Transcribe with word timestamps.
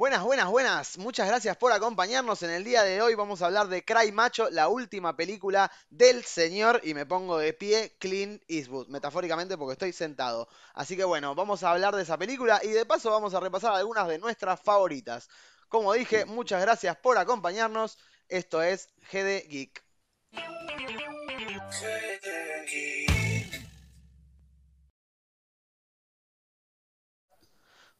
Buenas, 0.00 0.22
buenas, 0.22 0.48
buenas. 0.48 0.96
Muchas 0.96 1.28
gracias 1.28 1.58
por 1.58 1.72
acompañarnos. 1.72 2.42
En 2.42 2.48
el 2.48 2.64
día 2.64 2.84
de 2.84 3.02
hoy 3.02 3.14
vamos 3.14 3.42
a 3.42 3.46
hablar 3.46 3.68
de 3.68 3.84
Cry 3.84 4.12
Macho, 4.12 4.48
la 4.48 4.68
última 4.68 5.14
película 5.14 5.70
del 5.90 6.24
señor, 6.24 6.80
y 6.84 6.94
me 6.94 7.04
pongo 7.04 7.36
de 7.36 7.52
pie, 7.52 7.96
Clint 7.98 8.42
Eastwood, 8.48 8.88
metafóricamente 8.88 9.58
porque 9.58 9.74
estoy 9.74 9.92
sentado. 9.92 10.48
Así 10.72 10.96
que 10.96 11.04
bueno, 11.04 11.34
vamos 11.34 11.62
a 11.62 11.72
hablar 11.72 11.94
de 11.94 12.02
esa 12.02 12.16
película 12.16 12.62
y 12.62 12.68
de 12.68 12.86
paso 12.86 13.10
vamos 13.10 13.34
a 13.34 13.40
repasar 13.40 13.74
algunas 13.74 14.08
de 14.08 14.18
nuestras 14.18 14.58
favoritas. 14.62 15.28
Como 15.68 15.92
dije, 15.92 16.24
muchas 16.24 16.62
gracias 16.62 16.96
por 16.96 17.18
acompañarnos. 17.18 17.98
Esto 18.26 18.62
es 18.62 18.88
GD 19.12 19.50
Geek. 19.50 19.84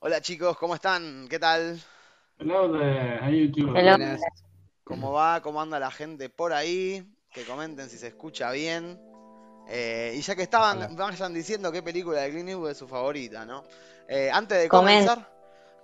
Hola 0.03 0.23
chicos, 0.23 0.57
¿cómo 0.57 0.75
están? 0.75 1.29
¿Qué 1.29 1.39
tal? 1.39 1.79
Hello 2.39 2.73
there, 2.73 3.21
how 3.21 3.29
you 3.31 3.49
doing? 3.53 3.77
Hello. 3.77 3.99
Buenas. 3.99 4.23
¿Cómo 4.83 5.13
va? 5.13 5.43
¿Cómo 5.43 5.61
anda 5.61 5.79
la 5.79 5.91
gente 5.91 6.31
por 6.31 6.55
ahí? 6.55 7.07
Que 7.31 7.45
comenten 7.45 7.91
si 7.91 7.99
se 7.99 8.07
escucha 8.07 8.51
bien. 8.51 8.99
Eh, 9.69 10.15
y 10.17 10.23
ya 10.23 10.35
que 10.35 10.43
estaban, 10.45 10.79
Hola. 10.79 10.89
vayan 10.93 11.35
diciendo 11.35 11.71
qué 11.71 11.83
película 11.83 12.23
de 12.23 12.31
Clint 12.31 12.49
Eastwood 12.49 12.71
es 12.71 12.79
su 12.79 12.89
favorita, 12.89 13.45
¿no? 13.45 13.63
Eh, 14.09 14.31
antes 14.33 14.57
de 14.57 14.69
Comen. 14.69 15.05
comenzar, 15.05 15.31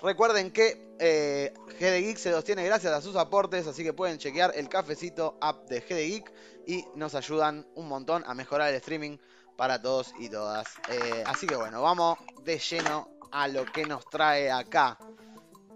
recuerden 0.01 0.51
que 0.51 0.97
eh, 0.99 1.53
GD 1.79 2.07
Geek 2.07 2.17
se 2.17 2.31
los 2.31 2.43
tiene 2.43 2.65
gracias 2.65 2.95
a 2.95 3.03
sus 3.03 3.17
aportes, 3.17 3.67
así 3.67 3.85
que 3.85 3.93
pueden 3.93 4.17
chequear 4.17 4.51
el 4.57 4.71
cafecito 4.71 5.37
app 5.43 5.69
de 5.69 5.81
GD 5.81 6.09
Geek 6.09 6.33
y 6.67 6.85
nos 6.95 7.15
ayudan 7.15 7.67
un 7.75 7.87
montón 7.87 8.25
a 8.27 8.33
mejorar 8.33 8.71
el 8.71 8.77
streaming 8.77 9.19
para 9.59 9.81
todos 9.83 10.15
y 10.19 10.31
todas. 10.31 10.67
Eh, 10.89 11.23
así 11.27 11.47
que 11.47 11.55
bueno, 11.55 11.83
vamos 11.83 12.19
de 12.45 12.59
lleno 12.59 13.16
a 13.37 13.49
lo 13.49 13.71
que 13.71 13.85
nos 13.85 14.09
trae 14.09 14.51
acá. 14.51 14.97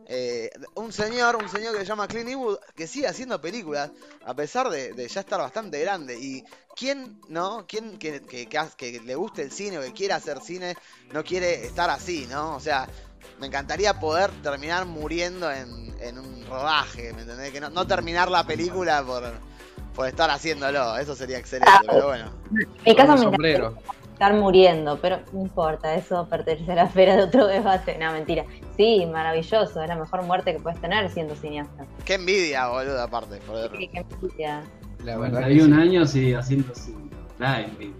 Eh, 0.06 0.50
un 0.74 0.92
señor, 0.92 1.37
un 1.37 1.48
señor 1.48 1.74
que 1.74 1.80
se 1.80 1.84
llama 1.86 2.09
Clint 2.09 2.30
Eastwood, 2.30 2.59
que 2.74 2.86
sigue 2.86 3.06
haciendo 3.06 3.41
películas, 3.41 3.91
a 4.25 4.34
pesar 4.34 4.70
de, 4.70 4.92
de 4.94 5.06
ya 5.06 5.20
estar 5.20 5.39
bastante 5.39 5.78
grande. 5.81 6.19
Y 6.19 6.42
quién, 6.75 7.20
¿no? 7.28 7.66
¿Quién 7.69 7.98
que, 7.98 8.22
que- 8.22 8.48
que 8.48 8.58
ha- 8.58 8.70
que 8.77 9.00
le 9.00 9.14
guste 9.14 9.42
el 9.42 9.53
cine 9.53 9.78
o 9.78 9.83
que 9.83 9.92
quiera 9.92 10.16
hacer 10.16 10.41
cine 10.41 10.75
no 11.12 11.22
quiere 11.22 11.66
estar 11.66 11.91
así, 11.91 12.27
¿no? 12.31 12.56
O 12.56 12.61
sea, 12.61 12.88
me 13.38 13.47
encantaría 13.47 14.00
poder 14.00 14.31
terminar 14.42 14.86
muriendo 14.86 15.50
en, 15.53 15.94
en 16.00 16.19
un 16.19 16.47
rodaje, 16.47 17.12
¿me 17.12 17.22
entendés? 17.22 17.53
Que 17.53 17.61
no, 17.61 17.69
no 17.70 17.86
terminar 17.86 18.31
la 18.31 18.44
película 18.44 19.05
por, 19.05 19.22
por 19.94 20.08
estar 20.08 20.31
haciéndolo, 20.31 20.97
eso 20.97 21.14
sería 21.14 21.38
excelente, 21.38 21.86
pero 21.86 22.06
bueno. 22.06 22.33
En 22.50 22.84
mi 22.84 22.94
caso 22.97 23.12
me 23.12 23.19
sombrero. 23.19 23.77
Estar 24.20 24.34
muriendo, 24.34 24.98
pero 25.00 25.20
no 25.32 25.40
importa, 25.40 25.94
eso 25.94 26.26
pertenece 26.28 26.72
a 26.72 26.74
la 26.74 26.82
esfera 26.84 27.16
de 27.16 27.22
otro 27.22 27.46
debate. 27.46 27.96
No, 27.98 28.12
mentira. 28.12 28.44
Sí, 28.76 29.06
maravilloso, 29.06 29.80
es 29.82 29.88
la 29.88 29.96
mejor 29.96 30.22
muerte 30.24 30.52
que 30.52 30.60
puedes 30.60 30.78
tener 30.78 31.08
siendo 31.10 31.34
cineasta. 31.34 31.86
Qué 32.04 32.14
envidia, 32.14 32.68
boludo, 32.68 33.00
aparte, 33.02 33.41
joder. 33.46 33.70
Qué- 33.70 33.88
qué 33.91 34.00
envidia. 34.10 34.62
La 35.04 35.16
verdad 35.16 35.38
que 35.48 35.56
41 35.58 35.74
sí. 35.76 35.80
años 35.82 36.14
y 36.16 36.34
haciendo 36.34 36.74
cine. 36.74 37.08
La 37.38 37.62
envidia. 37.62 37.94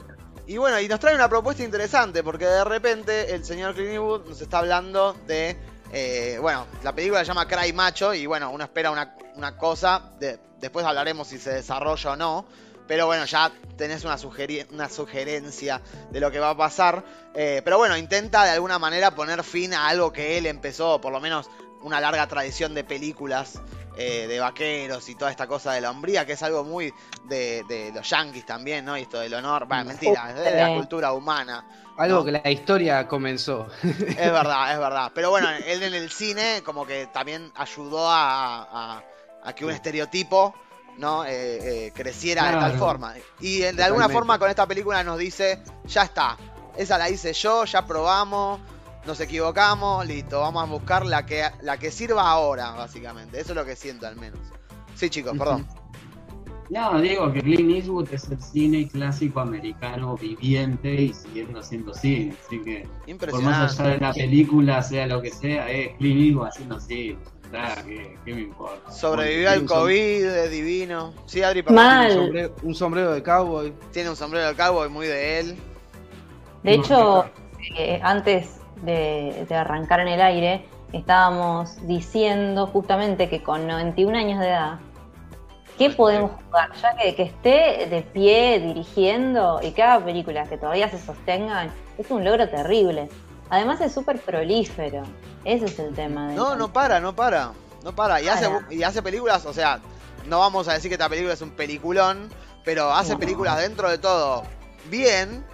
Y 0.47 0.59
bueno, 0.59 0.79
y 0.79 0.89
nos 0.89 1.01
trae 1.01 1.15
una 1.15 1.29
propuesta 1.31 1.63
interesante, 1.65 2.23
porque 2.23 2.45
de 2.45 2.65
repente 2.65 3.35
el 3.35 3.43
señor 3.43 3.73
Clint 3.73 3.93
Eastwood 3.93 4.27
nos 4.29 4.43
está 4.43 4.59
hablando 4.59 5.15
de. 5.27 5.57
eh, 5.93 6.37
bueno, 6.41 6.67
la 6.83 6.93
película 6.95 7.21
se 7.21 7.27
llama 7.27 7.49
Cry 7.49 7.73
Macho, 7.73 8.13
y 8.13 8.27
bueno, 8.27 8.51
uno 8.51 8.65
espera 8.65 8.91
una, 8.91 9.17
una 9.37 9.57
cosa, 9.57 10.11
de- 10.21 10.39
después 10.61 10.85
hablaremos 10.85 11.29
si 11.29 11.39
se 11.39 11.51
desarrolla 11.55 12.13
o 12.13 12.17
no. 12.17 12.45
Pero 12.91 13.07
bueno, 13.07 13.25
ya 13.25 13.53
tenés 13.77 14.03
una, 14.05 14.19
sugerencia 14.19 15.81
de 16.11 16.19
lo 16.19 16.29
que 16.33 16.41
va 16.41 16.51
a 16.51 16.57
pasar. 16.57 17.05
Eh, 17.37 17.63
pero 17.65 17.79
bueno, 17.79 17.97
intenta 17.97 18.43
de 18.43 18.51
alguna 18.51 18.81
manera 18.81 19.15
poner 19.15 19.45
fin 19.45 19.73
a 19.75 19.87
algo 19.87 20.13
que 20.13 20.37
él 20.37 20.47
empezó, 20.47 21.01
por 21.01 21.13
lo 21.13 21.21
menos 21.21 21.49
una 21.83 22.01
larga 22.01 22.27
tradición 22.27 22.75
de 22.75 22.83
películas 22.83 23.61
eh, 23.97 24.27
de 24.27 24.41
vaqueros 24.41 25.09
y 25.09 25.15
toda 25.15 25.31
esta 25.31 25.47
cosa 25.47 25.73
de 25.73 25.83
la 25.83 25.93
hombría, 25.93 26.27
que 26.27 26.33
es 26.33 26.43
algo 26.43 26.65
muy 26.65 26.93
de, 27.29 27.63
de 27.69 27.93
los 27.95 28.11
yankees 28.11 28.45
también, 28.45 28.85
¿no? 28.85 28.99
Y 28.99 29.03
esto 29.03 29.21
del 29.21 29.35
honor, 29.35 29.71
va, 29.71 29.85
mentira, 29.85 30.31
es 30.31 30.35
de 30.35 30.57
la 30.57 30.75
cultura 30.75 31.13
humana. 31.13 31.65
Algo 31.97 32.19
No. 32.19 32.25
que 32.25 32.33
la 32.33 32.51
historia 32.51 33.07
comenzó. 33.07 33.69
Es 33.85 34.17
verdad, 34.17 34.73
es 34.73 34.79
verdad. 34.81 35.13
Pero 35.15 35.31
bueno, 35.31 35.49
él 35.49 35.85
en 35.85 35.95
el 35.95 36.11
cine 36.11 36.63
como 36.65 36.85
que 36.85 37.07
también 37.07 37.53
ayudó 37.55 38.11
a, 38.11 38.63
a- 38.97 39.05
a 39.45 39.55
que 39.55 39.65
un 39.65 39.71
estereotipo 39.71 40.53
¿no? 41.01 41.25
Eh, 41.25 41.87
eh, 41.87 41.93
creciera 41.95 42.47
de 42.47 42.53
tal 42.53 42.79
forma. 42.79 43.15
Y 43.41 43.61
de 43.61 43.83
alguna 43.83 44.09
forma 44.09 44.39
con 44.39 44.49
esta 44.51 44.67
película 44.67 45.03
nos 45.03 45.19
dice, 45.19 45.61
ya 45.87 46.03
está, 46.03 46.37
esa 46.77 46.99
la 46.99 47.11
hice 47.11 47.33
yo, 47.33 47.65
ya 47.65 47.87
probamos, 47.87 48.61
nos 49.07 49.19
equivocamos, 49.21 50.07
listo, 50.07 50.41
vamos 50.41 50.63
a 50.63 50.67
buscar 50.67 51.07
la 51.07 51.27
que, 51.27 51.43
la 51.63 51.79
que 51.79 51.91
sirva 51.91 52.31
ahora, 52.31 52.73
básicamente. 52.73 53.41
Eso 53.41 53.53
es 53.53 53.57
lo 53.57 53.65
que 53.65 53.75
siento 53.75 54.07
al 54.07 54.17
menos. 54.17 54.39
Sí, 54.95 55.09
chicos, 55.09 55.37
perdón. 55.37 55.67
No, 56.69 57.01
digo 57.01 57.33
que 57.33 57.41
Clint 57.41 57.71
Eastwood 57.71 58.13
es 58.13 58.29
el 58.31 58.41
cine 58.41 58.87
clásico 58.87 59.41
americano 59.41 60.17
viviente 60.17 60.95
y 60.95 61.13
siguiendo 61.13 61.59
haciendo 61.59 61.93
cine. 61.93 62.37
Así 62.47 62.61
que, 62.63 62.87
por 63.19 63.43
más 63.43 63.81
allá 63.81 63.91
de 63.91 63.99
la 63.99 64.13
película, 64.13 64.81
sea 64.81 65.09
lo 65.09 65.21
que 65.21 65.31
sea, 65.31 65.69
es 65.69 65.97
Clint 65.97 66.21
Eastwood 66.21 66.47
haciendo 66.47 66.79
cine. 66.79 67.19
Está, 67.53 67.83
¿qué, 67.83 68.17
qué 68.25 68.35
me 68.35 68.43
importa? 68.43 68.93
Sobrevivió 68.93 69.51
al 69.51 69.65
COVID, 69.65 70.25
es 70.25 70.51
divino. 70.53 71.13
Sí, 71.27 71.43
Adri, 71.43 71.63
perdón. 71.63 71.85
Mal. 71.85 72.11
Un 72.11 72.17
sombrero, 72.25 72.55
un 72.63 72.75
sombrero 72.75 73.13
de 73.13 73.23
cowboy. 73.25 73.73
Tiene 73.93 74.11
un 74.11 74.17
sombrero 74.17 74.47
de 74.47 74.55
cowboy 74.55 74.89
muy 74.89 75.09
de 75.09 75.41
él. 75.41 75.59
De 76.63 76.75
hecho, 76.75 77.25
eh, 77.77 77.99
antes 78.05 78.61
de, 78.83 79.47
de 79.49 79.55
arrancar 79.57 79.99
en 79.99 80.09
el 80.09 80.21
aire, 80.21 80.65
estábamos 80.93 81.85
diciendo 81.89 82.69
justamente 82.69 83.29
que 83.29 83.43
con 83.43 83.67
91 83.67 84.17
años 84.17 84.39
de 84.39 84.47
edad, 84.47 84.79
¿qué 85.77 85.91
podemos 85.91 86.31
jugar? 86.31 86.71
Ya 86.81 86.95
que, 86.95 87.17
que 87.17 87.23
esté 87.25 87.89
de 87.91 88.03
pie 88.13 88.61
dirigiendo 88.61 89.59
y 89.61 89.73
que 89.73 89.83
haga 89.83 90.05
películas 90.05 90.49
que 90.49 90.57
todavía 90.57 90.89
se 90.89 90.99
sostengan, 90.99 91.73
es 91.99 92.09
un 92.13 92.25
logro 92.25 92.49
terrible. 92.49 93.09
Además 93.51 93.81
es 93.81 93.93
súper 93.93 94.21
prolífero. 94.21 95.03
Ese 95.45 95.65
es 95.67 95.79
el 95.79 95.95
tema. 95.95 96.29
del 96.29 96.37
No, 96.37 96.55
no 96.57 96.73
para, 96.73 97.01
no 97.01 97.15
para. 97.15 97.53
No 97.83 97.95
para. 97.95 98.21
Y 98.23 98.29
hace, 98.29 98.49
y 98.71 98.83
hace 98.83 99.03
películas, 99.03 99.45
o 99.47 99.53
sea, 99.53 99.81
no 100.29 100.39
vamos 100.39 100.69
a 100.69 100.75
decir 100.75 100.89
que 100.91 100.95
esta 100.95 101.09
película 101.09 101.35
es 101.35 101.41
un 101.43 101.51
peliculón, 101.51 102.29
pero 102.65 102.93
hace 102.93 103.15
No. 103.15 103.19
películas 103.19 103.59
dentro 103.59 103.89
de 103.91 103.99
todo 103.99 104.45
bien, 104.91 105.45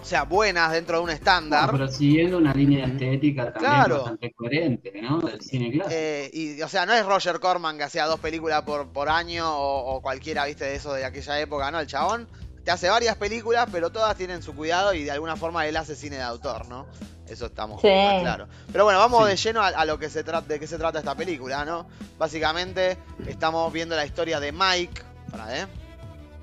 o 0.00 0.04
sea, 0.04 0.22
buenas 0.22 0.70
dentro 0.72 0.98
de 0.98 1.02
un 1.02 1.08
No, 1.08 1.12
estándar. 1.12 1.68
pero 1.72 1.88
siguiendo 1.88 2.38
una 2.38 2.54
línea 2.54 2.86
estética 2.86 3.52
también 3.52 3.72
Claro. 3.72 3.96
bastante 3.96 4.32
coherente, 4.32 5.02
¿no? 5.02 5.18
Del 5.20 5.40
cine 5.42 5.72
clásico. 5.72 5.90
Eh, 5.92 6.30
y, 6.32 6.62
o 6.62 6.68
sea, 6.68 6.86
no 6.86 6.92
es 6.94 7.04
Roger 7.04 7.40
Corman 7.40 7.76
que 7.76 7.82
hacía 7.84 8.06
dos 8.06 8.20
películas 8.20 8.62
por, 8.62 8.88
por 8.88 9.08
año 9.08 9.50
o, 9.52 9.96
o 9.96 10.00
cualquiera, 10.00 10.44
viste, 10.44 10.64
de 10.64 10.76
eso 10.76 10.92
de 10.92 11.04
aquella 11.04 11.40
época, 11.40 11.70
¿no? 11.72 11.80
El 11.80 11.88
chabón 11.88 12.28
te 12.64 12.70
hace 12.70 12.88
varias 12.88 13.16
películas, 13.16 13.68
pero 13.70 13.90
todas 13.90 14.16
tienen 14.16 14.42
su 14.42 14.54
cuidado 14.54 14.94
y 14.94 15.04
de 15.04 15.10
alguna 15.10 15.36
forma 15.36 15.66
él 15.66 15.76
hace 15.76 15.96
cine 15.96 16.16
de 16.16 16.22
autor, 16.22 16.68
¿no? 16.68 16.86
Eso 17.26 17.46
estamos 17.46 17.80
Sí. 17.82 17.88
claro. 17.88 18.48
Pero 18.72 18.84
bueno, 18.84 18.98
vamos 18.98 19.24
Sí. 19.24 19.30
de 19.30 19.36
lleno 19.36 19.62
a, 19.62 19.68
a 19.68 19.84
lo 19.84 19.98
que 19.98 20.08
se 20.10 20.24
trata, 20.24 20.46
de 20.48 20.58
qué 20.58 20.66
se 20.66 20.78
trata 20.78 20.98
esta 20.98 21.14
película, 21.14 21.64
¿no? 21.64 21.86
Básicamente 22.18 22.96
estamos 23.26 23.72
viendo 23.72 23.94
la 23.96 24.04
historia 24.06 24.40
de 24.40 24.52
Mike. 24.52 25.02
Para, 25.30 25.58
¿eh? 25.58 25.66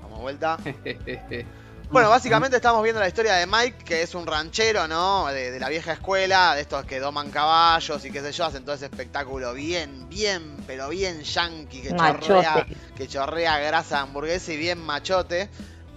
Vamos 0.02 0.20
vuelta. 0.20 0.58
Bueno, 1.88 2.10
básicamente 2.10 2.56
estamos 2.56 2.82
viendo 2.82 3.00
la 3.00 3.06
historia 3.06 3.34
de 3.34 3.46
Mike, 3.46 3.84
que 3.84 4.02
es 4.02 4.16
un 4.16 4.26
ranchero, 4.26 4.88
¿no? 4.88 5.26
De, 5.28 5.52
de 5.52 5.60
la 5.60 5.68
vieja 5.68 5.92
escuela, 5.92 6.56
de 6.56 6.62
estos 6.62 6.84
que 6.84 6.98
doman 6.98 7.30
caballos 7.30 8.04
y 8.04 8.10
qué 8.10 8.20
sé 8.22 8.32
yo, 8.32 8.44
hacen 8.44 8.64
todo 8.64 8.74
ese 8.74 8.86
espectáculo 8.86 9.54
bien, 9.54 10.08
bien, 10.08 10.56
pero 10.66 10.88
bien 10.88 11.22
yankee, 11.22 11.82
que 11.82 11.94
chorrea, 11.94 12.66
que 12.96 13.06
chorrea 13.06 13.58
grasa 13.60 13.98
de 13.98 14.02
hamburguesa 14.02 14.52
y 14.52 14.56
bien 14.56 14.80
machote. 14.80 15.48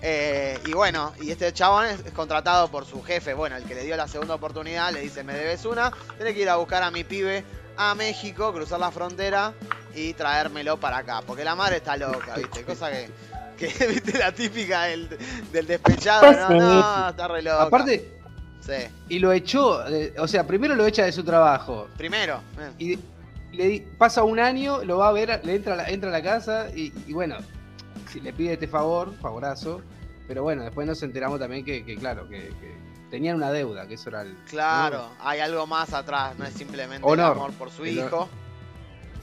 Eh, 0.01 0.57
y 0.65 0.71
bueno, 0.73 1.13
y 1.21 1.29
este 1.31 1.51
chabón 1.51 1.85
es, 1.85 1.99
es 2.05 2.11
contratado 2.13 2.69
por 2.69 2.85
su 2.85 3.03
jefe, 3.03 3.33
bueno, 3.33 3.57
el 3.57 3.63
que 3.65 3.75
le 3.75 3.83
dio 3.83 3.97
la 3.97 4.07
segunda 4.07 4.35
oportunidad, 4.35 4.93
le 4.93 5.01
dice, 5.01 5.23
me 5.23 5.33
debes 5.33 5.65
una, 5.65 5.91
tenés 6.17 6.33
que 6.35 6.41
ir 6.41 6.49
a 6.49 6.55
buscar 6.55 6.83
a 6.83 6.91
mi 6.91 7.03
pibe 7.03 7.43
a 7.75 7.95
México, 7.95 8.53
cruzar 8.53 8.79
la 8.79 8.91
frontera 8.91 9.53
y 9.93 10.13
traérmelo 10.13 10.77
para 10.77 10.97
acá, 10.97 11.21
porque 11.25 11.43
la 11.43 11.55
madre 11.55 11.77
está 11.77 11.97
loca, 11.97 12.35
¿viste? 12.35 12.63
Cosa 12.63 12.89
que, 12.91 13.09
que 13.57 13.67
¿viste? 13.87 14.17
La 14.17 14.31
típica 14.31 14.83
del, 14.83 15.09
del 15.51 15.67
despechado, 15.67 16.27
Pues 16.27 16.37
no, 16.39 16.49
no, 16.49 17.09
está 17.09 17.27
re 17.27 17.41
loca. 17.41 17.63
Aparte, 17.63 18.15
Sí, 18.61 18.73
y 19.07 19.19
lo 19.19 19.31
echó, 19.33 19.87
eh, 19.87 20.13
o 20.19 20.27
sea, 20.27 20.45
primero 20.45 20.75
lo 20.75 20.85
echa 20.85 21.03
de 21.05 21.11
su 21.11 21.23
trabajo. 21.23 21.87
primero. 21.97 22.41
eh. 22.59 22.71
Y 22.77 22.99
le 23.57 23.87
pasa 23.97 24.23
un 24.23 24.39
año, 24.39 24.83
lo 24.83 24.97
va 24.99 25.07
a 25.07 25.11
ver, 25.11 25.41
le 25.43 25.55
entra 25.55 25.73
a 25.73 25.77
la, 25.77 25.89
entra 25.89 26.09
a 26.09 26.13
la 26.13 26.21
casa 26.21 26.67
y, 26.75 26.93
y 27.07 27.13
bueno, 27.13 27.37
si 28.11 28.19
le 28.19 28.33
pide 28.33 28.53
este 28.53 28.67
favor, 28.67 29.13
favorazo. 29.21 29.81
Pero 30.27 30.43
bueno, 30.43 30.63
después 30.63 30.85
nos 30.87 31.01
enteramos 31.03 31.39
también 31.39 31.65
que, 31.65 31.83
que, 31.85 31.95
claro, 31.97 32.27
que, 32.29 32.37
que 32.59 32.77
tenían 33.09 33.35
una 33.37 33.51
deuda, 33.51 33.87
que 33.87 33.95
eso 33.95 34.09
era 34.09 34.21
el. 34.21 34.35
Claro, 34.49 35.09
hay 35.19 35.39
algo 35.39 35.65
más 35.65 35.93
atrás, 35.93 36.37
no 36.37 36.45
es 36.45 36.53
simplemente 36.53 37.05
Honor. 37.07 37.25
el 37.25 37.31
amor 37.31 37.51
por 37.53 37.71
su 37.71 37.83
El- 37.83 37.97
hijo. 37.97 38.29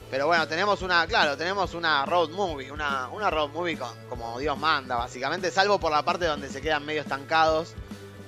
Pero 0.09 0.25
bueno, 0.27 0.47
tenemos 0.47 0.81
una, 0.83 1.05
claro, 1.05 1.35
tenemos 1.35 1.73
una 1.73 2.05
road 2.05 2.29
movie, 2.29 2.71
una, 2.71 3.09
una 3.09 3.29
road 3.29 3.49
movie 3.49 3.77
con, 3.77 3.89
como 4.07 4.39
Dios 4.39 4.57
manda, 4.57 4.95
básicamente, 4.95 5.51
salvo 5.51 5.79
por 5.79 5.91
la 5.91 6.01
parte 6.03 6.25
donde 6.25 6.47
se 6.49 6.61
quedan 6.61 6.85
medio 6.85 7.01
estancados 7.01 7.73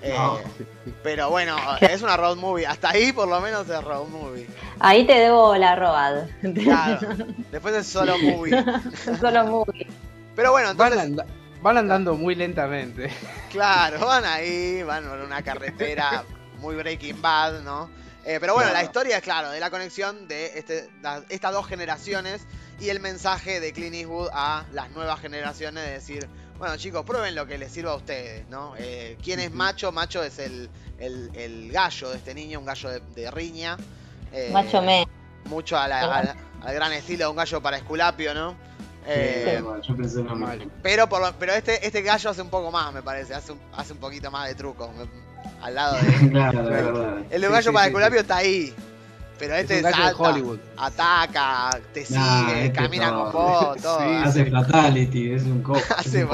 Eh, 0.02 0.14
pero 1.04 1.30
bueno, 1.30 1.56
es 1.82 2.02
una 2.02 2.16
road 2.18 2.38
movie. 2.38 2.66
Hasta 2.66 2.90
ahí 2.92 3.12
por 3.14 3.28
lo 3.28 3.40
menos 3.42 3.68
es 3.70 3.84
road 3.84 4.08
movie. 4.08 4.48
Ahí 4.80 5.06
te 5.06 5.14
debo 5.14 5.56
la 5.58 5.76
road. 5.76 6.28
Claro. 6.54 7.00
Después 7.52 7.76
es 7.76 7.88
solo 7.88 8.18
movie. 8.22 8.64
solo 9.20 9.46
movie. 9.46 9.88
Pero 10.40 10.52
bueno, 10.52 10.70
entonces. 10.70 11.26
Van, 11.62 11.76
andando 11.76 12.16
muy 12.16 12.34
lentamente. 12.34 13.10
Claro, 13.52 14.06
van 14.06 14.24
ahí, 14.24 14.84
van 14.84 15.04
por 15.04 15.20
una 15.20 15.42
carretera 15.42 16.24
muy 16.60 16.76
Breaking 16.76 17.22
Bad, 17.22 17.62
¿no? 17.64 17.90
Eh, 18.24 18.38
pero 18.40 18.54
bueno, 18.54 18.72
la 18.72 18.84
historia 18.84 19.18
es 19.18 19.24
claro, 19.24 19.50
de 19.50 19.60
la 19.60 19.70
conexión 19.70 20.30
de 20.30 20.58
este, 20.58 20.90
estas 21.28 21.52
dos 21.52 21.68
generaciones 21.68 22.44
y 22.80 22.88
el 22.88 23.02
mensaje 23.02 23.60
de 23.60 23.74
Clint 23.74 23.96
Eastwood 23.96 24.30
a 24.32 24.66
las 24.72 24.92
nuevas 24.92 25.20
generaciones 25.20 25.84
de 25.84 25.92
decir, 25.92 26.30
bueno 26.58 26.78
chicos, 26.78 27.04
prueben 27.04 27.36
lo 27.36 27.46
que 27.46 27.58
les 27.58 27.74
sirva 27.74 27.92
a 27.92 27.96
ustedes, 27.96 28.48
¿no? 28.48 28.76
Eh, 28.78 29.18
¿Quién 29.22 29.42
es 29.42 29.52
macho? 29.52 29.92
Macho 29.92 30.24
es 30.24 30.40
el, 30.40 30.70
el, 31.00 31.70
gallo 31.72 32.12
de 32.12 32.18
este 32.18 32.34
niño, 32.34 32.60
un 32.60 32.66
gallo 32.66 32.92
de, 32.92 33.32
riña. 33.32 33.76
Eh, 34.32 34.52
macho 34.54 34.82
me. 34.82 35.06
Mucho 35.46 35.78
al 35.78 35.92
gran 36.62 36.94
estilo 36.94 37.26
de 37.26 37.32
un 37.32 37.36
gallo 37.36 37.62
para 37.62 37.78
Esculapio, 37.78 38.34
¿no? 38.34 38.69
Eh, 39.12 39.62
yo 39.82 39.96
pensé 39.96 40.24
Pero, 40.84 41.10
por, 41.10 41.34
pero 41.40 41.54
este, 41.54 41.86
este 41.86 42.02
gallo 42.02 42.30
hace 42.30 42.42
un 42.42 42.50
poco 42.50 42.72
más, 42.72 42.94
me 42.94 43.02
parece, 43.02 43.34
hace 43.34 43.54
un, 43.54 43.60
hace 43.74 43.94
un 43.94 44.00
poquito 44.00 44.30
más 44.30 44.48
de 44.48 44.56
truco. 44.56 44.92
al 45.62 45.76
lado 45.76 45.98
de. 45.98 46.30
claro, 46.32 46.64
de 46.64 46.70
verdad. 46.70 47.18
El 47.30 47.42
de 47.42 47.48
un 47.48 47.54
gallo 47.54 47.74
para 47.74 47.88
Esculapio 47.88 48.20
está 48.20 48.38
ahí. 48.38 48.74
Pero 49.40 49.56
este 49.56 49.78
es 49.78 49.84
salta, 49.84 50.14
Hollywood. 50.18 50.60
ataca, 50.78 51.80
te 51.94 52.06
sigue, 52.06 52.66
este 52.66 52.74
camina 52.74 53.10
con 53.10 53.32
vos, 53.32 53.78
todo. 53.82 54.00
hace 54.00 54.52
fatality, 54.52 55.32
es 55.32 55.44
un 55.44 55.64
copo. 55.64 55.80
hace 55.96 56.28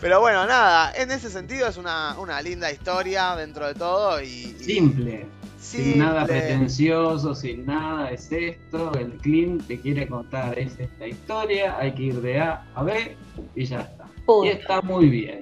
Pero 0.00 0.20
bueno, 0.20 0.46
nada, 0.46 0.92
en 0.96 1.10
ese 1.10 1.28
sentido 1.28 1.68
es 1.68 1.76
una, 1.76 2.16
una 2.18 2.40
linda 2.40 2.72
historia 2.72 3.36
dentro 3.36 3.66
de 3.66 3.74
todo 3.74 4.20
y... 4.22 4.56
Simple. 4.60 5.26
Sin 5.64 5.98
nada 5.98 6.26
pretencioso, 6.26 7.34
sin 7.34 7.64
nada, 7.64 8.10
es 8.10 8.30
esto, 8.30 8.92
el 8.98 9.12
Clint 9.14 9.66
te 9.66 9.80
quiere 9.80 10.06
contar, 10.06 10.58
es 10.58 10.78
esta 10.78 11.06
historia, 11.06 11.76
hay 11.78 11.92
que 11.92 12.02
ir 12.02 12.20
de 12.20 12.38
A 12.38 12.64
a 12.74 12.82
B 12.82 13.16
y 13.56 13.64
ya 13.64 13.80
está. 13.80 14.06
Y 14.44 14.48
está 14.48 14.82
muy 14.82 15.08
bien. 15.08 15.40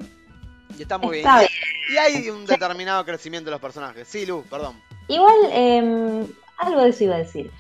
Y 0.79 0.83
está 0.83 0.97
muy 0.97 1.19
bien. 1.19 1.29
Y 1.93 1.97
hay 1.97 2.31
un 2.31 2.47
determinado 2.47 3.05
crecimiento 3.05 3.47
de 3.47 3.53
los 3.53 3.61
personajes. 3.61 4.07
Sí, 4.07 4.25
Lu, 4.25 4.43
perdón. 4.45 4.81
Igual, 5.09 5.37
eh, 5.51 6.25
algo 6.59 6.83
de 6.83 6.89
eso 6.91 7.05
iba 7.05 7.17
a 7.17 7.19
decir. 7.19 7.51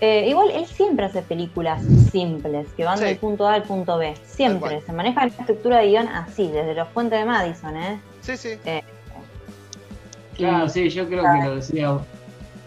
Eh, 0.00 0.26
igual 0.28 0.50
él 0.50 0.66
siempre 0.66 1.06
hace 1.06 1.22
películas 1.22 1.82
simples, 2.12 2.68
que 2.76 2.84
van 2.84 3.00
del 3.00 3.16
punto 3.16 3.46
A 3.48 3.54
al 3.54 3.62
punto 3.62 3.96
B. 3.96 4.14
Siempre. 4.26 4.80
Se 4.82 4.92
maneja 4.92 5.22
la 5.22 5.28
estructura 5.28 5.78
de 5.78 5.88
guion 5.88 6.08
así, 6.08 6.48
desde 6.48 6.74
los 6.74 6.88
puentes 6.88 7.18
de 7.18 7.24
Madison, 7.24 7.76
¿eh? 7.76 8.00
Sí, 8.20 8.36
sí. 8.36 8.50
Eh, 8.64 8.82
claro, 10.38 10.68
sí, 10.68 10.88
yo 10.88 11.06
creo 11.06 11.22
que 11.22 11.46
lo 11.46 11.56
decía, 11.56 11.98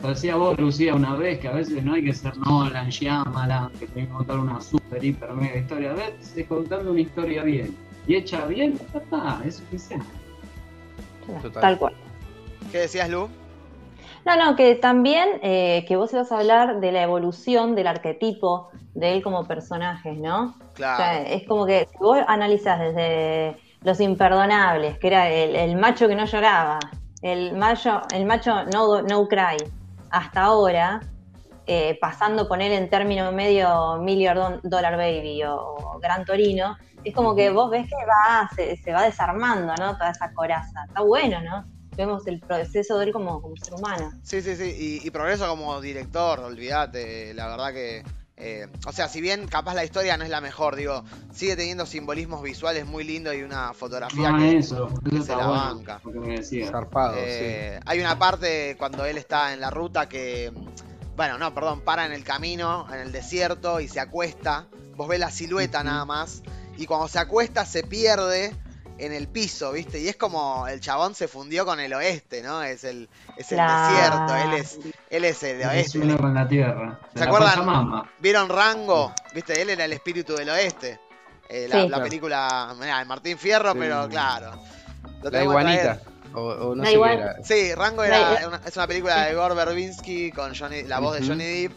lo 0.03 0.09
decía 0.09 0.35
vos, 0.35 0.59
Lucía, 0.59 0.93
una 0.93 1.15
vez, 1.15 1.39
que 1.39 1.47
a 1.47 1.53
veces 1.53 1.83
no 1.83 1.95
hay 1.95 2.05
que 2.05 2.13
ser 2.13 2.37
Nolan, 2.37 2.89
Shyamalan, 2.89 3.71
que 3.79 3.87
tiene 3.87 4.07
que 4.07 4.13
contar 4.13 4.37
una 4.37 4.61
super, 4.61 5.03
hiper, 5.03 5.31
mega 5.33 5.57
historia. 5.57 5.91
A 5.91 5.93
veces 5.93 6.45
contando 6.47 6.91
una 6.91 7.01
historia 7.01 7.43
bien 7.43 7.75
y 8.07 8.15
hecha 8.15 8.45
bien, 8.45 8.79
ya 8.93 8.99
está, 8.99 9.41
es 9.45 9.55
suficiente. 9.55 10.05
Tal 11.59 11.77
cual. 11.77 11.93
¿Qué 12.71 12.79
decías, 12.79 13.09
Lu? 13.09 13.29
No, 14.25 14.35
no, 14.35 14.55
que 14.55 14.75
también 14.75 15.39
eh, 15.41 15.83
que 15.87 15.95
vos 15.95 16.13
ibas 16.13 16.31
a 16.31 16.39
hablar 16.39 16.79
de 16.79 16.91
la 16.91 17.01
evolución 17.01 17.75
del 17.75 17.87
arquetipo 17.87 18.69
de 18.93 19.13
él 19.13 19.23
como 19.23 19.45
personaje, 19.47 20.13
¿no? 20.13 20.55
Claro. 20.73 21.25
es 21.27 21.47
como 21.47 21.65
que 21.65 21.87
si 21.91 21.97
vos 21.97 22.19
analizás 22.27 22.79
desde 22.79 23.57
Los 23.83 23.99
Imperdonables, 23.99 24.97
que 24.99 25.07
era 25.07 25.29
el, 25.29 25.75
macho 25.75 26.07
que 26.07 26.15
no 26.15 26.25
lloraba, 26.25 26.79
el 27.21 27.55
macho, 27.55 28.01
el 28.13 28.25
macho 28.25 28.63
no, 28.65 29.01
no 29.01 29.27
cry, 29.27 29.57
hasta 30.09 30.43
ahora, 30.43 31.01
eh, 31.67 31.97
pasando 32.01 32.47
él 32.53 32.71
en 32.71 32.89
término 32.89 33.31
medio 33.31 33.97
Million 33.99 34.59
Dollar 34.63 34.97
Baby 34.97 35.43
o, 35.43 35.99
Gran 36.01 36.25
Torino, 36.25 36.77
es 37.03 37.15
como 37.15 37.35
que 37.35 37.49
vos 37.49 37.69
ves 37.69 37.87
que 37.87 37.95
va, 38.05 38.49
se, 38.55 38.75
se 38.77 38.91
va 38.91 39.03
desarmando, 39.03 39.73
¿no? 39.75 39.97
Toda 39.97 40.11
esa 40.11 40.31
coraza. 40.33 40.85
Está 40.87 41.01
bueno, 41.01 41.41
¿no? 41.41 41.65
vemos 41.95 42.25
el 42.27 42.39
proceso 42.39 42.97
de 42.97 43.05
él 43.05 43.11
como, 43.13 43.41
ser 43.61 43.73
humano. 43.73 44.11
Sí, 44.23 44.41
sí, 44.41 44.55
sí, 44.55 45.01
y, 45.03 45.09
progreso 45.11 45.47
como 45.47 45.79
director, 45.81 46.39
olvídate, 46.39 47.33
la 47.33 47.47
verdad 47.47 47.73
que... 47.73 48.03
Eh, 48.37 48.67
o 48.87 48.91
sea, 48.91 49.07
si 49.07 49.21
bien 49.21 49.47
capaz 49.47 49.75
la 49.75 49.83
historia 49.83 50.17
no 50.17 50.23
es 50.23 50.29
la 50.29 50.41
mejor, 50.41 50.75
digo, 50.75 51.03
sigue 51.31 51.55
teniendo 51.55 51.85
simbolismos 51.85 52.41
visuales 52.41 52.85
muy 52.85 53.03
lindos 53.03 53.35
y 53.35 53.43
una 53.43 53.73
fotografía 53.73 54.31
ah, 54.33 54.39
que, 54.39 54.57
eso, 54.57 54.89
se 55.23 55.35
la 55.35 55.47
banca. 55.47 56.01
Eh, 57.17 57.79
hay 57.85 57.99
una 57.99 58.17
parte 58.17 58.75
cuando 58.79 59.05
él 59.05 59.17
está 59.17 59.53
en 59.53 59.59
la 59.59 59.69
ruta 59.69 60.09
que, 60.09 60.51
bueno, 61.15 61.37
no, 61.37 61.53
perdón, 61.53 61.81
para 61.81 62.05
en 62.05 62.13
el 62.13 62.23
camino, 62.23 62.87
en 62.91 62.99
el 62.99 63.11
desierto 63.11 63.79
y 63.79 63.87
se 63.87 63.99
acuesta. 63.99 64.67
Vos 64.95 65.07
ves 65.07 65.19
la 65.19 65.29
silueta 65.29 65.83
nada 65.83 66.05
más. 66.05 66.41
Y 66.77 66.87
cuando 66.87 67.07
se 67.07 67.19
acuesta 67.19 67.65
se 67.65 67.83
pierde 67.83 68.55
en 69.01 69.13
el 69.13 69.27
piso, 69.27 69.71
¿viste? 69.71 69.99
Y 69.99 70.07
es 70.07 70.15
como 70.15 70.67
el 70.67 70.79
chabón 70.79 71.15
se 71.15 71.27
fundió 71.27 71.65
con 71.65 71.79
el 71.79 71.91
oeste, 71.93 72.43
¿no? 72.43 72.61
Es 72.61 72.83
el, 72.83 73.09
es 73.35 73.51
el 73.51 73.57
desierto, 73.57 74.35
él 74.35 74.53
es, 74.53 74.79
él 75.09 75.25
es 75.25 75.43
el 75.43 75.67
oeste. 75.67 76.07
Es 76.07 76.15
con 76.17 76.33
la 76.35 76.47
tierra. 76.47 76.99
¿Se 77.15 77.23
acuerdan? 77.23 78.03
¿Vieron 78.19 78.47
Rango? 78.47 79.11
¿Viste? 79.33 79.59
Él 79.59 79.71
era 79.71 79.85
el 79.85 79.93
espíritu 79.93 80.35
del 80.35 80.49
oeste. 80.49 80.99
Eh, 81.49 81.67
la, 81.67 82.01
película 82.01 82.75
de 82.79 83.05
Martín 83.05 83.37
Fierro, 83.37 83.73
pero 83.73 84.07
claro. 84.07 84.61
la 85.23 85.43
iguanita. 85.43 85.99
O, 86.33 86.75
no 86.75 86.85
sé 86.85 86.95
Sí, 87.43 87.75
Rango 87.75 88.03
era, 88.03 88.35
es 88.65 88.77
una 88.77 88.87
película 88.87 89.25
de 89.25 89.33
Gore 89.33 89.55
Verbinski 89.55 90.31
con 90.31 90.55
Johnny, 90.55 90.83
la 90.83 90.99
voz 90.99 91.19
de 91.19 91.27
Johnny 91.27 91.43
Depp, 91.43 91.73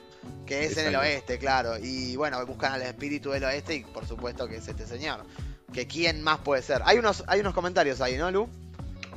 que 0.47 0.67
es 0.67 0.77
en 0.77 0.89
el 0.89 0.97
oeste, 0.97 1.39
claro. 1.39 1.77
Y 1.79 2.15
bueno, 2.17 2.45
buscan 2.47 2.75
al 2.75 2.83
espíritu 2.83 3.31
del 3.31 3.45
oeste 3.45 3.75
y 3.77 3.81
por 3.81 4.07
supuesto 4.07 4.47
que 4.47 4.57
es 4.57 4.69
este 4.69 4.87
señor 4.87 5.25
que 5.75 5.87
quién 5.87 6.23
más 6.23 6.39
puede 6.39 6.63
ser. 6.63 6.81
Hay 6.85 6.99
unos, 6.99 7.25
hay 7.27 7.41
unos 7.41 7.53
comentarios 7.53 8.01
ahí, 8.01 8.17
¿no, 8.17 8.31
Lu? 8.31 8.49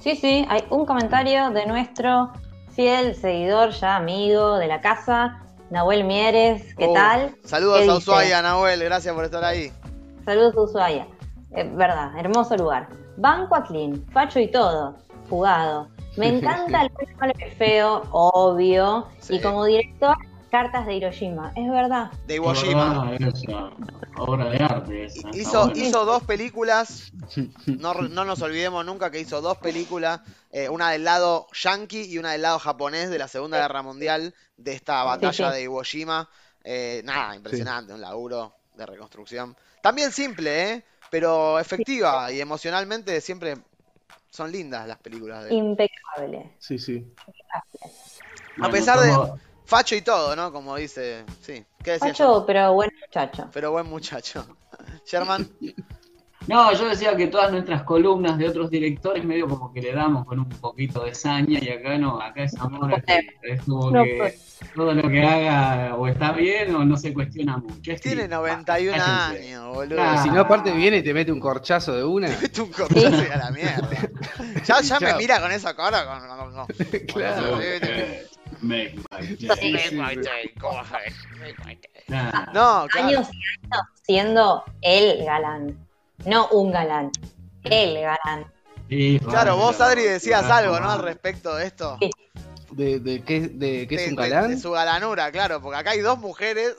Sí, 0.02 0.16
sí, 0.16 0.46
hay 0.50 0.64
un 0.70 0.86
comentario 0.86 1.52
de 1.52 1.66
nuestro 1.66 2.34
fiel 2.72 3.16
seguidor, 3.16 3.72
ya 3.72 3.96
amigo 3.96 4.58
de 4.58 4.68
la 4.68 4.82
casa, 4.82 5.42
Nahuel 5.70 6.04
Mieres. 6.04 6.76
¿Qué 6.76 6.88
oh, 6.88 6.94
tal? 6.94 7.36
Saludos 7.46 7.88
a 7.88 7.96
Ushuaia, 7.96 8.42
Nahuel, 8.42 8.84
gracias 8.84 9.14
por 9.14 9.24
estar 9.24 9.44
ahí. 9.44 9.72
Saludos 10.26 10.56
a 10.58 10.62
Ushuaia. 10.62 11.08
Eh, 11.56 11.70
verdad, 11.74 12.12
hermoso 12.18 12.58
lugar. 12.58 12.90
Banco 13.18 13.56
a 13.56 13.64
Clean, 13.64 14.04
facho 14.12 14.40
y 14.40 14.50
todo, 14.50 14.96
jugado. 15.30 15.88
Me 16.18 16.28
encanta 16.38 16.84
el 16.84 17.52
feo, 17.58 18.04
obvio. 18.12 19.08
Y 19.30 19.40
como 19.40 19.66
director, 19.66 20.16
Cartas 20.50 20.86
de 20.86 20.96
Hiroshima, 20.96 21.52
es 21.56 21.70
verdad. 21.70 22.12
De 22.26 22.36
Iwo 22.36 22.54
Jima. 22.54 23.12
obra 24.18 24.50
de 24.50 24.64
arte. 24.64 25.08
hizo, 25.34 25.72
hizo 25.76 26.06
dos 26.06 26.24
películas, 26.24 27.12
no, 27.66 27.94
nos 27.94 28.42
olvidemos 28.42 28.86
nunca 28.86 29.12
que 29.12 29.20
hizo 29.20 29.42
dos 29.42 29.58
películas, 29.58 30.22
eh, 30.52 30.70
una 30.70 30.92
del 30.92 31.04
lado 31.04 31.48
yankee 31.54 32.06
y 32.06 32.18
una 32.18 32.32
del 32.32 32.44
lado 32.44 32.60
japonés 32.60 33.10
de 33.10 33.18
la 33.18 33.28
Segunda 33.28 33.60
Guerra 33.60 33.82
Mundial 33.82 34.34
de 34.56 34.74
esta 34.74 35.04
batalla 35.04 35.52
de 35.52 35.64
Iwo 35.64 35.84
Jima. 35.84 36.30
Eh, 36.64 37.02
nada, 37.04 37.36
impresionante, 37.36 37.94
un 37.94 38.02
laburo 38.02 38.54
de 38.76 38.86
reconstrucción. 38.86 39.56
También 39.82 40.12
simple, 40.12 40.72
¿eh? 40.72 40.84
pero 41.10 41.60
efectiva 41.60 42.32
y 42.32 42.42
emocionalmente 42.42 43.20
siempre 43.22 43.58
son 44.30 44.52
lindas 44.52 44.88
las 44.88 44.98
películas. 44.98 45.46
De... 45.46 45.54
Impecable. 45.54 46.52
Sí, 46.60 46.78
sí. 46.78 47.14
A 48.62 48.70
pesar 48.70 49.00
de 49.00 49.12
Facho 49.68 49.96
y 49.96 50.02
todo, 50.02 50.34
¿no? 50.34 50.52
Como 50.54 50.78
dice, 50.78 51.26
sí. 51.42 51.64
¿Qué 51.84 52.00
Facho, 52.00 52.46
pero 52.48 52.74
buen 52.74 52.90
muchacho. 53.02 53.50
Pero 53.52 53.72
buen 53.72 53.86
muchacho. 53.88 54.48
Sherman. 55.06 55.46
No, 56.48 56.72
yo 56.72 56.88
decía 56.88 57.18
que 57.18 57.28
todas 57.28 57.52
nuestras 57.52 57.84
columnas 57.84 58.38
de 58.38 58.48
otros 58.48 58.70
directores 58.70 59.26
medio 59.26 59.50
como 59.50 59.74
que 59.74 59.82
le 59.82 59.92
damos 59.92 60.26
con 60.26 60.40
un 60.40 60.48
poquito 60.48 61.04
de 61.04 61.14
saña 61.14 61.60
y 61.62 61.70
acá 61.70 61.98
no, 61.98 62.22
acá 62.22 62.44
es 62.44 62.56
amor, 62.56 63.04
es, 63.42 63.62
como 63.64 63.92
que 63.92 64.40
todo 64.74 64.94
lo 64.94 65.10
que 65.10 65.22
haga 65.22 65.96
o 65.96 66.08
está 66.08 66.32
bien 66.32 66.74
o 66.74 66.86
no 66.86 66.96
se 66.96 67.14
cuestiona 67.14 67.58
mucho. 67.58 67.92
Tiene 68.02 68.30
91 68.30 69.04
años, 69.04 69.76
boludo. 69.76 70.24
Si 70.24 70.30
no, 70.30 70.40
aparte 70.40 70.72
viene 70.72 70.98
y 70.98 71.04
te 71.04 71.14
mete 71.14 71.34
un 71.34 71.42
corchazo 71.42 71.94
de 71.94 72.06
una. 72.06 72.28
Te 72.34 72.42
mete 72.44 72.62
un 72.62 72.72
corchazo 72.72 73.24
y 73.24 73.30
a 73.30 73.38
la 73.38 73.52
mierda. 73.52 73.90
ya, 74.66 74.80
ya 74.80 75.00
me 75.02 75.14
mira 75.16 75.42
con 75.42 75.52
esa 75.52 75.76
cara. 75.76 76.06
Con, 76.06 76.68
claro. 77.08 77.60
Make 78.68 78.96
my 79.12 79.36
day. 79.38 79.72
Make 79.72 79.92
my 81.64 81.76
day. 81.76 81.84
No, 82.54 82.88
Años 82.98 83.28
siendo 84.04 84.64
el 84.82 85.26
galán. 85.26 85.78
No 86.26 86.48
un 86.50 86.72
galán. 86.72 87.12
El 87.64 88.00
galán. 88.02 88.52
claro, 89.28 89.58
vos, 89.58 89.80
Adri, 89.82 90.04
decías 90.04 90.44
algo, 90.50 90.80
¿no? 90.80 90.90
Al 90.92 91.02
respecto 91.04 91.56
de 91.56 91.68
esto. 91.68 91.98
¿De, 92.72 93.00
de 93.00 93.24
qué, 93.24 93.42
de 93.48 93.88
qué 93.88 93.96
es 93.96 94.10
un 94.10 94.16
galán? 94.16 94.50
De, 94.52 94.58
su 94.58 94.72
galanura, 94.72 95.32
claro, 95.32 95.62
porque 95.62 95.80
acá 95.80 95.92
hay 95.92 96.00
dos 96.02 96.20
mujeres, 96.20 96.76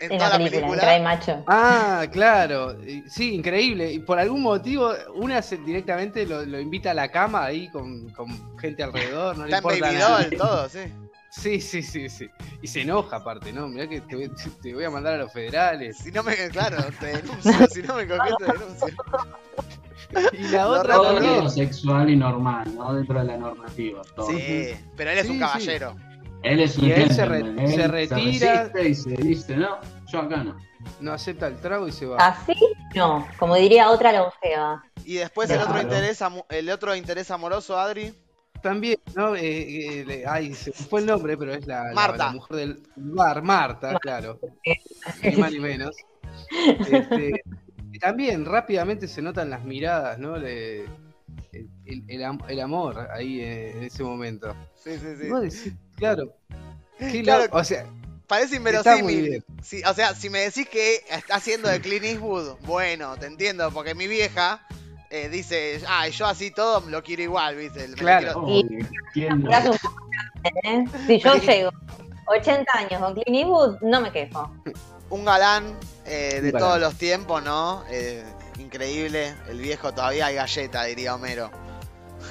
en, 0.00 0.12
En 0.12 0.18
toda 0.18 0.30
la 0.30 0.38
la 0.38 0.44
película, 0.44 0.66
película. 0.68 0.96
en 0.96 1.04
Macho. 1.04 1.44
Ah, 1.46 2.06
claro. 2.10 2.82
Y- 2.84 3.02
Sí, 3.08 3.34
increíble. 3.34 3.92
Y 3.92 3.98
por 4.00 4.18
algún 4.18 4.42
motivo, 4.42 4.90
una 5.14 5.42
se- 5.42 5.58
directamente 5.58 6.24
lo, 6.26 6.44
lo 6.46 6.58
invita 6.58 6.90
a 6.92 6.94
la 6.94 7.08
cama 7.10 7.44
ahí 7.44 7.68
con, 7.70 8.08
con 8.14 8.58
gente 8.58 8.82
alrededor. 8.82 9.36
No 9.36 9.44
le 9.46 9.54
Está 9.54 9.68
en 9.68 9.74
importa 9.76 9.86
Baby 9.86 9.98
nada. 9.98 10.22
Doll, 10.22 10.36
todo, 10.38 10.68
sí. 10.70 10.80
Sí, 11.38 11.60
sí, 11.60 11.82
sí, 11.82 12.08
sí. 12.08 12.28
Y 12.62 12.66
se 12.66 12.82
enoja 12.82 13.16
aparte, 13.16 13.52
¿no? 13.52 13.68
Mirá 13.68 13.88
que 13.88 14.00
te 14.00 14.16
voy, 14.16 14.30
te 14.62 14.74
voy 14.74 14.84
a 14.84 14.90
mandar 14.90 15.14
a 15.14 15.18
los 15.18 15.32
federales. 15.32 15.98
Si 15.98 16.10
no 16.10 16.22
me, 16.22 16.34
claro, 16.50 16.78
te 16.98 17.06
denuncio, 17.22 17.66
si 17.68 17.82
no 17.82 17.94
me 17.94 18.06
cogés 18.08 18.34
te 18.38 18.44
denuncio. 18.44 18.96
Y 20.32 20.48
la 20.48 20.68
otra 20.68 20.94
Todo 20.94 21.14
también. 21.14 21.44
lo 21.44 21.50
sexual 21.50 22.10
y 22.10 22.16
normal, 22.16 22.74
¿no? 22.74 22.94
Dentro 22.94 23.18
de 23.18 23.24
la 23.26 23.36
normativa. 23.36 24.02
todo. 24.16 24.26
Sí, 24.28 24.74
pero 24.96 25.10
él 25.10 25.18
es 25.18 25.26
Sí, 25.26 25.32
un 25.32 25.38
sí. 25.38 25.40
caballero. 25.40 25.96
Él 26.42 26.60
es 26.60 26.78
un 26.78 26.84
Y 26.84 26.92
él 26.92 27.10
se 27.12 27.24
re- 27.26 27.38
él 27.40 27.68
se 27.74 27.88
retira. 27.88 28.64
resiste 28.72 28.88
y 28.88 28.94
se 28.94 29.10
dice, 29.10 29.56
no, 29.56 29.78
yo 30.06 30.20
acá 30.20 30.44
no. 30.44 30.56
No 31.00 31.12
acepta 31.12 31.48
el 31.48 31.56
trago 31.60 31.88
y 31.88 31.92
se 31.92 32.06
va. 32.06 32.16
Así, 32.18 32.54
no, 32.94 33.26
como 33.38 33.56
diría 33.56 33.90
otra 33.90 34.12
longeva. 34.12 34.84
Y 35.04 35.14
después 35.14 35.50
el 35.50 35.60
otro 35.60 35.80
interés, 35.80 36.20
el 36.50 36.70
otro 36.70 36.94
interés 36.94 37.30
amoroso, 37.30 37.78
Adri. 37.78 38.14
También, 38.62 38.98
¿no? 39.14 39.36
Eh, 39.36 40.00
eh, 40.00 40.04
le- 40.04 40.26
ay, 40.26 40.54
se 40.54 40.72
fue 40.72 41.00
el 41.00 41.06
nombre, 41.06 41.36
pero 41.36 41.54
es 41.54 41.66
la, 41.66 41.84
la- 41.88 41.92
Marta. 41.94 42.26
la 42.26 42.32
mujer 42.32 42.56
del 42.56 42.82
bar, 42.96 43.42
Marta, 43.42 43.98
claro. 44.00 44.40
Ni 45.22 45.36
más 45.36 45.52
ni 45.52 45.60
menos. 45.60 45.96
Este, 46.90 47.42
también 48.00 48.44
rápidamente 48.44 49.06
se 49.08 49.22
notan 49.22 49.50
las 49.50 49.64
miradas, 49.64 50.18
¿no? 50.18 50.36
El, 50.36 50.86
el- 51.84 52.04
el 52.08 52.24
am- 52.24 52.42
el 52.48 52.60
amor 52.60 53.08
ahí 53.12 53.40
eh, 53.40 53.70
en 53.76 53.82
ese 53.84 54.02
momento. 54.02 54.54
Sí, 54.74 54.92
sí, 54.98 55.16
sí. 55.20 55.28
decís, 55.40 55.72
claro. 55.96 56.34
Claro. 56.98 57.46
O 57.52 57.62
sea, 57.64 57.86
Parece 58.26 58.56
inverosímil. 58.56 59.42
Sí, 59.62 59.80
o 59.88 59.94
sea, 59.94 60.14
si 60.14 60.28
me 60.28 60.40
decís 60.40 60.68
que 60.68 60.96
está 61.10 61.36
haciendo 61.36 61.66
de 61.70 61.80
Clint 61.80 62.04
Eastwood, 62.04 62.58
bueno, 62.66 63.16
te 63.16 63.24
entiendo, 63.24 63.70
porque 63.72 63.94
mi 63.94 64.06
vieja 64.06 64.66
eh, 65.10 65.28
dice, 65.28 65.80
ah, 65.88 66.08
yo 66.08 66.26
así 66.26 66.50
todo 66.50 66.80
lo 66.88 67.02
quiero 67.02 67.22
igual, 67.22 67.56
¿viste? 67.56 67.88
Me 67.88 67.94
Claro. 67.94 68.44
¿eh? 70.64 70.84
Si 71.06 71.18
yo 71.18 71.34
llego 71.42 71.70
80 72.26 72.72
años 72.78 73.00
con 73.00 73.14
Clint 73.14 73.28
Eastwood, 73.38 73.80
no 73.82 74.00
me 74.00 74.12
quejo. 74.12 74.50
Un 75.10 75.24
galán 75.24 75.74
eh, 76.04 76.40
de 76.42 76.48
Un 76.48 76.52
galán. 76.52 76.60
todos 76.68 76.80
los 76.80 76.94
tiempos, 76.94 77.42
¿no? 77.42 77.82
Eh, 77.90 78.22
increíble. 78.58 79.34
El 79.48 79.58
viejo 79.60 79.92
todavía 79.92 80.26
hay 80.26 80.34
galleta, 80.36 80.84
diría 80.84 81.14
Homero. 81.14 81.50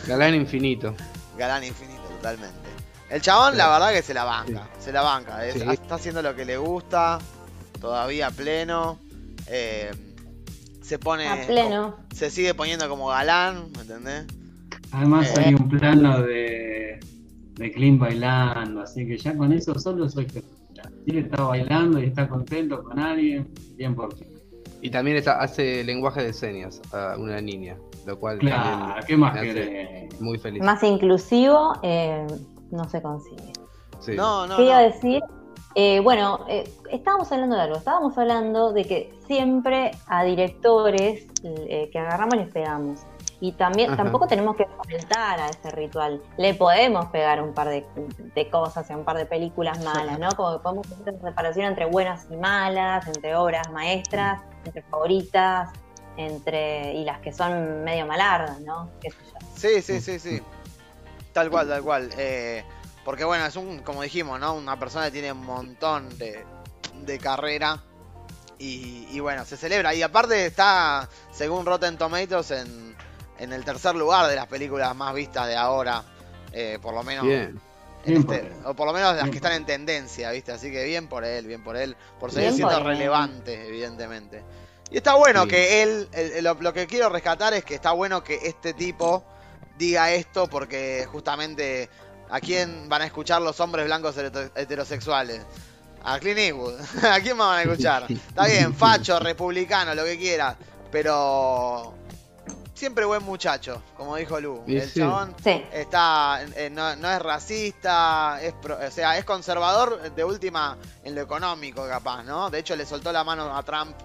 galán 0.07 0.35
infinito. 0.35 0.93
Galán 1.37 1.63
infinito, 1.63 2.01
totalmente. 2.17 2.55
El 3.09 3.21
chabón, 3.21 3.57
la 3.57 3.69
verdad 3.69 3.91
que 3.91 4.01
se 4.01 4.13
la 4.13 4.23
banca. 4.25 4.67
Se 4.79 4.91
la 4.91 5.01
banca. 5.01 5.45
es- 5.45 5.53
Sí. 5.55 5.61
Está 5.69 5.95
haciendo 5.95 6.21
lo 6.21 6.35
que 6.35 6.45
le 6.45 6.57
gusta. 6.57 7.19
Todavía 7.79 8.29
pleno. 8.31 8.99
eh, 9.49 9.91
se 10.87 10.97
pone. 10.99 11.27
A 11.27 11.45
pleno. 11.45 11.95
Se 12.13 12.29
sigue 12.29 12.53
poniendo 12.53 12.87
como 12.89 13.07
galán, 13.07 13.71
¿me 13.75 13.81
entendés? 13.81 14.25
Además 14.91 15.37
Eh. 15.37 15.43
hay 15.45 15.53
un 15.53 15.67
plano 15.69 16.21
de, 16.21 16.99
de 17.55 17.71
Clint 17.71 17.99
bailando, 17.99 18.81
así 18.81 19.05
que 19.05 19.17
ya 19.17 19.35
con 19.35 19.51
eso 19.53 19.77
solo 19.79 20.09
soy 20.09 20.25
feliz. 20.25 20.45
Él 21.05 21.17
está 21.19 21.43
bailando 21.43 21.99
y 22.01 22.05
está 22.05 22.27
contento 22.27 22.83
con 22.83 22.99
alguien, 22.99 23.47
bien 23.75 23.95
por 23.95 24.13
ti. 24.13 24.25
Y 24.81 24.89
también 24.89 25.17
está, 25.17 25.41
hace 25.41 25.83
lenguaje 25.83 26.23
de 26.23 26.33
señas 26.33 26.81
a 26.93 27.15
una 27.17 27.41
niña, 27.41 27.75
lo 28.05 28.17
cual 28.19 28.37
Claro, 28.39 28.63
también 28.63 29.05
¿qué 29.07 29.17
más 29.17 29.35
hace 29.37 30.09
muy 30.19 30.37
feliz. 30.37 30.61
Más 30.63 30.83
inclusivo, 30.83 31.73
eh, 31.83 32.25
no 32.71 32.87
se 32.87 33.01
consigue. 33.01 33.53
Sí. 33.99 34.11
No, 34.15 34.45
no. 34.45 34.55
¿Qué 34.57 34.65
iba 34.65 34.77
a 34.77 34.81
no. 34.87 34.93
decir? 34.93 35.21
Eh, 35.79 35.99
bueno, 35.99 36.43
eh, 36.49 36.67
estábamos 36.89 37.31
hablando 37.31 37.55
de 37.55 37.61
algo. 37.61 37.77
Estábamos 37.77 38.17
hablando 38.17 38.73
de 38.73 38.83
que 38.83 39.13
siempre 39.27 39.91
a 40.07 40.23
directores 40.23 41.27
eh, 41.43 41.89
que 41.91 41.99
agarramos 41.99 42.35
les 42.35 42.51
pegamos. 42.51 43.01
Y 43.39 43.51
también 43.51 43.91
Ajá. 43.91 44.01
tampoco 44.01 44.25
tenemos 44.25 44.55
que 44.55 44.65
faltar 44.65 45.39
a 45.39 45.49
ese 45.49 45.69
ritual. 45.69 46.19
Le 46.37 46.55
podemos 46.55 47.05
pegar 47.09 47.43
un 47.43 47.53
par 47.53 47.69
de, 47.69 47.85
de 48.33 48.49
cosas 48.49 48.89
y 48.89 48.93
un 48.93 49.05
par 49.05 49.17
de 49.17 49.27
películas 49.27 49.83
malas, 49.83 50.17
¿no? 50.17 50.29
Como 50.29 50.57
que 50.57 50.63
podemos 50.63 50.91
hacer 50.91 51.13
una 51.13 51.29
separación 51.29 51.67
entre 51.67 51.85
buenas 51.85 52.25
y 52.31 52.37
malas, 52.37 53.05
entre 53.05 53.35
obras 53.35 53.71
maestras, 53.71 54.41
entre 54.65 54.81
favoritas, 54.81 55.69
entre 56.17 56.95
y 56.95 57.05
las 57.05 57.19
que 57.19 57.31
son 57.31 57.83
medio 57.83 58.07
malardas, 58.07 58.59
¿no? 58.61 58.89
Qué 58.99 59.11
sé 59.11 59.17
yo. 59.31 59.47
Sí, 59.55 59.81
sí, 59.83 60.01
sí, 60.01 60.17
sí. 60.17 60.41
Tal 61.33 61.51
cual, 61.51 61.67
tal 61.67 61.83
cual. 61.83 62.09
Eh, 62.17 62.63
porque 63.07 63.23
bueno, 63.23 63.45
es 63.45 63.55
un, 63.55 63.79
como 63.79 64.03
dijimos, 64.03 64.37
¿no? 64.37 64.53
Una 64.53 64.77
persona 64.77 65.05
que 65.05 65.11
tiene 65.11 65.31
un 65.31 65.45
montón 65.45 66.09
de, 66.17 66.43
de 67.05 67.19
carrera. 67.19 67.81
Y, 68.59 69.07
y 69.11 69.21
bueno, 69.21 69.45
se 69.45 69.55
celebra. 69.55 69.93
Y 69.93 70.01
aparte 70.01 70.45
está, 70.45 71.07
según 71.31 71.65
Rotten 71.65 71.97
Tomatoes, 71.97 72.51
en, 72.51 72.97
en 73.39 73.53
el 73.53 73.63
tercer 73.63 73.95
lugar 73.95 74.27
de 74.27 74.35
las 74.35 74.47
películas 74.47 74.93
más 74.93 75.13
vistas 75.13 75.47
de 75.47 75.55
ahora. 75.55 76.03
Eh, 76.51 76.79
por 76.81 76.93
lo 76.93 77.01
menos. 77.03 77.23
Bien. 77.25 77.57
este- 78.03 78.51
o 78.65 78.73
por 78.73 78.87
lo 78.87 78.91
menos 78.91 79.13
las 79.15 79.23
Bien 79.23 79.31
que 79.31 79.37
están 79.37 79.53
en 79.53 79.65
tendencia, 79.65 80.29
¿viste? 80.31 80.51
Así 80.51 80.69
que 80.69 80.83
bien 80.83 81.07
por 81.07 81.23
él, 81.23 81.47
bien 81.47 81.63
por 81.63 81.77
él. 81.77 81.95
Por 82.19 82.33
seguir 82.33 82.51
siendo 82.51 82.77
él. 82.77 82.83
relevante, 82.83 83.69
evidentemente. 83.69 84.43
Y 84.91 84.97
está 84.97 85.15
bueno 85.15 85.43
Sí. 85.43 85.47
que 85.49 85.81
él, 85.83 86.09
el- 86.11 86.31
el- 86.33 86.43
lo, 86.43 86.55
lo 86.55 86.73
que 86.73 86.87
quiero 86.87 87.07
rescatar 87.07 87.53
es 87.53 87.63
que 87.63 87.75
está 87.75 87.91
bueno 87.93 88.21
que 88.21 88.35
este 88.43 88.73
tipo 88.73 89.23
diga 89.77 90.11
esto 90.11 90.47
porque 90.47 91.07
justamente 91.09 91.89
a 92.29 92.39
quién 92.39 92.89
van 92.89 93.01
a 93.01 93.05
escuchar 93.05 93.41
los 93.41 93.59
hombres 93.59 93.85
blancos 93.85 94.15
hetero- 94.17 94.51
heterosexuales. 94.55 95.41
A 96.03 96.19
Clint 96.19 96.39
Eastwood. 96.39 96.75
¿A 97.11 97.19
quién 97.19 97.35
más 97.37 97.47
van 97.47 97.57
a 97.59 97.61
escuchar? 97.63 98.05
Está 98.09 98.45
bien, 98.45 98.73
facho, 98.73 99.19
republicano, 99.19 99.93
lo 99.95 100.03
que 100.05 100.17
quiera. 100.17 100.55
Pero 100.91 101.93
siempre 102.73 103.03
buen 103.05 103.23
muchacho, 103.23 103.81
como 103.97 104.15
dijo 104.15 104.39
Lu. 104.39 104.63
El 104.67 104.93
chabón 104.93 105.35
Sí, 105.43 105.65
está 105.73 106.39
eh, 106.55 106.69
no, 106.69 106.95
no 106.95 107.09
es 107.11 107.19
racista, 107.21 108.39
es 108.41 108.53
pro- 108.53 108.77
o 108.77 108.91
sea, 108.91 109.17
es 109.17 109.25
conservador 109.25 110.11
de 110.13 110.23
última 110.23 110.77
en 111.03 111.15
lo 111.15 111.21
económico 111.21 111.85
capaz, 111.87 112.23
¿no? 112.23 112.49
De 112.49 112.59
hecho 112.59 112.75
le 112.75 112.85
soltó 112.85 113.11
la 113.11 113.23
mano 113.23 113.55
a 113.57 113.63
Trump 113.63 113.95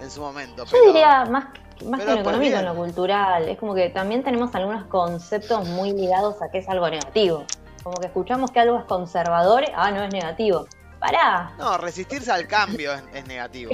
en 0.00 0.10
su 0.10 0.20
momento. 0.20 0.64
Yo 0.66 0.70
pero- 0.72 0.84
diría 0.92 1.24
más, 1.24 1.46
más 1.86 2.00
que 2.00 2.06
en 2.08 2.14
lo 2.14 2.20
económico, 2.20 2.40
bien. 2.40 2.54
en 2.60 2.64
lo 2.66 2.74
cultural. 2.76 3.48
Es 3.48 3.58
como 3.58 3.74
que 3.74 3.88
también 3.90 4.22
tenemos 4.22 4.54
algunos 4.54 4.84
conceptos 4.86 5.66
muy 5.66 5.92
ligados 5.92 6.40
a 6.42 6.50
que 6.50 6.58
es 6.58 6.68
algo 6.68 6.88
negativo. 6.88 7.44
Como 7.82 7.96
que 7.98 8.06
escuchamos 8.08 8.50
que 8.50 8.60
algo 8.60 8.78
es 8.78 8.84
conservador, 8.84 9.64
ah, 9.74 9.90
no 9.90 10.02
es 10.04 10.12
negativo. 10.12 10.66
Pará, 10.98 11.54
No, 11.58 11.78
resistirse 11.78 12.30
al 12.32 12.48
cambio 12.48 12.92
es, 12.92 13.02
es 13.14 13.26
negativo. 13.28 13.70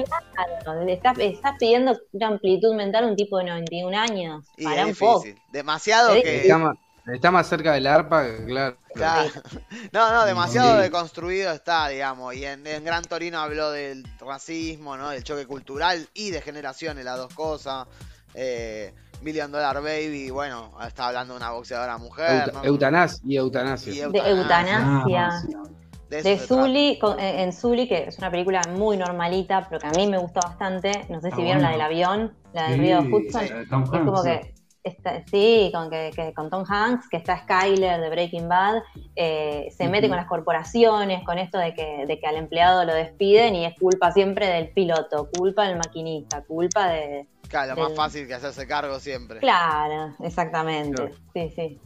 claro, 0.62 0.84
le 0.84 0.92
estás, 0.92 1.18
estás 1.18 1.54
pidiendo 1.58 1.96
una 2.12 2.26
amplitud 2.28 2.74
mental 2.74 3.04
a 3.04 3.06
un 3.06 3.16
tipo 3.16 3.38
de 3.38 3.44
91 3.44 3.98
años. 3.98 4.44
Y 4.58 4.64
Pará 4.64 4.82
es 4.82 4.88
un 4.88 4.94
poco. 4.96 5.22
difícil. 5.22 5.42
Demasiado 5.50 6.12
Sí. 6.14 6.22
que. 6.22 6.36
Está 6.42 6.58
más, 6.58 6.76
está 7.06 7.30
más 7.30 7.48
cerca 7.48 7.72
del 7.72 7.86
arpa, 7.86 8.24
claro. 8.46 8.76
Claro. 8.94 9.30
No, 9.92 10.12
no, 10.12 10.26
demasiado 10.26 10.76
Sí. 10.76 10.82
deconstruido 10.82 11.50
está, 11.52 11.88
digamos. 11.88 12.34
Y 12.34 12.44
en, 12.44 12.66
en 12.66 12.84
Gran 12.84 13.02
Torino 13.02 13.40
habló 13.40 13.70
del 13.70 14.04
racismo, 14.20 14.98
¿no? 14.98 15.08
Del 15.08 15.24
choque 15.24 15.46
cultural 15.46 16.06
y 16.12 16.30
de 16.30 16.42
generaciones, 16.42 17.06
las 17.06 17.16
dos 17.16 17.32
cosas. 17.32 17.86
Eh, 18.34 18.92
Million 19.24 19.50
Dollar 19.50 19.76
Baby, 19.82 20.30
bueno, 20.30 20.70
está 20.86 21.08
hablando 21.08 21.34
de 21.34 21.38
una 21.40 21.50
boxeadora 21.52 21.96
mujer, 21.98 22.30
Euta- 22.48 22.52
¿no? 22.52 22.64
Eutanasia 22.64 23.20
y 23.26 23.36
eutanasia. 23.36 23.92
Y 24.08 24.12
De 24.12 24.18
eutanasia. 24.30 25.28
Ah. 25.32 25.62
De, 26.08 26.22
De. 26.22 26.38
Zully, 26.38 26.98
con- 27.00 27.18
eh, 27.18 27.42
en 27.42 27.52
Zully, 27.52 27.88
que 27.88 28.04
es 28.08 28.18
una 28.18 28.30
película 28.30 28.60
muy 28.76 28.96
normalita, 28.96 29.66
pero 29.68 29.80
que 29.80 29.86
a 29.86 29.90
mí 29.90 30.06
me 30.06 30.18
gustó 30.18 30.40
bastante. 30.46 31.06
No 31.08 31.20
sé 31.20 31.30
si 31.32 31.42
vieron 31.42 31.62
la 31.62 31.70
del 31.70 31.80
avión, 31.80 32.34
la 32.52 32.64
del 32.68 32.74
Sí, 32.74 32.80
río 32.80 33.00
Hudson. 33.00 33.44
eh, 33.44 33.64
Tom 33.68 33.82
Es 33.84 33.88
como 33.90 34.16
Hanks, 34.18 34.22
sí. 34.22 34.52
que 34.84 34.90
está, 34.90 35.22
sí, 35.28 35.70
con, 35.74 35.90
que, 35.90 36.10
que- 36.14 36.34
con 36.34 36.50
Tom 36.50 36.64
Hanks, 36.68 37.08
que 37.08 37.16
está 37.16 37.38
Skyler 37.38 38.00
de 38.00 38.10
Breaking 38.10 38.48
Bad, 38.48 38.82
eh, 39.16 39.68
se 39.76 39.88
mete 39.88 40.08
con 40.08 40.18
las 40.18 40.26
corporaciones, 40.26 41.24
con 41.24 41.38
esto 41.38 41.58
de 41.58 41.72
que, 41.74 42.04
de 42.06 42.18
que 42.20 42.26
al 42.26 42.36
empleado 42.36 42.84
lo 42.84 42.94
despiden 42.94 43.54
y 43.56 43.64
es 43.64 43.74
culpa 43.80 44.12
siempre 44.12 44.46
del 44.46 44.68
piloto, 44.68 45.30
culpa 45.36 45.66
del 45.66 45.78
maquinista, 45.78 46.42
culpa 46.44 46.88
de... 46.90 47.26
Claro, 47.48 47.74
lo 47.74 47.80
más 47.82 47.88
del- 47.90 47.96
fácil 47.96 48.26
que 48.26 48.34
hacerse 48.34 48.66
cargo 48.66 48.98
siempre. 49.00 49.40
Claro, 49.40 50.14
exactamente. 50.22 50.96
Claro. 50.96 51.14
Sí, 51.32 51.52
sí. 51.54 51.80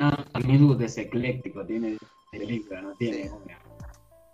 Ah, 0.00 0.24
Eastwood 0.34 0.82
es 0.82 0.98
ecléctico, 0.98 1.64
tiene 1.64 1.96
película, 2.30 2.82
no 2.82 2.94
tiene 2.94 3.24
Sí. 3.24 3.28
una. 3.28 3.58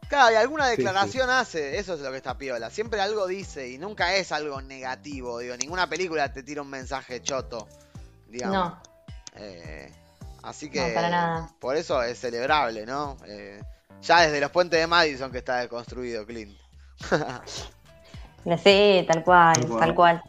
Claro, 0.09 0.33
y 0.33 0.37
alguna 0.37 0.65
Sí, 0.71 0.77
declaración 0.77 1.31
hace, 1.31 1.79
eso 1.79 1.95
es 1.95 2.01
lo 2.01 2.11
que 2.11 2.17
está 2.17 2.37
piola. 2.37 2.69
Siempre 2.71 3.01
algo 3.01 3.29
dice 3.29 3.69
y 3.69 3.79
nunca 3.79 4.17
es 4.17 4.33
algo 4.33 4.61
negativo, 4.61 5.39
digo, 5.39 5.57
ninguna 5.57 5.89
película 5.89 6.33
te 6.33 6.43
tira 6.43 6.63
un 6.63 6.71
mensaje 6.71 7.23
choto, 7.23 7.69
digamos. 8.27 8.57
No, 8.57 8.83
Eh, 9.37 9.93
así 10.43 10.69
que 10.69 10.89
No, 10.89 10.95
para 10.95 11.09
nada. 11.11 11.51
por 11.61 11.77
eso 11.77 12.03
es 12.03 12.19
celebrable, 12.19 12.85
¿no? 12.87 13.17
Eh, 13.27 13.63
ya 14.03 14.23
desde 14.23 14.41
los 14.41 14.51
puentes 14.51 14.81
de 14.81 14.89
Madison 14.89 15.31
que 15.31 15.39
está 15.39 15.59
deconstruido 15.59 16.27
Clint. 16.27 16.59
sí, 18.63 19.05
tal 19.07 19.25
cual, 19.25 19.67
tal 19.79 19.95
cual. 19.95 20.23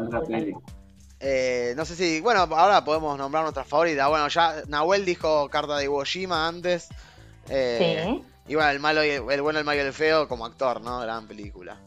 Eh, 1.19 1.73
no 1.77 1.85
sé 1.85 1.95
si, 1.95 2.19
bueno, 2.19 2.41
ahora 2.41 2.83
podemos 2.83 3.17
nombrar 3.17 3.43
nuestras 3.43 3.67
favoritas. 3.67 4.09
Bueno, 4.09 4.27
ya 4.27 4.55
Nahuel 4.67 5.05
dijo 5.05 5.47
Carta 5.49 5.77
de 5.77 5.83
Iwo 5.83 6.03
Jima 6.03 6.47
antes. 6.47 6.89
Eh, 7.49 8.03
Sí. 8.07 8.23
Y 8.47 8.55
bueno, 8.55 8.71
el 8.71 8.79
malo 8.79 9.03
y 9.05 9.09
el, 9.09 9.29
el 9.29 9.41
bueno, 9.41 9.59
el 9.59 9.65
malo 9.65 9.77
y 9.81 9.85
el 9.85 9.93
feo 9.93 10.27
como 10.27 10.45
actor, 10.45 10.81
¿no? 10.81 10.99
Gran 10.99 11.27
película. 11.27 11.77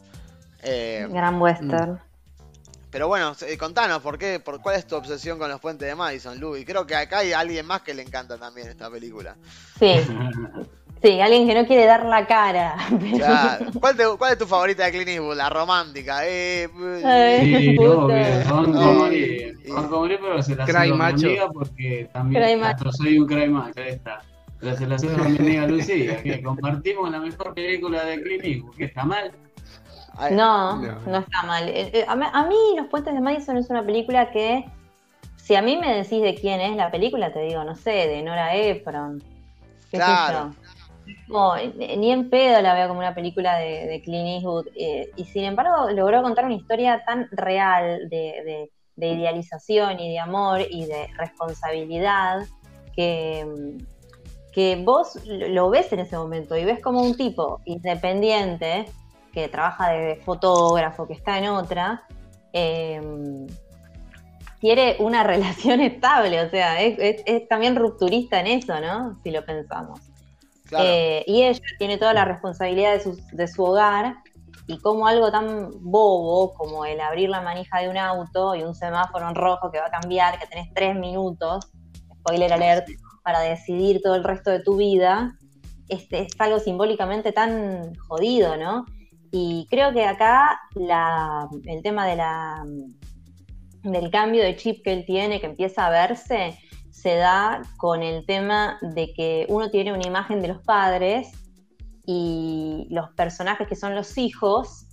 Eh, 0.63 1.05
Gran 1.11 1.39
western. 1.39 1.99
pero 2.89 3.07
bueno, 3.09 3.35
eh, 3.45 3.57
contanos, 3.57 4.01
¿por 4.01 4.17
qué? 4.17 4.39
Por, 4.39 4.61
¿cuál 4.61 4.77
es 4.77 4.87
tu 4.87 4.95
obsesión 4.95 5.37
con 5.37 5.49
los 5.49 5.59
puentes 5.59 5.87
de 5.87 5.93
Madison, 5.95 6.39
Lu? 6.39 6.55
Y 6.55 6.63
creo 6.65 6.87
que 6.87 6.95
acá 6.95 7.19
hay 7.19 7.33
alguien 7.33 7.65
más 7.67 7.81
que 7.81 7.93
le 7.93 8.01
encanta 8.01 8.37
también 8.37 8.69
esta 8.69 8.89
película. 8.89 9.35
Sí, 9.77 9.95
sí, 11.01 11.21
alguien 11.21 11.47
que 11.47 11.53
no 11.55 11.65
quiere 11.67 11.85
dar 11.85 12.05
la 12.05 12.25
cara. 12.27 12.75
pero- 12.99 13.17
Claro. 13.17 13.65
¿Cuál, 13.79 13.97
te- 13.97 14.17
cuál 14.17 14.31
es 14.33 14.37
tu 14.39 14.45
favorita 14.45 14.85
de 14.85 14.91
Clint 14.91 15.07
Eastwood? 15.09 15.35
La 15.37 15.49
romántica. 15.49 16.19
Eh, 16.27 16.67
Ay, 17.05 17.55
Sí, 17.75 17.77
obvio, 17.77 18.07
banco 18.47 19.97
morir, 19.99 20.19
pero 20.21 20.41
se 20.43 20.55
la 20.55 20.65
mi 20.65 20.91
macho. 20.93 21.27
amiga 21.27 21.47
porque 21.51 22.09
también 22.13 22.63
hasta 22.63 22.91
soy 22.91 23.17
un 23.19 23.27
cry 23.27 23.47
macho, 23.47 23.81
ahí 23.81 23.89
está. 23.89 24.21
Pero 24.59 24.77
se 24.77 24.87
la 24.87 24.97
cedo 24.97 25.21
a 25.23 25.27
mi 25.27 25.37
amiga 25.37 25.67
Lucía, 25.67 26.23
que 26.23 26.41
compartimos 26.41 27.11
la 27.11 27.19
mejor 27.19 27.53
película 27.53 28.03
de 28.05 28.21
Clint 28.21 28.43
Eastwood, 28.45 28.75
que 28.77 28.85
está 28.85 29.03
mal. 29.03 29.31
ay, 30.17 30.33
No, 30.33 30.81
No. 30.81 30.99
no 31.05 31.17
está 31.19 31.43
mal. 31.43 31.67
Eh, 31.69 31.89
eh, 31.93 32.05
A 32.07 32.15
mí, 32.15 32.25
a 32.31 32.43
mí 32.45 32.55
Los 32.77 32.87
Puentes 32.87 33.13
de 33.13 33.19
Madison 33.21 33.57
es 33.57 33.69
una 33.69 33.83
película 33.85 34.31
que, 34.31 34.65
si 35.35 35.55
a 35.55 35.61
mí 35.61 35.77
me 35.77 35.93
decís 35.93 36.21
de 36.21 36.35
quién 36.35 36.61
es 36.61 36.75
la 36.77 36.89
película, 36.89 37.33
te 37.33 37.41
digo, 37.41 37.63
no 37.63 37.75
sé, 37.75 37.91
de 37.91 38.21
Nora 38.23 38.55
Ephron. 38.55 39.21
qué 39.91 39.97
sé 39.97 40.03
Claro. 40.03 40.51
yo. 40.53 40.64
Ni 41.97 42.11
en 42.11 42.29
pedo 42.29 42.61
la 42.61 42.73
veo 42.73 42.87
como 42.87 42.99
una 42.99 43.13
película 43.15 43.57
de, 43.57 44.01
Clint 44.03 44.27
Eastwood. 44.27 44.67
eh, 44.75 45.09
y 45.15 45.25
sin 45.25 45.43
embargo, 45.45 45.89
logró 45.91 46.21
contar 46.23 46.45
una 46.45 46.55
historia 46.55 47.03
tan 47.05 47.27
real 47.31 48.09
de, 48.09 48.17
de- 48.45 48.71
de 48.97 49.07
idealización 49.09 49.99
y 49.99 50.11
de 50.13 50.19
amor 50.19 50.61
y 50.69 50.85
de 50.85 51.07
responsabilidad 51.17 52.43
que, 52.95 53.45
que 54.53 54.81
vos 54.85 55.19
lo 55.25 55.69
ves 55.69 55.91
en 55.91 55.99
ese 55.99 56.17
momento 56.17 56.55
y 56.55 56.63
ves 56.63 56.81
como 56.81 57.01
un 57.01 57.17
tipo 57.17 57.59
independiente 57.65 58.85
que 59.33 59.49
trabaja 59.49 59.89
de 59.89 60.15
fotógrafo, 60.23 61.05
que 61.07 61.13
está 61.13 61.37
en 61.39 61.49
otra, 61.49 62.03
eh, 62.53 63.01
tiene 64.61 64.95
una 64.99 65.23
relación 65.33 65.81
estable, 65.81 66.41
o 66.41 66.49
sea, 66.49 66.81
es 66.81 67.47
también 67.49 67.75
rupturista 67.75 68.39
en 68.39 68.47
eso, 68.47 68.79
¿no? 68.79 69.19
Si 69.23 69.31
lo 69.31 69.43
pensamos. 69.43 69.99
Claro. 70.65 70.85
Eh, 70.87 71.23
y 71.27 71.43
ella 71.43 71.59
tiene 71.77 71.97
toda 71.97 72.13
la 72.13 72.25
responsabilidad 72.25 72.93
de 72.93 72.99
su, 72.99 73.19
de 73.31 73.47
su 73.47 73.63
hogar 73.63 74.17
y 74.67 74.79
como 74.79 75.07
algo 75.07 75.31
tan 75.31 75.69
bobo 75.81 76.53
como 76.53 76.85
el 76.85 76.99
abrir 76.99 77.29
la 77.29 77.41
manija 77.41 77.79
de 77.81 77.89
un 77.89 77.97
auto 77.97 78.55
y 78.55 78.63
un 78.63 78.73
semáforo 78.73 79.29
en 79.29 79.35
rojo 79.35 79.71
que 79.71 79.79
va 79.79 79.87
a 79.87 79.91
cambiar, 79.91 80.39
que 80.39 80.47
tenés 80.47 80.73
tres 80.73 80.95
minutos, 80.95 81.67
spoiler 82.19 82.51
alert, 82.51 82.87
para 83.23 83.41
decidir 83.41 84.01
todo 84.01 84.15
el 84.15 84.23
resto 84.23 84.51
de 84.51 84.59
tu 84.59 84.77
vida, 84.77 85.35
este, 85.89 86.21
es 86.21 86.27
algo 86.39 86.59
simbólicamente 86.59 87.31
tan 87.31 87.95
jodido, 87.95 88.57
¿no? 88.57 88.85
Y 89.31 89.67
creo 89.69 89.91
que 89.93 90.05
acá 90.05 90.59
la, 90.73 91.47
el 91.65 91.83
tema 91.83 92.07
de 92.07 92.15
la, 92.15 92.63
del 93.83 94.09
cambio 94.09 94.43
de 94.43 94.55
chip 94.55 94.83
que 94.83 94.93
él 94.93 95.05
tiene, 95.05 95.39
que 95.39 95.47
empieza 95.47 95.85
a 95.85 95.89
verse, 95.89 96.57
se 97.01 97.15
da 97.15 97.61
con 97.77 98.01
el 98.03 98.25
tema 98.25 98.77
de 98.81 99.13
que 99.13 99.45
uno 99.49 99.69
tiene 99.69 99.91
una 99.93 100.07
imagen 100.07 100.41
de 100.41 100.47
los 100.47 100.61
padres 100.63 101.31
y 102.05 102.87
los 102.89 103.09
personajes 103.15 103.67
que 103.67 103.75
son 103.75 103.95
los 103.95 104.17
hijos 104.17 104.85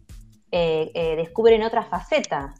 eh, 0.50 0.90
eh, 0.94 1.16
descubren 1.16 1.62
otra 1.62 1.84
faceta. 1.84 2.54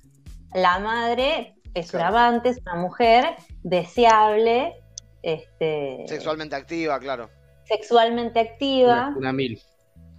La 0.55 0.79
madre 0.79 1.55
es 1.75 1.91
Claro. 1.91 2.15
una 2.15 2.29
amante, 2.29 2.51
es 2.51 2.61
una 2.63 2.77
mujer 2.77 3.37
deseable, 3.63 4.75
este, 5.23 6.05
Sexualmente 6.07 6.55
activa, 6.55 6.99
claro. 7.01 7.29
sexualmente 7.65 8.41
activa, 8.41 9.09
Una, 9.09 9.17
una 9.19 9.33
mil. 9.33 9.61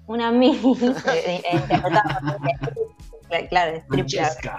una 0.08 0.32
mil, 0.32 0.60
eh, 1.14 1.42
claro, 3.50 3.78
strip 3.78 4.10
Francesca, 4.10 4.58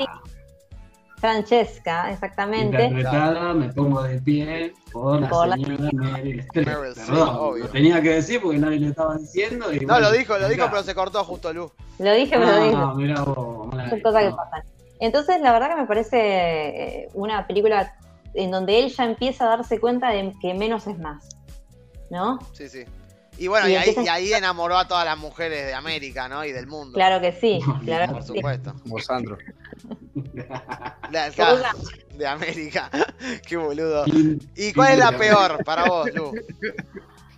Francesca, 1.28 2.10
exactamente. 2.12 2.84
interpretada, 2.84 3.54
me 3.54 3.72
pongo 3.72 4.02
de 4.02 4.20
pie 4.20 4.74
por 4.92 5.22
la 5.22 5.28
Por 5.30 5.48
la 5.48 5.56
señora 5.56 5.90
Meryl 5.94 6.40
Streep. 6.40 6.66
Meryl 6.66 6.90
Streep, 6.90 7.06
Perdón, 7.08 7.28
obvio. 7.40 7.64
lo 7.64 7.70
tenía 7.70 8.02
que 8.02 8.10
decir 8.10 8.40
porque 8.42 8.58
nadie 8.58 8.80
lo 8.80 8.88
estaba 8.88 9.16
diciendo. 9.16 9.72
Y 9.72 9.80
No, 9.80 9.86
bueno, 9.94 10.00
lo 10.10 10.12
dijo, 10.12 10.36
lo 10.38 10.48
dijo, 10.50 10.66
pero 10.68 10.82
se 10.82 10.94
cortó 10.94 11.24
justo 11.24 11.50
Lu. 11.54 11.72
Lo 11.98 12.12
dije, 12.12 12.36
pero 12.38 12.44
lo 12.46 12.62
dije. 12.62 12.76
Ah, 12.76 12.92
mirá 12.94 13.22
vos, 13.22 13.70
Son 13.88 14.00
cosas 14.00 14.22
que 14.24 14.30
no. 14.30 14.36
pasan. 14.36 14.62
Entonces, 15.00 15.40
la 15.40 15.52
verdad 15.52 15.70
que 15.70 15.76
me 15.76 15.86
parece 15.86 16.18
eh, 16.18 17.08
una 17.14 17.46
película 17.46 17.94
en 18.34 18.50
donde 18.50 18.80
él 18.80 18.90
ya 18.94 19.04
empieza 19.04 19.46
a 19.46 19.56
darse 19.56 19.80
cuenta 19.80 20.10
de 20.10 20.30
que 20.42 20.52
menos 20.52 20.86
es 20.86 20.98
más. 20.98 21.26
¿No? 22.10 22.38
Sí, 22.52 22.68
sí. 22.68 22.84
Y 23.38 23.48
bueno, 23.48 23.68
Y 23.68 23.72
y 23.72 23.76
ahí, 23.76 23.94
y 24.04 24.08
ahí 24.08 24.32
enamoró 24.32 24.76
a 24.78 24.86
todas 24.86 25.04
las 25.04 25.18
mujeres 25.18 25.66
de 25.66 25.74
América, 25.74 26.28
¿no? 26.28 26.44
Y 26.44 26.52
del 26.52 26.66
mundo. 26.66 26.94
Claro 26.94 27.20
que 27.20 27.32
sí. 27.32 27.60
Claro 27.84 28.12
Por 28.12 28.20
que 28.22 28.26
sí. 28.28 28.34
supuesto. 28.36 28.74
Como 28.82 28.98
Sandro. 29.00 29.36
La- 31.10 31.30
Todas. 31.32 31.60
la- 31.60 31.74
de 32.16 32.26
América. 32.26 32.90
Qué 33.46 33.56
boludo. 33.56 34.04
Y- 34.06 34.38
¿Y 34.56 34.72
cuál 34.72 34.92
es 34.92 34.98
la 34.98 35.16
peor 35.16 35.64
para 35.64 35.84
vos, 35.84 36.08
Lu? 36.14 36.32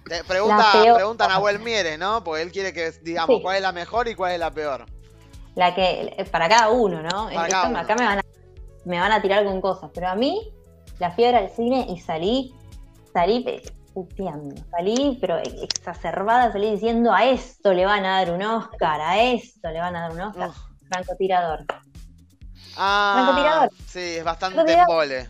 Te 0.06 0.22
pregunta, 0.22 0.70
pregunta 0.94 1.26
Nahuel 1.26 1.58
Mieres, 1.58 1.98
¿no? 1.98 2.22
Porque 2.22 2.42
él 2.42 2.52
quiere 2.52 2.72
que 2.72 2.92
digamos 3.02 3.36
Sí. 3.36 3.42
cuál 3.42 3.56
es 3.56 3.62
la 3.62 3.72
mejor 3.72 4.06
y 4.08 4.14
cuál 4.14 4.32
es 4.32 4.38
la 4.38 4.50
peor. 4.50 4.86
La 5.56 5.74
que, 5.74 6.24
para 6.30 6.48
cada 6.48 6.70
uno, 6.70 7.02
¿no? 7.02 7.28
Para 7.34 7.48
cada 7.48 7.68
uno. 7.70 7.78
Acá 7.78 7.96
me 7.96 8.04
van, 8.04 8.18
a, 8.18 8.22
me 8.84 9.00
van 9.00 9.10
a 9.12 9.22
tirar 9.22 9.44
con 9.44 9.60
cosas, 9.60 9.90
pero 9.94 10.08
a 10.08 10.14
mí 10.14 10.52
la 10.98 11.10
fiebre 11.10 11.38
al 11.38 11.50
cine 11.50 11.86
y 11.88 11.98
salí, 11.98 12.54
salí 13.12 13.44
puteando, 13.96 14.54
salí, 14.70 15.16
pero 15.22 15.38
exacerbada, 15.38 16.52
salí 16.52 16.72
diciendo 16.72 17.14
a 17.14 17.24
esto 17.24 17.72
le 17.72 17.86
van 17.86 18.04
a 18.04 18.18
dar 18.18 18.30
un 18.30 18.42
Oscar, 18.42 19.00
a 19.00 19.22
esto 19.22 19.70
le 19.70 19.78
van 19.80 19.96
a 19.96 20.02
dar 20.02 20.12
un 20.12 20.20
Oscar. 20.20 20.48
Uf. 20.50 20.56
Francotirador. 20.86 21.64
Ah, 22.76 23.12
Francotirador. 23.14 23.70
sí, 23.86 24.16
es 24.18 24.24
bastante 24.24 24.70
embole. 24.70 25.28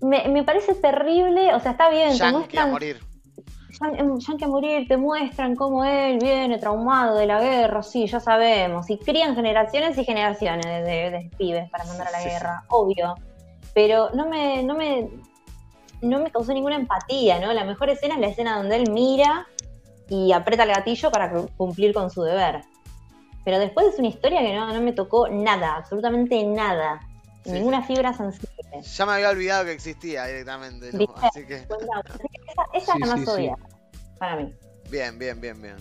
Me, 0.00 0.26
me 0.26 0.42
parece 0.42 0.74
terrible, 0.74 1.54
o 1.54 1.60
sea, 1.60 1.70
está 1.70 1.88
bien, 1.88 2.10
te 2.10 2.16
Yankee 2.16 2.26
a 2.34 2.38
muestran 2.66 2.70
morir. 2.72 3.00
Yan- 3.80 4.18
Yankee 4.18 4.44
a 4.44 4.48
morir, 4.48 4.88
te 4.88 4.96
muestran 4.96 5.54
cómo 5.54 5.84
él 5.84 6.18
viene 6.18 6.58
traumado 6.58 7.14
de 7.16 7.26
la 7.28 7.40
guerra, 7.40 7.80
sí, 7.84 8.08
ya 8.08 8.18
sabemos, 8.18 8.90
y 8.90 8.98
crían 8.98 9.36
generaciones 9.36 9.96
y 9.96 10.04
generaciones 10.04 10.66
de, 10.66 10.82
de- 10.82 11.10
de 11.12 11.30
pibes 11.38 11.70
para 11.70 11.84
mandar 11.84 12.08
a 12.08 12.10
la 12.10 12.18
Sí, 12.18 12.24
sí. 12.24 12.30
guerra, 12.30 12.64
obvio, 12.70 13.14
pero 13.72 14.10
no 14.14 14.26
me, 14.26 14.64
no 14.64 14.74
me, 14.74 15.08
no 16.02 16.20
me 16.20 16.30
causó 16.30 16.52
ninguna 16.52 16.76
empatía, 16.76 17.38
¿no? 17.40 17.52
La 17.52 17.64
mejor 17.64 17.90
escena 17.90 18.14
es 18.14 18.20
la 18.20 18.28
escena 18.28 18.56
donde 18.56 18.76
él 18.76 18.90
mira 18.90 19.46
y 20.08 20.32
aprieta 20.32 20.64
el 20.64 20.70
gatillo 20.70 21.10
para 21.10 21.30
cu- 21.30 21.48
cumplir 21.56 21.92
con 21.94 22.10
su 22.10 22.22
deber. 22.22 22.62
Pero 23.44 23.58
después 23.58 23.86
es 23.86 23.98
una 23.98 24.08
historia 24.08 24.40
que 24.40 24.54
no, 24.54 24.72
no 24.72 24.80
me 24.80 24.92
tocó 24.92 25.28
nada, 25.28 25.76
absolutamente 25.76 26.42
nada, 26.44 27.00
Sí, 27.44 27.52
ninguna 27.52 27.82
fibra 27.82 28.12
sensible. 28.12 28.48
Ya 28.82 29.06
me 29.06 29.12
había 29.12 29.30
olvidado 29.30 29.64
que 29.64 29.72
existía 29.72 30.26
directamente, 30.26 30.90
Pues 30.92 31.08
no, 31.08 31.14
así 31.16 31.46
que 31.46 31.54
esa, 31.56 32.64
esa 32.74 32.92
Sí, 32.94 32.98
es 33.02 33.08
la 33.08 33.14
sí, 33.16 33.20
más 33.20 33.20
sí. 33.20 33.30
odiada 33.30 33.56
para 34.18 34.36
mí. 34.36 34.54
bien, 34.90 35.18
bien, 35.18 35.40
bien, 35.40 35.60
bien. 35.62 35.76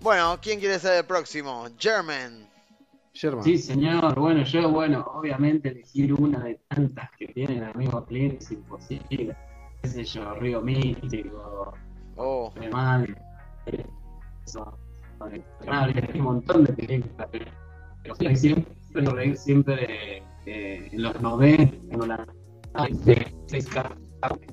Bueno, 0.00 0.38
¿quién 0.40 0.60
quiere 0.60 0.78
ser 0.78 0.94
el 0.98 1.04
próximo? 1.04 1.66
German. 1.78 2.48
Sí, 3.42 3.58
señor. 3.58 4.18
Bueno, 4.18 4.42
yo, 4.42 4.70
bueno, 4.70 5.04
obviamente 5.14 5.68
elegir 5.70 6.12
una 6.12 6.40
de 6.40 6.60
tantas 6.68 7.10
que 7.16 7.28
tiene 7.28 7.58
el 7.58 7.64
amigo 7.64 8.04
Clint 8.04 8.42
es 8.42 8.50
imposible. 8.50 9.36
Qué 9.82 9.88
sé 9.88 10.04
yo, 10.04 10.34
Río 10.34 10.60
Místico, 10.60 11.74
Oh, 12.16 12.52
Alemán, 12.56 13.16
eso, 14.46 14.78
hay 15.20 15.94
un 16.14 16.20
montón 16.20 16.64
de 16.64 16.72
películas, 16.72 17.28
pero 17.32 17.46
pero 18.04 18.36
siempre, 18.36 19.36
siempre 19.36 20.22
eh, 20.46 20.88
en 20.92 21.02
los 21.02 21.20
90, 21.20 21.76
cuando 21.88 22.06
la 22.06 22.26
seis 23.46 23.66
caras. 23.68 23.98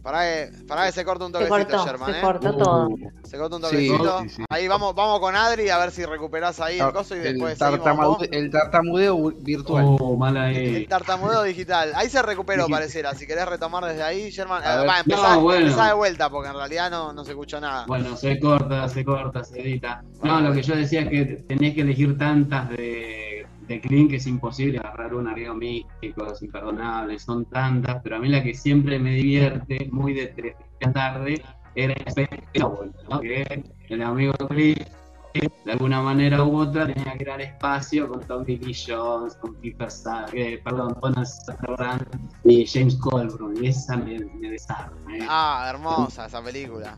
Pará, 0.02 0.22
que- 0.24 0.52
pará 0.68 0.86
que 0.86 0.92
se 0.92 1.06
corta 1.06 1.26
un 1.26 1.32
toquecito, 1.32 1.56
cortó, 1.58 1.84
German, 1.86 2.12
se 2.12 2.18
¿eh? 2.18 2.22
cortó 2.22 2.58
todo. 2.58 2.90
Se 3.24 3.38
corta 3.38 3.56
un 3.56 3.62
toquecito. 3.62 4.22
sí, 4.24 4.30
sí. 4.30 4.44
Ahí 4.50 4.68
vamos, 4.68 4.94
vamos 4.96 5.20
con 5.20 5.36
Adri 5.36 5.70
a 5.70 5.78
ver 5.78 5.92
si 5.92 6.06
recuperás 6.06 6.60
ahí 6.60 6.80
el 6.80 6.92
coso 6.92 7.16
y 7.16 7.20
el, 7.20 7.24
después 7.34 7.58
tartamude- 7.60 8.30
el 8.32 8.50
tartamudeo 8.50 9.32
virtual. 9.40 9.86
Oh, 10.00 10.16
mala 10.18 10.44
ahí. 10.44 10.76
El 10.76 10.88
tartamudeo 10.88 11.44
digital. 11.44 11.92
Ahí 11.96 12.10
se 12.10 12.22
recuperó, 12.22 12.68
pareciera. 12.68 13.14
Si 13.16 13.26
querés 13.28 13.48
retomar 13.48 13.86
desde 13.86 14.04
ahí, 14.04 14.32
German. 14.32 14.64
A 14.64 14.84
eh, 14.84 14.88
va, 14.88 15.00
empezá, 15.00 15.36
No, 15.36 15.42
bueno. 15.42 15.66
empezá 15.68 15.88
de 15.88 15.94
vuelta, 15.94 16.30
porque 16.30 16.50
en 16.50 16.56
realidad 16.56 16.90
no, 16.92 17.14
no 17.14 17.24
se 17.24 17.32
escuchó 17.32 17.60
nada. 17.62 17.86
Bueno, 17.88 18.16
se 18.18 18.40
corta, 18.40 18.88
se 18.90 19.06
corta, 19.06 19.44
se 19.44 19.62
edita. 19.62 20.04
No, 20.24 20.40
lo 20.42 20.54
que 20.54 20.62
yo 20.62 20.76
decía 20.76 21.02
es 21.02 21.10
que 21.10 21.26
tenés 21.48 21.74
que 21.76 21.82
elegir 21.82 22.18
tantas 22.18 22.70
de, 22.70 23.31
de 23.68 23.82
Clint 23.82 24.10
que 24.10 24.18
es 24.18 24.28
imposible 24.28 24.80
agarrar 24.80 25.14
un 25.14 25.28
arriba 25.28 25.54
místico, 25.54 26.26
es 26.32 26.42
imperdonable, 26.42 27.18
son 27.20 27.46
tantas, 27.46 28.02
pero 28.04 28.18
a 28.18 28.20
mí 28.20 28.30
la 28.30 28.44
que 28.44 28.54
siempre 28.54 29.00
me 29.00 29.16
divierte, 29.16 29.90
muy 29.92 30.14
de 30.14 30.28
tres 30.28 30.56
de 30.58 30.86
la 30.88 30.94
tarde, 30.94 31.42
era 31.76 31.96
Spectacle, 32.10 32.92
¿no? 33.10 33.20
que 33.22 33.64
el 33.90 34.02
amigo 34.02 34.34
Clint, 34.50 34.88
que 35.34 35.50
de 35.64 35.72
alguna 35.72 36.02
manera 36.02 36.44
u 36.44 36.58
otra 36.58 36.92
tenía 36.92 37.18
que 37.18 37.26
dar 37.26 37.42
espacio 37.42 38.10
con 38.10 38.22
Tommy 38.22 38.58
Lee 38.58 38.76
Jones, 38.88 39.36
con 39.36 39.56
Peter 39.56 39.90
Sa 39.90 40.26
eh, 40.34 40.60
perdón, 40.64 40.96
Sutherland 41.26 42.06
y 42.44 42.66
James 42.66 42.96
Colburn, 42.98 43.64
y 43.64 43.68
esa 43.68 43.96
me, 43.96 44.20
me 44.20 44.50
desarma. 44.50 45.18
¿eh? 45.18 45.26
Ah, 45.30 45.68
hermosa 45.70 46.26
esa 46.26 46.44
película. 46.44 46.98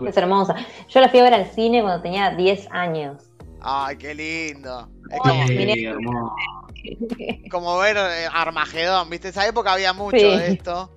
Es 0.00 0.16
hermosa. 0.16 0.56
Yo 0.88 1.00
la 1.00 1.08
fui 1.08 1.20
a 1.20 1.22
ver 1.22 1.34
al 1.34 1.46
cine 1.46 1.82
cuando 1.82 2.02
tenía 2.02 2.30
10 2.34 2.68
años. 2.70 3.30
Ay, 3.60 3.96
qué 3.96 4.14
lindo. 4.14 4.88
Es 5.10 5.20
como, 7.50 7.78
ver 7.78 7.96
eh, 7.96 8.26
Armagedón, 8.32 9.10
¿viste? 9.10 9.28
Esa 9.28 9.46
época 9.46 9.72
había 9.72 9.92
mucho 9.92 10.16
Sí. 10.18 10.36
de 10.36 10.52
esto. 10.52 10.90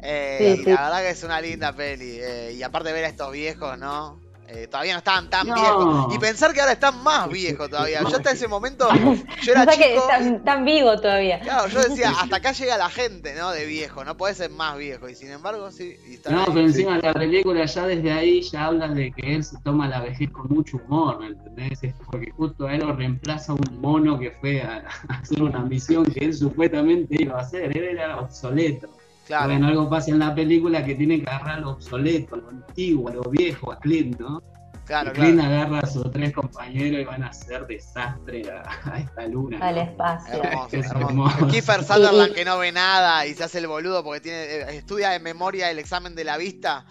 Eh, 0.00 0.54
Sí, 0.56 0.60
y 0.60 0.64
sí. 0.64 0.70
la 0.70 0.82
verdad 0.82 1.00
que 1.00 1.10
es 1.10 1.22
una 1.22 1.40
linda 1.40 1.72
peli. 1.72 2.18
eh, 2.20 2.52
y 2.52 2.62
aparte 2.62 2.92
ver 2.92 3.04
a 3.04 3.08
estos 3.08 3.32
viejos, 3.32 3.78
¿no? 3.78 4.20
Eh, 4.46 4.66
todavía 4.68 4.92
no 4.92 4.98
estaban 4.98 5.30
tan 5.30 5.46
No. 5.48 5.54
viejos. 5.54 6.14
Y 6.14 6.18
pensar 6.18 6.52
que 6.52 6.60
ahora 6.60 6.72
están 6.72 7.02
más 7.02 7.28
viejos 7.30 7.68
todavía. 7.70 8.00
Yo 8.02 8.08
hasta 8.16 8.30
ese 8.32 8.46
momento, 8.46 8.86
yo 9.42 9.52
era 9.52 9.66
chico. 9.66 9.84
están, 10.02 10.44
tan 10.44 10.64
vivo 10.64 11.00
todavía. 11.00 11.40
Claro, 11.40 11.66
yo 11.68 11.80
decía, 11.82 12.10
hasta 12.10 12.36
acá 12.36 12.52
llega 12.52 12.76
la 12.76 12.90
gente, 12.90 13.34
¿no? 13.34 13.50
De 13.52 13.64
viejo, 13.66 14.04
no 14.04 14.16
puede 14.16 14.34
ser 14.34 14.50
más 14.50 14.76
viejo. 14.76 15.08
Y 15.08 15.14
sin 15.14 15.30
embargo, 15.30 15.70
sí. 15.70 15.96
Y 16.06 16.18
No, 16.30 16.40
ahí. 16.40 16.44
pero 16.48 16.60
encima 16.60 16.98
la 16.98 17.14
película 17.14 17.64
ya 17.64 17.86
desde 17.86 18.12
ahí 18.12 18.42
ya 18.42 18.66
habla 18.66 18.88
de 18.88 19.12
que 19.12 19.34
él 19.34 19.42
se 19.44 19.56
toma 19.62 19.88
la 19.88 20.00
vejez 20.00 20.30
con 20.30 20.46
mucho 20.48 20.76
humor, 20.76 21.20
¿me 21.20 21.28
entendés? 21.28 21.80
Porque 22.10 22.30
justo 22.30 22.66
a 22.66 22.74
él 22.74 22.80
lo 22.80 22.92
reemplaza 22.94 23.54
un 23.54 23.80
mono 23.80 24.18
que 24.18 24.30
fue 24.32 24.60
a, 24.62 24.84
a 25.08 25.14
hacer 25.20 25.42
una 25.42 25.60
misión 25.60 26.04
que 26.04 26.24
él 26.26 26.34
supuestamente 26.34 27.16
iba 27.22 27.38
a 27.38 27.42
hacer, 27.42 27.76
él 27.76 27.84
era 27.98 28.20
obsoleto. 28.20 28.88
Claro. 29.26 29.46
Bueno, 29.50 29.68
algo 29.68 29.88
pasa 29.88 30.10
en 30.10 30.18
la 30.18 30.34
película 30.34 30.84
que 30.84 30.94
tiene 30.94 31.20
que 31.22 31.30
agarrar 31.30 31.60
lo 31.60 31.70
obsoleto, 31.70 32.36
lo 32.36 32.48
antiguo, 32.50 33.10
lo 33.10 33.22
viejo, 33.30 33.72
a 33.72 33.78
Clint, 33.78 34.18
¿no? 34.20 34.42
Claro, 34.84 35.10
y 35.10 35.12
Clint 35.14 35.40
claro. 35.40 35.54
agarra 35.54 35.78
a 35.78 35.86
sus 35.86 36.10
tres 36.10 36.30
compañeros 36.34 37.00
y 37.00 37.04
van 37.04 37.22
a 37.22 37.28
hacer 37.28 37.66
desastre 37.66 38.42
a, 38.50 38.62
a 38.92 38.98
esta 38.98 39.26
luna. 39.26 39.58
¿no? 39.58 39.64
Al 39.64 39.78
espacio. 39.78 40.42
Hermoso, 40.42 40.76
Es 40.76 40.90
hermoso. 40.90 41.08
hermoso. 41.08 41.46
Kiefer 41.48 41.82
Sutherland 41.84 42.34
que 42.34 42.44
no 42.44 42.58
ve 42.58 42.70
nada 42.70 43.26
y 43.26 43.32
se 43.32 43.44
hace 43.44 43.58
el 43.60 43.66
boludo 43.66 44.04
porque 44.04 44.20
tiene 44.20 44.42
eh, 44.42 44.76
estudia 44.76 45.08
de 45.10 45.20
memoria 45.20 45.70
el 45.70 45.78
examen 45.78 46.14
de 46.14 46.24
la 46.24 46.36
vista. 46.36 46.84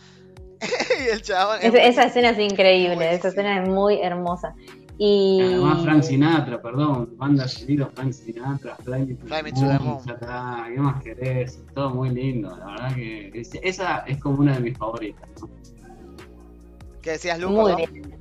y 1.06 1.10
el 1.12 1.22
chabón. 1.22 1.60
es 1.62 1.72
Es- 1.74 1.90
esa 1.92 2.06
escena 2.06 2.30
es 2.32 2.40
increíble, 2.40 2.96
Buenísimo. 2.96 3.18
esa 3.20 3.28
escena 3.28 3.62
es 3.62 3.70
muy 3.70 4.02
hermosa. 4.02 4.56
Y 4.98 5.42
Además, 5.42 5.84
Frank 5.84 6.04
Sinatra, 6.04 6.62
perdón, 6.62 7.18
banda 7.18 7.48
sonido 7.48 7.90
Frank 7.96 8.12
Sinatra, 8.14 8.76
Fly 8.84 9.06
Me 9.08 9.16
to 9.16 9.26
Fly 9.26 9.38
the 9.38 9.44
Me 9.44 9.52
to 9.52 9.60
the 9.60 9.66
Moon, 9.66 9.84
Moon. 9.84 10.06
ya 10.06 10.14
está, 10.14 10.66
¿qué 10.70 10.80
más 10.80 11.04
querés? 11.04 11.62
Todo 11.74 11.90
muy 11.90 12.10
lindo, 12.12 12.56
la 12.58 12.66
verdad 12.66 12.96
que 12.96 13.32
es- 13.34 13.56
esa 13.64 14.00
es 14.08 14.20
como 14.22 14.40
una 14.42 14.54
de 14.54 14.60
mis 14.60 14.78
favoritas. 14.78 15.28
¿no? 15.42 15.50
¿Qué 17.02 17.12
decías, 17.12 17.40
Luco? 17.40 17.54
muy 17.54 17.72
no? 17.72 17.78
bien. 17.78 18.18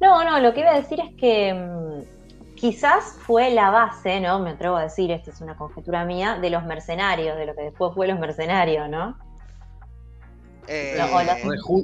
No, 0.00 0.24
no, 0.24 0.38
lo 0.40 0.54
que 0.54 0.60
iba 0.60 0.70
a 0.70 0.76
decir 0.80 1.00
es 1.00 1.14
que 1.16 1.52
mm, 1.54 2.54
quizás 2.56 3.16
fue 3.26 3.50
la 3.50 3.70
base, 3.70 4.20
¿no? 4.20 4.38
Me 4.38 4.50
atrevo 4.50 4.76
a 4.76 4.82
decir, 4.84 5.10
esta 5.10 5.30
es 5.30 5.40
una 5.40 5.56
conjetura 5.56 6.04
mía, 6.04 6.38
de 6.40 6.50
los 6.50 6.64
mercenarios, 6.64 7.36
de 7.36 7.46
lo 7.46 7.54
que 7.54 7.62
después 7.62 7.92
fue 7.94 8.06
los 8.06 8.18
mercenarios, 8.18 8.88
¿no? 8.88 9.16
Eh, 10.68 10.94
No, 10.96 11.20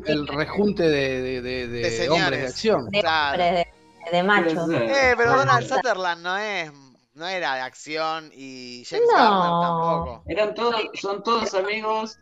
el 0.07 0.27
rejunte 0.29 0.85
de, 0.85 1.21
de- 1.21 1.43
de- 1.43 1.69
de 1.69 1.79
De 1.81 1.91
señores. 1.91 2.23
hombres 2.23 2.41
de 2.41 2.47
acción. 2.47 2.89
De 2.91 3.01
Claro. 3.01 3.43
hombres, 3.43 3.67
de, 4.11 4.23
de 4.23 4.51
ser. 4.51 4.83
Eh, 4.83 5.15
pero 5.17 5.37
Donald. 5.37 5.67
Sutherland 5.67 6.23
no 6.23 6.37
es. 6.37 6.73
No 7.15 7.27
era 7.27 7.55
de 7.57 7.61
acción 7.63 8.31
y 8.33 8.85
James 8.89 9.09
No. 9.13 9.19
Garner 9.19 9.51
tampoco. 9.61 10.23
Eran 10.29 10.55
todos, 10.55 10.81
son 10.95 11.23
todos 11.25 11.53
amigos. 11.55 12.19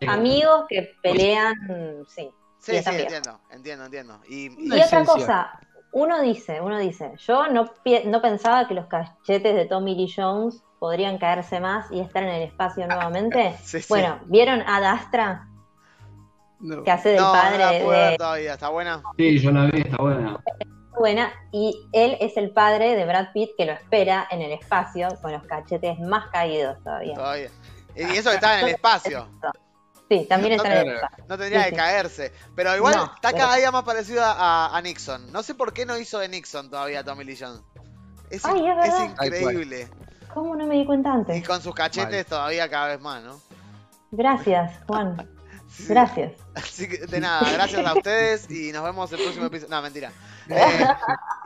Amigos 0.08 0.64
que 0.68 0.96
pelean, 1.02 1.54
sí. 2.08 2.28
Sí, 2.58 2.82
sí, 2.82 2.90
entiendo, 2.90 3.40
entiendo, 3.50 3.84
entiendo. 3.84 4.20
Y, 4.28 4.46
y- 4.48 4.66
Y 4.66 4.68
La 4.68 4.84
otra 4.86 5.04
cosa, 5.04 5.60
uno 5.92 6.20
dice, 6.20 6.60
uno 6.60 6.78
dice, 6.78 7.12
yo 7.18 7.46
no, 7.48 7.70
no 8.06 8.22
pensaba 8.22 8.66
que 8.66 8.74
los 8.74 8.86
cachetes 8.86 9.54
de 9.54 9.66
Tommy 9.66 9.94
Lee 9.94 10.12
Jones 10.16 10.62
podrían 10.80 11.18
caerse 11.18 11.60
más 11.60 11.86
y 11.92 12.00
estar 12.00 12.24
en 12.24 12.30
el 12.30 12.42
espacio 12.42 12.86
nuevamente. 12.88 13.56
sí, 13.62 13.80
sí. 13.80 13.86
Bueno, 13.88 14.18
¿vieron 14.26 14.62
a 14.66 14.80
Dastra? 14.80 15.46
No. 16.58 16.82
Que 16.84 16.90
hace 16.90 17.10
del 17.10 17.20
no, 17.20 17.32
padre 17.32 17.58
no 17.58 17.64
la 17.72 17.84
pude 17.84 17.96
ver 17.98 18.10
de 18.12 18.16
todavía, 18.18 18.52
está 18.54 18.68
buena. 18.70 19.02
Sí, 19.16 19.38
yo 19.38 19.50
la 19.52 19.66
vi, 19.66 19.80
está 19.82 19.96
buena. 19.98 20.40
Buena 20.98 21.32
y 21.50 21.76
él 21.92 22.16
es 22.20 22.36
el 22.36 22.50
padre 22.50 22.94
de 22.96 23.04
Brad 23.04 23.28
Pitt 23.32 23.50
que 23.56 23.64
lo 23.66 23.72
espera 23.72 24.26
en 24.30 24.42
el 24.42 24.52
espacio 24.52 25.08
con 25.20 25.32
los 25.32 25.42
cachetes 25.44 25.98
más 26.00 26.28
caídos 26.30 26.76
todavía. 26.82 27.14
todavía. 27.14 27.50
Y 27.96 28.02
eso 28.02 28.30
que 28.30 28.36
estaba 28.36 28.60
en 28.60 28.66
el 28.68 28.74
espacio. 28.74 29.28
Sí, 30.08 30.26
también 30.28 30.54
está 30.54 30.80
en 30.80 30.88
el 30.88 30.94
espacio. 30.96 31.24
No 31.28 31.38
tendría 31.38 31.60
Sí, 31.60 31.64
que 31.64 31.70
sí. 31.70 31.76
caerse. 31.76 32.32
Pero 32.54 32.76
igual 32.76 32.94
No, 32.96 33.04
está 33.04 33.30
pero- 33.30 33.38
cada 33.38 33.56
día 33.56 33.70
más 33.70 33.82
parecido 33.84 34.22
a, 34.24 34.76
a 34.76 34.82
Nixon. 34.82 35.32
No 35.32 35.42
sé 35.42 35.54
por 35.54 35.72
qué 35.72 35.86
no 35.86 35.96
hizo 35.98 36.18
de 36.18 36.28
Nixon 36.28 36.70
todavía 36.70 37.02
Tommy 37.04 37.24
Lee 37.24 37.36
Jones. 37.38 37.62
Es, 38.30 38.44
Ay, 38.44 38.66
es 38.68 38.76
verdad. 38.76 39.10
increíble. 39.24 39.88
¿Cómo 40.32 40.56
no 40.56 40.66
me 40.66 40.76
di 40.76 40.86
cuenta 40.86 41.10
Y 41.10 41.12
antes? 41.12 41.46
con 41.48 41.60
sus 41.62 41.74
cachetes 41.74 42.24
todavía 42.26 42.68
cada 42.70 42.88
vez 42.88 43.00
más, 43.00 43.22
¿no? 43.22 43.40
Gracias, 44.10 44.72
Juan. 44.86 45.28
Sí. 45.72 45.86
Gracias. 45.88 46.32
Así 46.54 46.86
que 46.86 46.98
de 46.98 47.18
nada, 47.18 47.50
gracias 47.50 47.86
a 47.86 47.94
ustedes 47.94 48.50
y 48.50 48.72
nos 48.72 48.84
vemos 48.84 49.10
el 49.12 49.20
próximo 49.22 49.46
episodio. 49.46 49.74
No, 49.74 49.80
mentira. 49.80 50.12
Eh, 50.48 50.86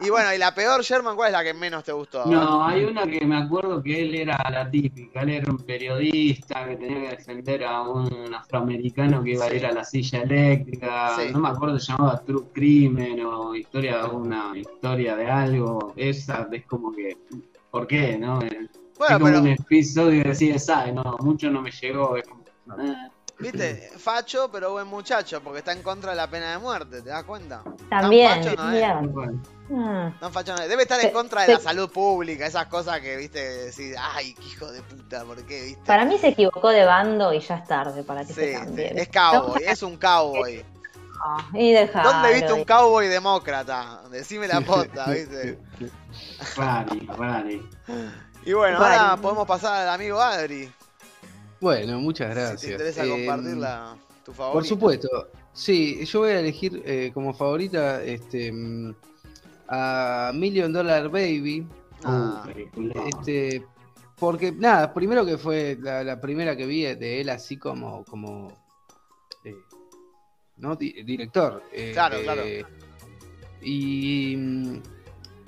y 0.00 0.10
bueno, 0.10 0.32
y 0.34 0.38
la 0.38 0.54
peor, 0.54 0.82
Sherman, 0.82 1.16
¿cuál 1.16 1.28
es 1.28 1.32
la 1.32 1.44
que 1.44 1.54
menos 1.54 1.84
te 1.84 1.92
gustó? 1.92 2.24
No, 2.26 2.64
hay 2.66 2.84
una 2.84 3.06
que 3.06 3.24
me 3.26 3.36
acuerdo 3.36 3.82
que 3.82 4.02
él 4.02 4.14
era 4.14 4.38
la 4.50 4.70
típica, 4.70 5.22
él 5.22 5.30
era 5.30 5.50
un 5.50 5.58
periodista 5.58 6.66
que 6.66 6.76
tenía 6.76 7.00
que 7.10 7.16
defender 7.16 7.64
a 7.64 7.82
un 7.82 8.34
afroamericano 8.34 9.22
que 9.22 9.32
iba 9.32 9.44
a 9.46 9.54
ir 9.54 9.66
a 9.66 9.72
la 9.72 9.84
silla 9.84 10.20
eléctrica, 10.22 11.16
Sí. 11.16 11.32
no 11.32 11.40
me 11.40 11.48
acuerdo, 11.48 11.78
se 11.78 11.92
llamaba 11.92 12.22
True 12.24 12.46
Crimen 12.52 13.20
o 13.24 13.54
historia 13.54 14.02
de 14.02 14.08
una 14.08 14.52
historia 14.56 15.16
de 15.16 15.26
algo, 15.30 15.92
esa 15.96 16.48
es 16.52 16.64
como 16.66 16.92
que, 16.92 17.16
¿por 17.70 17.86
qué? 17.86 18.18
no? 18.18 18.40
Es 18.40 18.52
Bueno, 18.98 19.18
como 19.18 19.24
pero, 19.26 19.40
un 19.40 19.46
episodio 19.48 20.24
de 20.24 20.32
CSI, 20.32 20.92
no, 20.92 21.16
mucho 21.20 21.50
no 21.50 21.62
me 21.62 21.70
llegó, 21.70 22.16
es 22.16 22.26
como, 22.26 22.42
eh, 22.82 22.94
viste, 23.38 23.90
facho, 23.98 24.48
pero 24.50 24.72
buen 24.72 24.86
muchacho, 24.86 25.40
porque 25.42 25.58
está 25.58 25.72
en 25.72 25.82
contra 25.82 26.10
de 26.10 26.16
la 26.16 26.28
pena 26.28 26.52
de 26.52 26.58
muerte, 26.58 27.02
¿te 27.02 27.10
das 27.10 27.24
cuenta? 27.24 27.62
También. 27.88 28.42
facho 28.44 28.56
no 28.56 28.72
es. 28.72 28.84
Ah, 28.84 30.12
No, 30.20 30.30
facho 30.30 30.54
no 30.56 30.62
es. 30.62 30.68
Debe 30.68 30.82
estar 30.82 31.00
en 31.00 31.10
contra 31.12 31.42
de 31.42 31.54
la 31.54 31.60
salud 31.60 31.90
pública, 31.90 32.46
esas 32.46 32.66
cosas 32.66 33.00
que, 33.00 33.16
viste, 33.16 33.38
decir, 33.40 33.94
ay, 33.98 34.34
qué 34.34 34.44
hijo 34.44 34.70
de 34.70 34.82
puta, 34.82 35.24
¿por 35.24 35.42
qué, 35.44 35.62
viste? 35.64 35.82
Para 35.86 36.04
mí 36.04 36.18
se 36.18 36.28
equivocó 36.28 36.68
de 36.70 36.84
bando 36.84 37.32
y 37.32 37.40
ya 37.40 37.56
es 37.56 37.66
tarde 37.66 38.02
para 38.04 38.20
que 38.22 38.28
Sí, 38.28 38.34
se 38.34 38.52
sí, 38.52 38.58
cambie. 38.58 39.00
es 39.00 39.08
cowboy, 39.08 39.62
es 39.64 39.82
un 39.82 39.96
cowboy. 39.96 40.64
Ah, 41.24 41.44
y 41.54 41.72
dejalo. 41.72 42.12
¿Dónde 42.12 42.34
viste 42.34 42.52
un 42.52 42.64
cowboy 42.64 43.08
demócrata? 43.08 44.02
Decime 44.10 44.46
la 44.46 44.60
posta, 44.60 45.06
¿viste? 45.10 45.58
Rari, 46.56 47.06
rari. 47.16 47.68
Y 48.44 48.52
bueno, 48.52 48.78
ahora 48.78 49.16
podemos 49.20 49.46
pasar 49.46 49.82
al 49.82 49.88
amigo 49.88 50.20
Adri. 50.20 50.70
Bueno, 51.60 52.00
muchas 52.00 52.30
gracias. 52.30 52.60
Si 52.60 52.66
te 52.68 52.72
interesa 52.72 53.04
Eh, 53.04 53.08
tu 54.24 54.32
favorito. 54.32 54.52
Por 54.52 54.64
supuesto. 54.64 55.28
Sí, 55.52 56.04
yo 56.04 56.20
voy 56.20 56.30
a 56.30 56.40
elegir 56.40 56.82
eh, 56.84 57.10
como 57.14 57.32
favorita 57.32 58.02
este, 58.02 58.52
mm, 58.52 58.94
a 59.68 60.32
Million 60.34 60.72
Dollar 60.72 61.08
Baby. 61.08 61.66
Ah, 62.04 62.46
Uh. 62.76 62.90
Este, 63.08 63.64
porque, 64.18 64.52
nada, 64.52 64.92
primero 64.92 65.24
que 65.24 65.38
fue 65.38 65.78
la, 65.80 66.04
la 66.04 66.20
primera 66.20 66.54
que 66.56 66.66
vi 66.66 66.82
de 66.82 67.20
él 67.20 67.30
así 67.30 67.56
como, 67.56 68.04
como 68.04 68.48
eh, 69.44 69.54
¿no? 70.58 70.76
Di- 70.76 71.02
director. 71.02 71.62
eh, 71.72 71.92
Claro, 71.94 72.18
claro. 72.22 72.42
Y, 73.62 74.36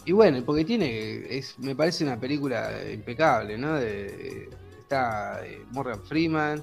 y 0.06 0.12
bueno, 0.12 0.42
porque 0.44 0.64
tiene, 0.64 1.36
es, 1.36 1.58
me 1.58 1.76
parece 1.76 2.02
una 2.04 2.18
película 2.18 2.72
impecable, 2.92 3.56
¿no? 3.58 3.74
De- 3.74 4.48
está 4.88 5.44
eh, 5.46 5.62
Morgan 5.72 6.02
Freeman. 6.02 6.62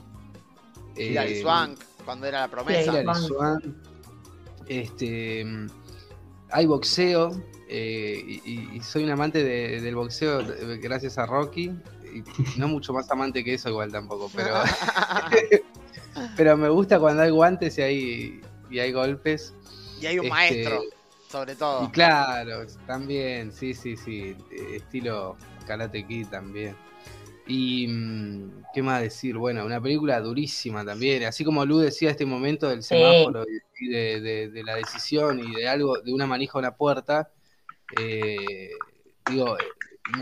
Hilary 0.97 1.33
eh, 1.33 1.41
Swank, 1.41 1.79
cuando 2.05 2.25
era 2.25 2.41
la 2.41 2.47
promesa. 2.47 2.81
Hilary 2.91 3.19
Swank. 3.27 3.63
Este, 4.67 5.45
hay 6.51 6.65
boxeo. 6.65 7.39
eh, 7.67 8.23
y, 8.27 8.41
y- 8.45 8.69
y 8.77 8.79
soy 8.81 9.03
un 9.03 9.09
amante 9.11 9.43
de- 9.43 9.81
del 9.81 9.95
boxeo 9.95 10.43
gracias 10.81 11.17
a 11.17 11.25
Rocky. 11.25 11.71
Y 12.13 12.23
no 12.59 12.67
mucho 12.67 12.93
más 12.93 13.09
amante 13.11 13.43
que 13.43 13.55
eso 13.55 13.69
igual 13.69 13.91
tampoco, 13.91 14.31
pero, 14.35 14.53
pero 16.37 16.55
me 16.57 16.69
gusta 16.69 16.99
cuando 16.99 17.23
hay 17.23 17.29
guantes 17.31 17.77
y 17.77 17.81
hay, 17.81 18.41
y 18.69 18.79
hay 18.79 18.91
golpes. 18.91 19.53
y 19.99 20.05
hay 20.05 20.19
un 20.19 20.25
Este, 20.25 20.29
maestro, 20.29 20.81
sobre 21.29 21.53
Y 21.53 21.55
todo. 21.57 21.91
claro, 21.91 22.65
también, 22.87 23.51
sí, 23.51 23.73
sí, 23.73 23.97
sí, 23.97 24.35
estilo 24.73 25.35
Karate 25.67 26.05
Kid 26.07 26.27
también. 26.27 26.75
Y 27.47 27.87
mm, 27.87 28.63
qué 28.73 28.81
más 28.81 29.01
decir, 29.01 29.37
bueno, 29.37 29.65
una 29.65 29.79
película 29.79 30.19
durísima 30.19 30.83
también, 30.83 31.23
así 31.25 31.43
como 31.43 31.65
Lu 31.65 31.77
decía 31.79 32.09
este 32.09 32.25
momento 32.25 32.67
del 32.69 32.81
semáforo 32.81 33.43
y 33.79 33.87
de, 33.89 34.21
de- 34.21 34.49
de 34.49 34.63
la 34.63 34.75
decisión 34.75 35.39
y 35.39 35.53
de 35.53 35.67
algo, 35.67 36.01
de 36.01 36.13
una 36.13 36.25
manija 36.25 36.57
a 36.57 36.59
una 36.59 36.75
puerta, 36.75 37.29
eh, 37.97 38.69
digo, 39.29 39.57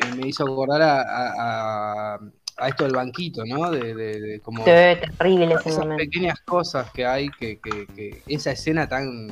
me, 0.02 0.18
me 0.22 0.28
hizo 0.28 0.44
acordar 0.44 0.82
a, 0.82 1.02
a- 1.02 2.16
a- 2.16 2.20
a 2.58 2.68
esto 2.70 2.84
del 2.84 2.94
banquito, 2.94 3.44
¿no? 3.46 3.72
De, 3.72 3.96
de- 3.96 4.40
como 4.42 4.66
Se 4.66 4.72
ve 4.74 4.96
terrible 4.98 5.54
ese 5.54 5.70
esas 5.70 5.80
momento. 5.86 6.04
pequeñas 6.04 6.40
cosas 6.42 6.92
que 6.92 7.06
hay 7.06 7.30
que, 7.30 7.58
que- 7.60 7.88
que 7.96 8.22
esa 8.28 8.52
escena 8.52 8.88
tan 8.88 9.32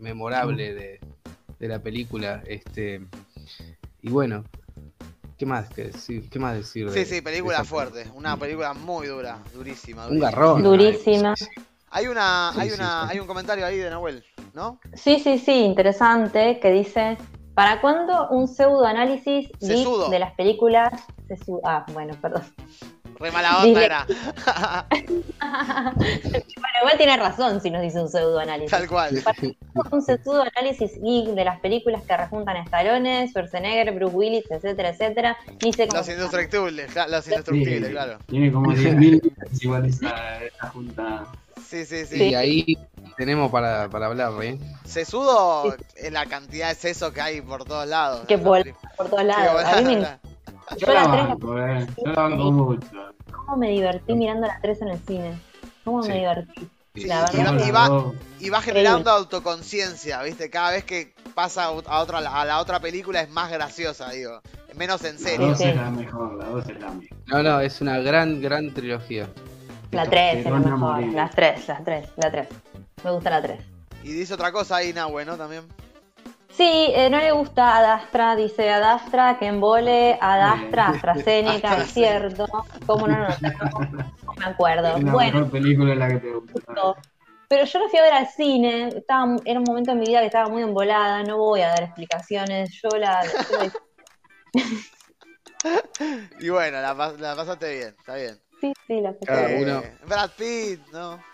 memorable 0.00 0.74
de, 0.74 1.00
de 1.58 1.68
la 1.68 1.78
película 1.78 2.42
este 2.46 3.00
y 4.02 4.10
bueno 4.10 4.44
qué 5.42 5.46
más 5.46 5.68
que 5.70 5.86
decir 5.86 6.30
qué 6.30 6.38
más 6.38 6.54
decir 6.54 6.88
Sí, 6.90 7.00
de- 7.00 7.04
sí, 7.04 7.20
película 7.20 7.64
fuerte. 7.64 8.06
Una 8.14 8.36
película 8.36 8.74
muy 8.74 9.08
dura, 9.08 9.38
durísima. 9.52 10.02
un 10.06 10.10
durísima. 10.10 10.30
garrón 10.30 10.62
Durísima. 10.62 11.34
Hay 11.90 12.06
una, 12.06 12.52
Sí, 12.54 12.60
hay 12.60 12.68
sí, 12.70 12.74
una, 12.76 13.02
sí. 13.02 13.06
hay 13.10 13.18
un 13.18 13.26
comentario 13.26 13.66
ahí 13.66 13.76
de 13.78 13.90
Nahuel, 13.90 14.24
¿no? 14.54 14.78
Sí, 14.94 15.18
sí, 15.18 15.40
sí, 15.40 15.64
interesante, 15.64 16.60
que 16.60 16.70
dice 16.70 17.18
¿Para 17.54 17.80
cuándo 17.80 18.28
un 18.30 18.46
pseudoanálisis 18.46 19.50
de 19.58 20.18
las 20.20 20.32
películas? 20.34 20.92
Ah, 21.64 21.84
bueno, 21.92 22.14
perdón. 22.22 22.42
Re 23.22 23.30
mala 23.30 23.58
onda 23.62 23.80
Dile- 23.80 23.84
era. 23.84 24.06
Bueno, 25.42 26.78
igual 26.80 26.96
tiene 26.96 27.16
razón 27.16 27.60
si 27.60 27.70
nos 27.70 27.82
dice 27.82 28.00
un 28.00 28.08
pseudoanálisis. 28.08 28.70
Tal 28.70 28.88
cual. 28.88 29.22
Un 29.90 30.02
pseudoanálisis 30.02 30.92
geek 31.00 31.28
de 31.34 31.44
las 31.44 31.60
películas 31.60 32.02
que 32.02 32.16
rejuntan 32.16 32.56
a 32.56 32.62
Stallone, 32.64 33.28
Schwarzenegger, 33.28 33.92
Bruce 33.94 34.14
Willis, 34.14 34.44
etcétera, 34.50 34.90
etcétera. 34.90 35.36
Ni 35.62 35.72
sé 35.72 35.86
cómo 35.86 35.98
Los 36.00 36.08
indestructibles, 36.08 36.94
los 37.08 37.26
indestructibles, 37.28 37.86
Sí, 37.86 37.90
claro. 37.92 38.18
Tiene 38.26 38.52
como 38.52 38.72
10.000 38.72 38.98
vidas 39.20 39.62
igual 39.62 39.84
esa, 39.86 40.42
esa 40.44 40.68
junta. 40.70 41.24
Sí, 41.64 41.84
sí, 41.86 42.04
sí. 42.06 42.24
Y 42.30 42.34
ahí 42.34 42.78
tenemos 43.16 43.50
para, 43.50 43.88
para 43.88 44.06
hablar, 44.06 44.32
¿eh? 44.42 44.58
Sesudo 44.84 45.74
es 45.96 46.12
la 46.12 46.26
cantidad 46.26 46.68
de 46.68 46.74
seso 46.74 47.12
que 47.12 47.20
hay 47.20 47.40
por 47.40 47.64
todos 47.64 47.86
lados. 47.86 48.26
Que 48.26 48.36
por 48.38 48.62
todos 48.96 49.24
lados. 49.24 49.64
A 49.64 49.76
mí 49.80 49.84
me 49.84 49.94
volada. 49.96 50.18
Yo, 50.76 50.86
Yo 50.86 50.92
la 50.94 51.04
la 51.04 51.10
tres- 51.12 51.28
banco, 51.28 51.58
eh. 51.58 51.86
Yo 52.04 52.12
la 52.12 52.22
banco 52.22 52.52
mucho. 52.52 52.88
cómo 53.32 53.56
me 53.56 53.70
divertí 53.70 54.14
mirando 54.14 54.46
las 54.46 54.60
tres 54.62 54.80
en 54.82 54.88
el 54.88 54.98
cine. 55.00 55.38
¿Cómo 55.84 56.02
Sí. 56.02 56.08
me 56.10 56.18
divertí? 56.18 56.68
Sí, 56.94 57.04
La 57.06 57.20
y, 57.32 57.42
va, 57.42 57.56
que- 57.56 57.64
y 57.66 57.70
va- 57.70 57.88
Dos. 57.88 58.14
y 58.40 58.50
va 58.50 58.60
generando 58.60 59.10
autoconciencia, 59.10 60.22
¿viste? 60.22 60.50
Cada 60.50 60.72
vez 60.72 60.84
que 60.84 61.14
pasa 61.34 61.64
a, 61.64 61.70
otra, 61.70 62.18
a 62.18 62.44
la 62.44 62.58
otra 62.60 62.80
película 62.80 63.20
es 63.22 63.30
más 63.30 63.50
graciosa, 63.50 64.10
digo. 64.10 64.40
Menos 64.76 65.02
en 65.04 65.14
La 65.14 65.18
serio. 65.20 65.46
dos 65.48 65.58
Sí. 65.58 65.64
es 65.64 65.76
la 65.76 65.90
mejor, 65.90 66.34
la 66.34 66.44
dos 66.46 66.68
es 66.68 66.80
la 66.80 66.90
mejor. 66.90 67.18
No, 67.26 67.42
no, 67.42 67.60
es 67.60 67.80
una 67.80 67.98
gran, 67.98 68.40
gran 68.40 68.72
trilogía. 68.72 69.28
La 69.90 70.06
3 70.06 70.38
es 70.38 70.44
la 70.44 70.58
mejor. 70.58 70.78
morir. 70.78 71.12
Las 71.12 71.30
3, 71.32 71.68
las 71.68 71.84
3, 71.84 72.08
la 72.16 72.30
3. 72.30 72.48
Me 73.04 73.10
gusta 73.10 73.28
la 73.30 73.42
3. 73.42 73.60
Y 74.02 74.08
dice 74.12 74.32
otra 74.34 74.50
cosa 74.52 74.76
ahí, 74.76 74.92
Nahue, 74.94 75.24
¿no? 75.26 75.36
También. 75.36 75.64
Sí, 76.52 76.92
eh, 76.94 77.08
no 77.10 77.18
le 77.18 77.32
gusta 77.32 77.76
Adastra, 77.78 78.36
dice 78.36 78.68
Adastra, 78.70 79.38
que 79.38 79.46
embole, 79.46 80.18
Adastra, 80.20 80.88
AstraZeneca, 80.88 81.82
es 81.82 81.92
cierto. 81.92 82.46
¿Cómo 82.86 83.06
no, 83.08 83.16
no, 83.16 83.26
no, 83.30 83.88
no 83.90 84.34
me 84.36 84.44
acuerdo. 84.44 84.96
Es 84.96 85.02
la 85.04 85.12
Bueno, 85.12 85.32
mejor 85.38 85.50
película 85.50 85.90
de 85.90 85.96
la 85.96 86.08
que 86.08 86.18
te 86.18 86.32
gusta. 86.34 86.52
justo. 86.52 86.96
pero 87.48 87.64
yo 87.64 87.78
lo 87.78 87.88
fui 87.88 87.98
a 87.98 88.02
ver 88.02 88.12
al 88.12 88.26
cine, 88.28 88.88
estaba, 88.96 89.40
era 89.44 89.60
un 89.60 89.66
momento 89.66 89.92
en 89.92 90.00
mi 90.00 90.06
vida 90.08 90.20
que 90.20 90.26
estaba 90.26 90.48
muy 90.48 90.62
embolada, 90.62 91.22
no 91.22 91.38
voy 91.38 91.60
a 91.62 91.68
dar 91.68 91.82
explicaciones, 91.84 92.80
yo 92.82 92.96
la... 92.96 93.22
yo 93.24 93.32
la- 93.60 93.70
Y 96.40 96.48
bueno, 96.48 96.80
la, 96.80 96.94
pas- 96.96 97.18
la 97.18 97.36
pasaste 97.36 97.74
bien, 97.76 97.88
está 97.98 98.16
bien. 98.16 98.38
sí, 98.60 98.72
sí, 98.86 99.00
la 99.00 99.12
pasé 99.12 99.26
Cada 99.26 99.46
bien. 99.48 99.62
uno. 99.68 99.82
Brad 100.06 100.30
Pitt, 100.36 100.80
¿no? 100.92 101.16
Sí, 101.18 101.24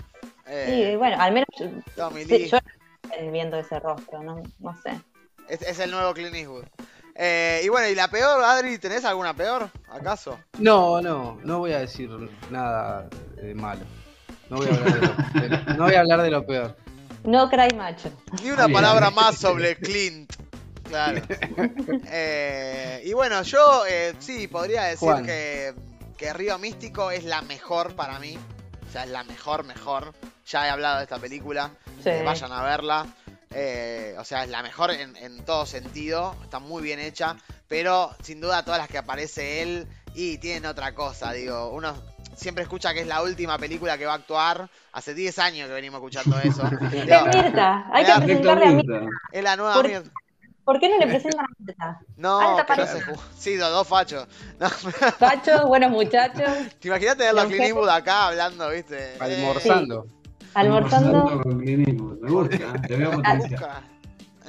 Eh, 0.47 0.97
bueno, 0.99 1.17
al 1.21 1.33
menos 1.33 1.47
yo- 1.59 1.67
Tommy 1.97 2.25
sí, 2.25 2.29
Lee. 2.39 2.49
yo 2.49 2.57
eh, 2.57 2.61
viendo 3.31 3.57
ese 3.59 3.79
rostro, 3.81 4.23
no, 4.23 4.43
no 4.61 4.77
sé. 4.83 5.01
Es, 5.49 5.63
es 5.63 5.79
el 5.81 5.91
nuevo 5.91 6.13
Clint 6.15 6.35
Eastwood. 6.35 6.65
Eh, 7.15 7.63
y 7.65 7.69
bueno, 7.69 7.89
¿y 7.89 7.95
la 7.95 8.09
peor, 8.09 8.43
Adri? 8.45 8.79
¿Tenés 8.79 9.05
alguna 9.05 9.35
peor, 9.35 9.69
acaso? 9.91 10.39
No, 10.59 11.01
no, 11.01 11.39
no 11.43 11.59
voy 11.59 11.73
a 11.73 11.81
decir 11.81 12.11
nada 12.51 13.09
eh, 13.39 13.55
malo. 13.55 13.81
No 14.51 14.57
voy 14.59 14.67
a 14.69 14.71
hablar 14.71 14.93
de 14.95 15.01
lo, 15.01 15.41
de 15.41 15.49
lo- 15.49 15.75
no 15.77 15.85
voy 15.85 15.95
a 15.95 16.01
hablar 16.01 16.23
de 16.23 16.31
lo 16.31 16.47
peor. 16.47 16.77
No 17.25 17.51
cry 17.51 17.75
macho. 17.77 18.11
Ni 18.43 18.51
una 18.51 18.69
palabra 18.69 19.11
más 19.11 19.37
sobre 19.37 19.77
Clint. 19.77 20.33
Claro. 20.85 21.21
Eh, 22.11 23.03
y 23.05 23.13
bueno, 23.13 23.43
yo 23.43 23.85
eh, 23.87 24.15
sí 24.21 24.49
podría 24.49 24.85
decir 24.85 25.01
Juan. 25.09 25.27
que, 25.27 25.75
que 26.17 26.33
Río 26.33 26.59
Místico 26.59 27.11
es 27.11 27.25
la 27.25 27.43
mejor 27.43 27.95
para 27.95 28.19
mí. 28.19 28.39
O 28.89 28.93
sea, 28.93 29.05
es 29.05 29.11
la 29.11 29.25
mejor, 29.25 29.65
mejor. 29.65 30.15
Ya 30.49 30.67
he 30.67 30.71
hablado 30.71 30.99
de 30.99 31.03
esta 31.05 31.19
película. 31.19 31.71
Sí. 32.03 32.11
Eh, 32.11 32.23
vayan 32.25 32.53
a 32.53 32.63
verla. 32.63 33.07
Eh, 33.51 34.15
o 34.19 34.25
sea, 34.25 34.45
es 34.45 34.51
la 34.51 34.63
mejor 34.63 34.91
en, 34.91 35.17
en 35.17 35.45
todo 35.45 35.67
sentido. 35.67 36.35
Está 36.43 36.59
muy 36.59 36.83
bien 36.83 36.99
hecha. 37.01 37.37
Pero 37.69 38.11
sin 38.23 38.41
duda 38.41 38.65
todas 38.65 38.79
las 38.81 38.89
que 38.89 38.99
aparece 38.99 39.63
él 39.63 39.87
y 40.15 40.39
tienen 40.39 40.67
otra 40.67 40.95
cosa. 40.95 41.33
Digo, 41.33 41.69
uno 41.71 41.95
siempre 42.35 42.63
escucha 42.63 42.95
que 42.95 43.01
es 43.01 43.07
la 43.07 43.23
última 43.23 43.59
película 43.59 43.99
que 43.99 44.07
va 44.07 44.13
a 44.13 44.17
actuar. 44.17 44.71
Hace 44.93 45.13
10 45.15 45.39
años 45.39 45.69
que 45.69 45.75
venimos 45.75 45.99
escuchando 45.99 46.39
eso. 46.43 46.63
Digo, 46.91 47.27
Es 47.27 47.37
Mirta, 47.37 47.87
hay 47.93 48.05
que 48.05 48.11
Mirta, 48.13 48.25
presentarle 48.25 48.67
a 48.67 48.71
Mirta. 48.71 48.93
Mirta. 49.01 49.07
es 49.33 49.45
la 49.45 49.57
nueva 49.57 49.75
¿Por- 49.75 49.89
mierda. 49.89 50.11
¿Por 50.65 50.79
qué 50.79 50.89
no 50.91 50.99
le 50.99 51.07
presentan 51.07 51.47
a 51.47 51.49
Mirta? 51.59 52.01
No, 52.17 52.41
Alta 52.59 52.67
que 52.67 52.81
no 52.83 52.87
pareja. 52.87 53.15
se. 53.15 53.41
Sí, 53.43 53.57
dos 53.57 53.89
fachos. 53.89 54.29
No, 54.61 54.69
Pacho, 55.19 55.67
buenos 55.67 55.91
muchachos, 55.91 56.47
¿Te 56.81 56.89
imaginas 56.89 57.17
tenerlo 57.17 57.41
a 57.41 57.47
Clint. 57.47 57.63
Eastwood 57.65 57.89
acá 57.89 58.27
hablando, 58.27 58.69
viste? 58.69 59.17
Almorzando. 59.19 60.07
Almorzando. 60.61 61.43
con. 61.43 61.59
Me 61.59 62.31
gusta, 62.31 62.73
te 62.87 62.97
veo 62.97 63.11
potencial. 63.13 63.39
busca. 63.51 63.83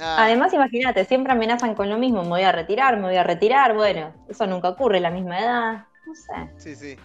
Ah, 0.02 0.24
Además, 0.24 0.52
imagínate, 0.54 1.04
siempre 1.04 1.32
amenazan 1.32 1.74
con 1.74 1.88
lo 1.90 1.98
mismo, 1.98 2.22
me 2.22 2.28
voy 2.30 2.42
a 2.42 2.52
retirar, 2.52 2.96
me 2.96 3.02
voy 3.08 3.16
a 3.16 3.22
retirar, 3.22 3.74
bueno, 3.74 4.14
eso 4.28 4.46
nunca 4.46 4.70
ocurre, 4.70 4.98
la 4.98 5.10
misma 5.10 5.38
edad, 5.38 5.84
no 6.06 6.14
sé. 6.14 6.50
sí, 6.56 6.74
sí. 6.74 6.96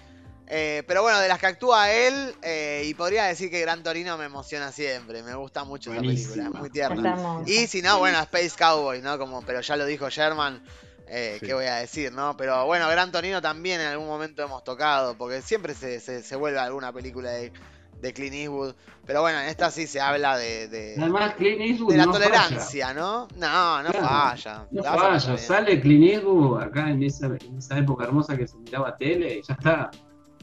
Eh, 0.47 0.83
pero 0.87 1.01
bueno, 1.01 1.19
de 1.19 1.27
las 1.27 1.39
que 1.39 1.47
actúa 1.47 1.91
él, 1.91 2.33
eh, 2.43 2.83
y 2.85 2.93
podría 2.93 3.23
decir 3.25 3.49
que 3.49 3.59
Gran 3.61 3.81
Torino 3.81 4.15
me 4.17 4.25
emociona 4.25 4.71
siempre. 4.71 5.23
Me 5.23 5.33
gusta 5.33 5.63
mucho 5.63 5.91
esa 5.91 6.01
película, 6.01 6.49
muy 6.51 6.69
tierna. 6.69 7.41
Y 7.47 7.65
si 7.67 7.81
no, 7.81 7.97
bueno, 7.97 8.19
Space 8.19 8.51
Cowboy, 8.57 9.01
¿no? 9.01 9.17
Como, 9.17 9.41
pero 9.41 9.61
ya 9.61 9.75
lo 9.75 9.85
dijo 9.87 10.07
Sherman, 10.09 10.61
eh, 11.07 11.37
Sí. 11.39 11.47
¿qué 11.47 11.53
voy 11.55 11.65
a 11.65 11.75
decir, 11.77 12.11
no? 12.11 12.37
Pero 12.37 12.63
bueno, 12.67 12.87
Gran 12.89 13.11
Torino 13.11 13.41
también 13.41 13.81
en 13.81 13.87
algún 13.87 14.07
momento 14.07 14.43
hemos 14.43 14.63
tocado, 14.63 15.17
porque 15.17 15.41
siempre 15.41 15.73
se, 15.73 15.99
se, 15.99 16.21
se 16.21 16.35
vuelve 16.35 16.59
alguna 16.59 16.93
película 16.93 17.31
de, 17.31 17.51
de 18.01 18.13
Clint 18.13 18.33
Eastwood. 18.35 18.73
Pero 19.05 19.21
bueno, 19.21 19.39
en 19.39 19.47
esta 19.47 19.71
sí 19.71 19.87
se 19.87 19.99
habla 20.01 20.37
de, 20.37 20.67
de, 20.67 20.95
Además, 20.99 21.35
Clint 21.35 21.61
Eastwood 21.61 21.91
de 21.91 21.97
la 21.97 22.05
no 22.05 22.11
tolerancia, 22.11 22.93
¿no? 22.93 23.27
No, 23.35 23.83
no 23.83 23.91
Claro. 23.91 24.07
falla. 24.07 24.67
No 24.71 24.83
falla. 24.83 25.37
Sale 25.37 25.79
Clint 25.81 26.13
Eastwood 26.13 26.61
acá 26.61 26.89
en 26.89 27.03
esa, 27.03 27.27
en 27.27 27.57
esa 27.57 27.77
época 27.77 28.05
hermosa 28.05 28.35
que 28.37 28.47
se 28.47 28.57
miraba 28.57 28.95
tele, 28.97 29.41
ya 29.47 29.53
está. 29.53 29.91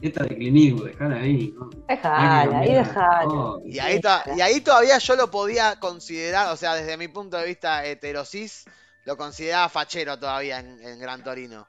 Esta 0.01 0.23
de 0.23 0.35
Clint 0.35 0.57
Eastwood, 0.57 0.87
dejala 0.87 1.15
ahí. 1.15 1.53
¿no? 1.57 1.69
Dejala, 1.87 2.59
ahí 2.59 2.73
dejala. 2.73 3.21
todo. 3.23 3.61
Y 3.65 3.79
ahí, 3.79 4.01
to- 4.01 4.09
y 4.35 4.41
ahí 4.41 4.59
todavía 4.59 4.97
yo 4.97 5.15
lo 5.15 5.31
podía 5.31 5.79
considerar, 5.79 6.51
o 6.51 6.57
sea, 6.57 6.75
desde 6.75 6.97
mi 6.97 7.07
punto 7.07 7.37
de 7.37 7.45
vista 7.45 7.85
heterosis, 7.85 8.65
lo 9.05 9.15
consideraba 9.15 9.69
fachero 9.69 10.19
todavía 10.19 10.59
en, 10.59 10.81
en 10.81 10.99
Gran 10.99 11.23
Torino. 11.23 11.67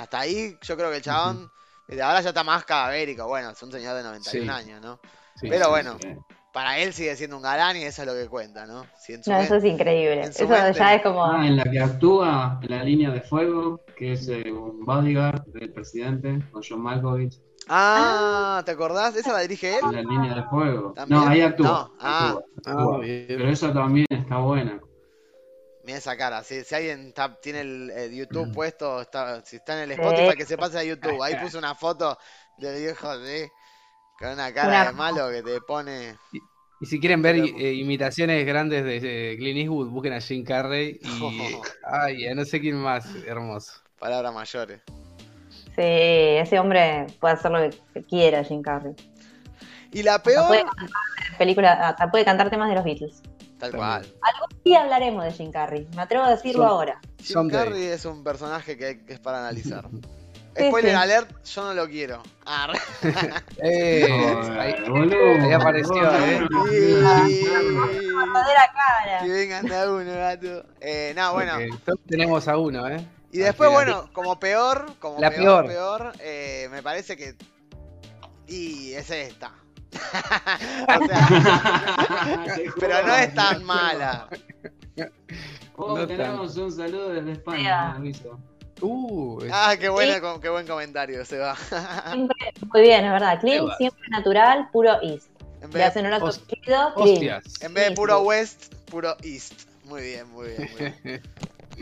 Hasta 0.00 0.20
ahí 0.20 0.58
yo 0.62 0.76
creo 0.76 0.90
que 0.90 0.96
el 0.96 1.02
chabón, 1.02 1.50
ahora 1.92 2.20
ya 2.20 2.28
está 2.30 2.44
más 2.44 2.64
cadavérico, 2.64 3.26
bueno, 3.26 3.50
es 3.50 3.62
un 3.62 3.72
señor 3.72 3.96
de 3.96 4.02
91 4.02 4.44
Sí. 4.44 4.48
años, 4.64 4.80
¿no? 4.82 5.00
Sí, 5.36 5.48
Pero 5.48 5.64
sí, 5.66 5.70
bueno, 5.70 5.96
Sí. 6.00 6.08
para 6.52 6.78
él 6.78 6.92
sigue 6.94 7.14
siendo 7.16 7.36
un 7.36 7.42
galán 7.42 7.76
y 7.76 7.82
eso 7.82 8.02
es 8.02 8.08
lo 8.08 8.14
que 8.14 8.26
cuenta, 8.28 8.66
¿no? 8.66 8.86
Si 8.98 9.12
No, 9.26 9.36
eso 9.38 9.56
es 9.56 9.64
increíble. 9.64 10.22
Eso 10.22 10.48
mente. 10.48 10.78
ya 10.78 10.94
es 10.94 11.02
como. 11.02 11.24
Ah, 11.24 11.46
en 11.46 11.56
la 11.56 11.64
que 11.64 11.78
actúa 11.78 12.58
en 12.62 12.70
la 12.70 12.82
línea 12.84 13.10
de 13.10 13.20
fuego, 13.20 13.80
que 13.96 14.12
es 14.12 14.26
eh, 14.28 14.50
un 14.50 14.84
bodyguard 14.84 15.44
del 15.48 15.72
presidente, 15.72 16.38
con 16.50 16.62
John 16.66 16.80
Malkovich, 16.82 17.38
Ah, 17.68 18.62
¿te 18.64 18.70
acordás? 18.70 19.16
¿Esa 19.16 19.32
la 19.32 19.40
dirige 19.40 19.74
él? 19.76 19.80
en 19.84 19.92
la 19.92 20.02
línea 20.02 20.34
de 20.36 20.42
fuego. 20.44 20.92
¿También? 20.94 21.20
No, 21.20 21.26
ahí 21.28 21.40
actúa. 21.40 21.66
No, 21.66 21.92
ah. 22.00 22.28
actúa, 22.28 22.42
Ah, 22.64 22.70
actúa. 22.72 23.00
Pero 23.02 23.48
esa 23.48 23.72
también 23.72 24.06
está 24.08 24.38
buena. 24.38 24.80
Mira 25.86 25.98
esa 25.98 26.16
cara, 26.16 26.42
si, 26.42 26.64
si 26.64 26.74
alguien 26.74 27.06
está- 27.08 27.38
tiene 27.40 27.60
el, 27.60 27.90
el 27.90 28.10
Mm. 28.10 28.14
YouTube 28.14 28.52
puesto, 28.52 29.00
está, 29.00 29.40
si 29.44 29.56
está 29.56 29.74
en 29.82 29.90
el 29.90 29.92
Spotify, 29.92 30.36
que 30.36 30.44
se 30.44 30.58
pase 30.58 30.78
a 30.78 30.82
YouTube. 30.84 31.22
Ahí 31.22 31.34
puse 31.40 31.56
una 31.56 31.76
foto 31.76 32.18
del 32.58 32.80
viejo 32.82 33.16
de 33.18 33.50
con 34.18 34.30
una 34.30 34.52
cara 34.52 34.68
Una- 34.68 34.84
de 34.86 34.92
malo 34.92 35.30
que 35.30 35.42
te 35.42 35.60
pone. 35.60 36.16
Y 36.80 36.86
si 36.86 36.98
quieren 37.00 37.22
ver 37.22 37.36
eh, 37.36 37.72
imitaciones 37.74 38.44
grandes 38.44 38.84
de 38.84 38.96
eh, 39.32 39.36
Clint 39.36 39.60
Eastwood, 39.60 39.88
busquen 39.88 40.12
a 40.12 40.20
Jim 40.20 40.44
Carrey 40.44 40.98
y. 41.00 41.60
Ay, 41.84 42.26
a 42.26 42.34
no 42.34 42.44
sé 42.44 42.60
quién 42.60 42.76
más, 42.76 43.06
hermoso. 43.24 43.72
Palabras 43.98 44.34
mayores. 44.34 44.82
Sí, 45.76 45.82
ese 45.82 46.58
hombre 46.58 47.06
puede 47.20 47.34
hacer 47.34 47.50
lo 47.50 47.70
que 47.94 48.02
quiera, 48.04 48.42
Jim 48.42 48.60
Carrey. 48.60 48.92
Y 49.92 50.02
la 50.02 50.16
Hasta 50.16 50.24
peor. 50.30 50.48
puede 50.48 50.64
cantar 50.64 50.88
película, 51.38 51.72
hasta 51.88 52.10
puede 52.10 52.24
cantar 52.24 52.50
temas 52.50 52.68
de 52.70 52.74
los 52.74 52.84
Beatles. 52.84 53.22
Tal 53.58 53.70
También. 53.70 53.78
cual. 53.78 54.14
Sí 54.64 54.74
hablaremos 54.74 55.24
de 55.24 55.32
Jim 55.32 55.50
Carrey, 55.52 55.86
me 55.94 56.02
atrevo 56.02 56.24
a 56.24 56.30
decirlo 56.30 56.66
ahora. 56.66 57.00
Jim 57.18 57.34
Someday. 57.34 57.64
Carrey 57.64 57.84
es 57.84 58.04
un 58.04 58.22
personaje 58.22 58.76
que, 58.76 59.02
que 59.04 59.14
es 59.14 59.20
para 59.20 59.38
analizar. 59.38 59.88
Sí, 60.58 60.68
Spoiler 60.68 60.92
sí. 60.92 60.96
alert, 60.96 61.44
yo 61.44 61.64
no 61.64 61.74
lo 61.74 61.86
quiero. 61.86 62.22
Ah, 62.46 62.72
Eh, 63.62 64.06
Joder, 64.08 64.58
ahí- 64.58 64.74
ahí 65.42 65.52
apareció, 65.52 66.02
¿eh? 66.14 66.40
Verdadera 67.50 68.72
cara. 68.74 69.18
que 69.22 69.28
vengan 69.28 69.66
de 69.66 69.76
a 69.76 69.90
uno, 69.90 70.12
gato. 70.14 70.64
Eh, 70.80 71.12
no, 71.14 71.32
bueno. 71.34 71.58
todos 71.84 71.98
tenemos 72.08 72.48
a 72.48 72.56
uno, 72.56 72.88
¿eh? 72.88 73.06
Y 73.32 73.38
después, 73.38 73.70
bueno, 73.70 74.08
como 74.14 74.38
peor, 74.40 74.94
como 74.98 75.18
La 75.20 75.30
peor, 75.30 75.66
peor. 75.66 76.02
peor, 76.06 76.12
eh, 76.20 76.68
me 76.70 76.82
parece 76.82 77.16
que. 77.18 77.34
Y 78.46 78.92
es 78.94 79.10
esta. 79.10 79.52
sea, 81.06 81.28
pero 82.80 83.06
no 83.06 83.14
es 83.16 83.34
tan 83.34 83.64
mala. 83.64 84.28
Oh, 85.76 85.96
No 85.98 86.06
tenemos 86.06 86.56
un 86.56 86.72
saludo 86.72 87.10
desde 87.10 87.32
España, 87.32 87.94
aviso. 87.96 88.38
Uh, 88.80 89.40
es- 89.42 89.50
Ah, 89.54 89.74
qué, 89.78 89.88
buena, 89.88 90.20
co- 90.20 90.40
qué 90.40 90.48
buen 90.48 90.66
comentario, 90.66 91.24
se 91.24 91.38
va. 91.38 91.56
Siempre, 92.12 92.36
muy 92.72 92.80
bien, 92.82 93.04
es 93.04 93.10
verdad. 93.12 93.40
Clean, 93.40 93.64
Eva. 93.64 93.76
siempre 93.76 94.08
natural, 94.10 94.68
puro 94.72 95.00
East. 95.02 95.28
En 95.62 95.70
Le 95.70 95.78
vez, 95.78 95.86
hacen 95.88 96.06
un 96.06 96.12
chido, 96.46 96.92
clean. 96.94 97.42
en 97.60 97.74
vez 97.74 97.84
de 97.84 97.88
Sí, 97.90 97.94
puro 97.96 98.18
sí. 98.20 98.24
West, 98.26 98.74
puro 98.90 99.16
East. 99.22 99.54
Muy 99.84 100.02
bien, 100.02 100.28
muy 100.30 100.48
bien, 100.48 100.70
muy 100.78 100.92
bien. 101.04 101.22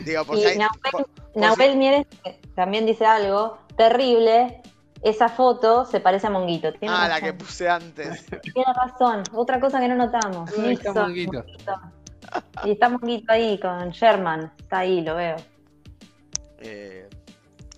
Digo, 0.05 0.25
por 0.25 0.37
Y 0.37 0.41
si 0.41 0.47
hay. 0.47 0.57
Nahuel, 0.57 0.79
por- 0.91 1.05
por 1.05 1.09
Nahuel 1.41 1.75
Mieres 1.77 2.05
también 2.55 2.85
dice 2.85 3.05
algo 3.05 3.57
terrible. 3.77 4.61
Esa 5.05 5.29
foto 5.29 5.85
se 5.85 5.99
parece 5.99 6.25
a 6.25 6.29
Monguito. 6.31 6.73
Tiene 6.73 6.95
Ah, 6.97 7.07
la 7.07 7.21
que 7.21 7.31
puse 7.31 7.69
antes. 7.69 8.25
Tiene 8.41 8.73
razón. 8.73 9.21
Otra 9.33 9.59
cosa 9.59 9.79
que 9.79 9.87
no 9.87 9.93
notamos. 9.95 10.49
Ahí 10.57 10.73
está 10.73 10.93
Monguito. 10.93 11.43
Monguito. 11.43 11.73
Y 12.63 12.71
está 12.71 12.89
Monguito 12.89 13.31
ahí 13.31 13.59
con 13.59 13.91
Sherman. 13.91 14.51
Está 14.57 14.79
ahí, 14.79 15.01
lo 15.01 15.13
veo. 15.15 15.35
Eh, 16.57 17.07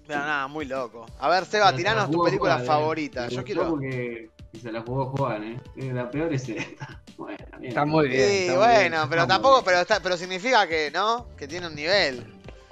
pero 0.07 0.19
nada, 0.21 0.47
muy 0.47 0.63
loco. 0.63 1.05
A 1.19 1.27
ver, 1.27 1.43
Seba, 1.43 1.65
Pero 1.65 1.77
tiranos 1.77 2.09
tu 2.09 2.23
película 2.23 2.61
eh. 2.61 2.65
favorita. 2.65 3.27
Yo 3.27 3.43
quiero. 3.43 3.71
Porque 3.71 4.29
se 4.61 4.71
la 4.71 4.81
jugó 4.81 5.07
Juan, 5.07 5.43
¿eh? 5.43 5.61
Eh, 5.75 5.91
La 5.93 6.09
peor 6.09 6.33
es 6.33 6.47
esta. 6.47 7.01
Bueno, 7.17 7.43
bien. 7.57 7.69
Está 7.71 7.83
muy 7.83 8.09
bien. 8.09 8.29
Sí, 8.29 8.55
bueno, 8.55 8.97
bien. 8.97 9.09
pero 9.09 9.25
tampoco, 9.25 9.63
pero 9.65 9.79
está, 9.79 9.99
pero 9.99 10.15
significa 10.15 10.67
que, 10.67 10.91
¿no? 10.91 11.27
Que 11.35 11.47
tiene 11.47 11.65
un 11.65 11.73
nivel. 11.73 12.31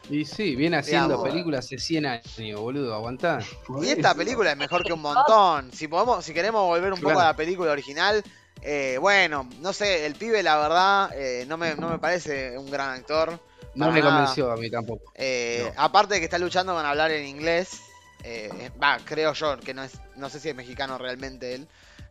Y 0.09 0.23
sí, 0.25 0.55
viene 0.55 0.77
haciendo 0.77 1.07
Digamos. 1.09 1.27
películas 1.29 1.65
hace 1.65 1.77
100 1.79 2.05
años, 2.05 2.59
boludo, 2.59 2.93
aguantá. 2.93 3.39
Y 3.81 3.87
esta 3.89 4.13
película 4.13 4.51
es 4.51 4.57
mejor 4.57 4.83
que 4.83 4.93
un 4.93 5.01
montón. 5.01 5.71
Si 5.73 5.87
podemos, 5.87 6.23
si 6.23 6.33
queremos 6.33 6.61
volver 6.63 6.93
un 6.93 6.99
poco 6.99 7.13
Claro. 7.13 7.21
a 7.21 7.31
la 7.31 7.35
película 7.35 7.71
original, 7.71 8.23
eh, 8.61 8.97
bueno, 8.99 9.49
no 9.61 9.73
sé, 9.73 10.05
el 10.05 10.13
pibe 10.15 10.43
la 10.43 10.57
verdad 10.57 11.11
eh, 11.15 11.45
no, 11.47 11.57
me, 11.57 11.75
no 11.75 11.89
me 11.89 11.97
parece 11.99 12.57
un 12.57 12.69
gran 12.69 12.91
actor. 12.91 13.39
No 13.73 13.91
me 13.91 13.99
nada. 13.99 14.11
convenció 14.15 14.51
a 14.51 14.57
mí 14.57 14.69
tampoco. 14.69 15.11
Eh, 15.15 15.71
No. 15.75 15.81
Aparte 15.83 16.13
de 16.13 16.19
que 16.19 16.25
está 16.25 16.37
luchando 16.37 16.73
con 16.75 16.85
hablar 16.85 17.11
en 17.11 17.25
inglés, 17.25 17.81
eh, 18.23 18.69
va, 18.81 18.99
creo 19.03 19.33
yo 19.33 19.59
que 19.59 19.73
no 19.73 19.83
es, 19.83 19.93
no 20.15 20.29
sé 20.29 20.39
si 20.39 20.49
es 20.49 20.55
mexicano 20.55 20.97
realmente 20.97 21.55
él. 21.55 21.67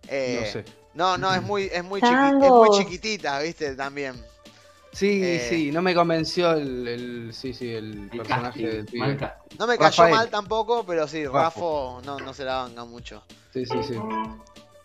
Eh, 0.09 0.41
No 0.45 0.47
sé. 0.53 0.65
No, 0.95 1.17
no, 1.19 1.33
es 1.35 1.43
muy, 1.43 1.71
es 1.73 1.83
muy, 1.83 2.01
chiqui- 2.01 2.45
es 2.45 2.51
muy 2.51 2.79
chiquitita, 2.79 3.39
viste, 3.41 3.75
también. 3.77 4.15
Sí, 4.95 5.21
Eh, 5.25 5.47
sí, 5.51 5.73
no 5.73 5.83
me 5.83 5.95
convenció 5.95 6.53
el, 6.53 6.87
el- 6.89 7.35
sí, 7.35 7.53
sí, 7.53 7.69
el 7.75 8.09
El 8.13 8.19
personaje 8.19 8.43
casting, 8.63 8.65
del 8.65 8.85
pibe. 8.87 9.19
No 9.59 9.67
me 9.67 9.77
cayó 9.77 9.91
Rafael. 9.91 10.15
mal 10.15 10.31
tampoco, 10.31 10.87
pero 10.87 11.09
sí, 11.09 11.25
Rafo. 11.27 11.39
Rafo 11.39 12.03
no, 12.05 12.19
no 12.21 12.33
se 12.33 12.45
la 12.45 12.57
banca 12.63 12.85
mucho. 12.85 13.23
Sí, 13.53 13.67
sí, 13.67 13.83
sí. 13.83 13.95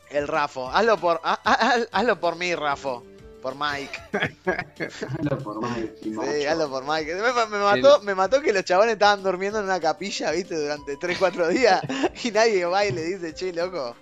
El 0.10 0.28
Rafo. 0.28 0.68
Hazlo 0.70 0.98
por, 0.98 1.22
ha- 1.24 1.40
ha- 1.44 1.68
ha- 1.76 1.86
hazlo 1.92 2.20
por 2.20 2.36
mí, 2.36 2.56
Rafo. 2.56 3.04
Por 3.42 3.56
Mike. 3.56 3.98
Hazlo 5.18 5.38
por 5.38 5.62
Mike 5.62 5.96
Sí, 6.04 6.46
hazlo 6.46 6.70
por 6.70 6.84
Mike. 6.86 7.16
Me, 7.16 7.22
me 7.58 7.64
mató, 7.64 8.02
me 8.02 8.14
mató 8.14 8.42
que 8.42 8.52
los 8.52 8.66
chabones 8.66 8.94
estaban 8.94 9.24
durmiendo 9.24 9.60
en 9.60 9.66
una 9.66 9.80
capilla, 9.80 10.32
viste, 10.32 10.56
durante 10.60 10.98
3-4 10.98 11.48
días. 11.48 11.82
Y 12.24 12.32
nadie 12.32 12.66
va 12.66 12.84
y 12.86 12.92
le 12.92 13.02
dice, 13.04 13.34
che, 13.34 13.54
loco, 13.54 13.96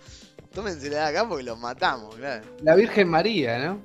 tómensela 0.56 0.98
de 0.98 1.04
acá 1.18 1.28
porque 1.30 1.44
los 1.44 1.60
matamos, 1.60 2.16
claro. 2.16 2.46
La 2.64 2.74
Virgen 2.76 3.10
María, 3.10 3.60
¿no? 3.60 3.80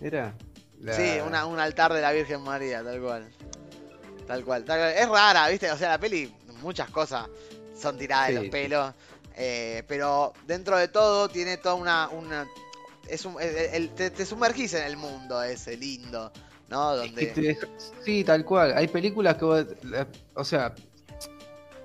Era. 0.00 0.34
La- 0.80 0.92
Sí, 0.94 1.18
una- 1.26 1.46
un 1.46 1.58
altar 1.58 1.92
de 1.92 2.00
la 2.00 2.12
Virgen 2.12 2.42
María, 2.42 2.82
tal 2.82 3.00
cual. 3.00 3.28
Tal 4.26 4.44
cual, 4.44 4.64
tal 4.64 4.78
cual. 4.78 4.92
Es 4.92 5.08
rara, 5.08 5.48
viste, 5.48 5.70
o 5.70 5.76
sea, 5.76 5.90
la 5.90 5.98
peli, 5.98 6.32
muchas 6.62 6.90
cosas 6.90 7.28
son 7.78 7.96
tiradas 7.98 8.28
de 8.28 8.34
los 8.34 8.44
pelos. 8.48 8.94
eh, 9.38 9.82
pero 9.86 10.32
dentro 10.46 10.78
de 10.78 10.88
todo 10.88 11.28
tiene 11.28 11.58
toda 11.58 11.74
una. 11.74 12.08
una 12.08 12.46
es 13.06 13.24
un, 13.26 13.40
el- 13.40 13.54
el- 13.56 13.90
te, 13.90 14.10
te 14.10 14.24
sumergís 14.24 14.72
en 14.74 14.84
el 14.84 14.96
mundo 14.96 15.42
ese 15.42 15.76
lindo, 15.76 16.32
¿no? 16.68 16.96
Donde. 16.96 17.26
te 17.26 17.58
Sí, 18.02 18.24
tal 18.24 18.44
cual. 18.46 18.72
Hay 18.76 18.88
películas 18.88 19.36
que 19.36 19.44
vos- 19.44 19.66
O 20.34 20.42
sea, 20.44 20.74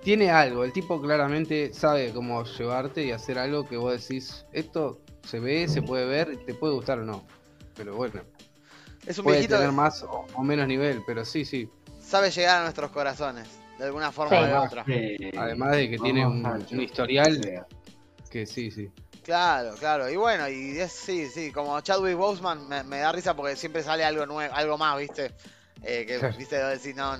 tiene 0.01 0.31
algo. 0.31 0.63
El 0.63 0.73
tipo 0.73 0.99
claramente 1.01 1.73
sabe 1.73 2.11
cómo 2.13 2.43
llevarte 2.43 3.03
y 3.03 3.11
hacer 3.11 3.37
algo 3.37 3.67
que 3.67 3.77
vos 3.77 3.99
decís, 4.01 4.45
esto 4.51 4.99
se 5.27 5.39
ve, 5.39 5.67
se 5.67 5.81
puede 5.81 6.05
ver, 6.05 6.37
te 6.45 6.53
puede 6.53 6.73
gustar 6.73 6.99
o 6.99 7.03
no. 7.05 7.23
Pero 7.75 7.95
bueno, 7.95 8.21
Es 9.05 9.17
un 9.17 9.23
puede 9.23 9.37
viejito 9.37 9.55
tener 9.55 9.69
que 9.69 9.75
más 9.75 10.03
o, 10.03 10.25
o 10.35 10.43
menos 10.43 10.67
nivel, 10.67 11.01
pero 11.05 11.25
sí, 11.25 11.43
sí. 11.45 11.69
sabe 12.01 12.29
llegar 12.31 12.59
a 12.59 12.63
nuestros 12.63 12.91
corazones, 12.91 13.47
de 13.77 13.85
alguna 13.85 14.11
forma 14.11 14.37
Sí. 14.37 14.43
o 14.43 14.45
de 14.47 14.53
otra. 14.53 14.85
Además 15.41 15.71
de 15.71 15.89
que 15.89 15.97
tiene 15.97 16.25
un, 16.27 16.65
historial 16.71 17.65
que 18.29 18.45
sí, 18.45 18.69
sí. 18.71 18.89
Claro, 19.23 19.75
claro. 19.79 20.09
Y 20.09 20.15
bueno, 20.15 20.47
y 20.49 20.79
es, 20.79 20.91
sí, 20.91 21.27
sí, 21.27 21.51
como 21.51 21.79
Chadwick 21.81 22.17
Boseman 22.17 22.67
me, 22.67 22.83
me 22.83 22.97
da 22.99 23.11
risa 23.11 23.35
porque 23.35 23.55
siempre 23.55 23.83
sale 23.83 24.03
algo 24.03 24.25
nuevo, 24.25 24.53
algo 24.53 24.77
más, 24.77 24.97
¿viste? 24.97 25.31
Eh, 25.83 26.05
que, 26.07 26.17
Claro. 26.19 26.37
¿viste? 26.37 26.55
Decir, 26.63 26.95
no, 26.95 27.15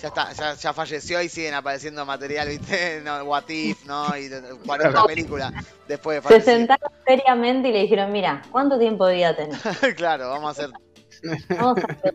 ya 0.00 0.08
está, 0.08 0.32
ya, 0.32 0.54
ya 0.54 0.72
falleció 0.72 1.22
y 1.22 1.28
siguen 1.28 1.54
apareciendo 1.54 2.04
material, 2.04 2.48
¿viste? 2.48 3.00
No, 3.04 3.22
What 3.24 3.48
If, 3.48 3.84
¿no? 3.84 4.16
Y 4.16 4.28
de- 4.28 4.40
40 4.66 4.90
Claro. 4.90 5.06
películas 5.06 5.52
después 5.86 6.16
de 6.16 6.22
Se 6.22 6.28
fallecer. 6.28 6.54
sentaron 6.56 6.90
seriamente 7.06 7.68
y 7.68 7.72
le 7.72 7.80
dijeron, 7.82 8.10
mira, 8.12 8.42
¿cuánto 8.50 8.76
tiempo 8.78 9.06
de 9.06 9.14
vida 9.16 9.36
tenés? 9.36 9.60
claro, 9.96 10.28
vamos 10.30 10.48
a 10.48 10.50
hacer. 10.62 10.70
Vamos 11.50 11.78
a 11.78 11.92
hacer- 11.92 12.14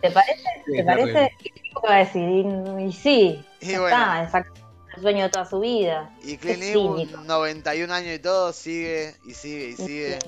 ¿Te 0.00 0.10
parece? 0.10 0.42
Sí, 0.66 0.72
¿Te 0.76 0.84
parece? 0.84 1.32
Y 1.40 1.50
tipo 1.50 1.82
va 1.88 1.94
a 1.94 1.98
decir, 1.98 2.22
y, 2.28 2.82
y 2.84 2.92
sí, 2.92 3.44
Y 3.60 3.66
ya 3.72 3.80
bueno. 3.80 3.96
está, 3.96 4.22
exacto, 4.24 4.60
el 4.96 5.02
sueño 5.02 5.22
de 5.24 5.28
toda 5.30 5.44
su 5.46 5.60
vida. 5.60 6.10
Y 6.22 6.36
Clint 6.36 6.62
Eastwood, 6.62 6.98
cínico. 7.00 7.20
91 7.22 7.94
años 7.94 8.14
y 8.14 8.18
todo, 8.18 8.52
sigue 8.52 9.14
y 9.26 9.32
sigue 9.32 9.68
y 9.70 9.76
sigue. 9.76 10.18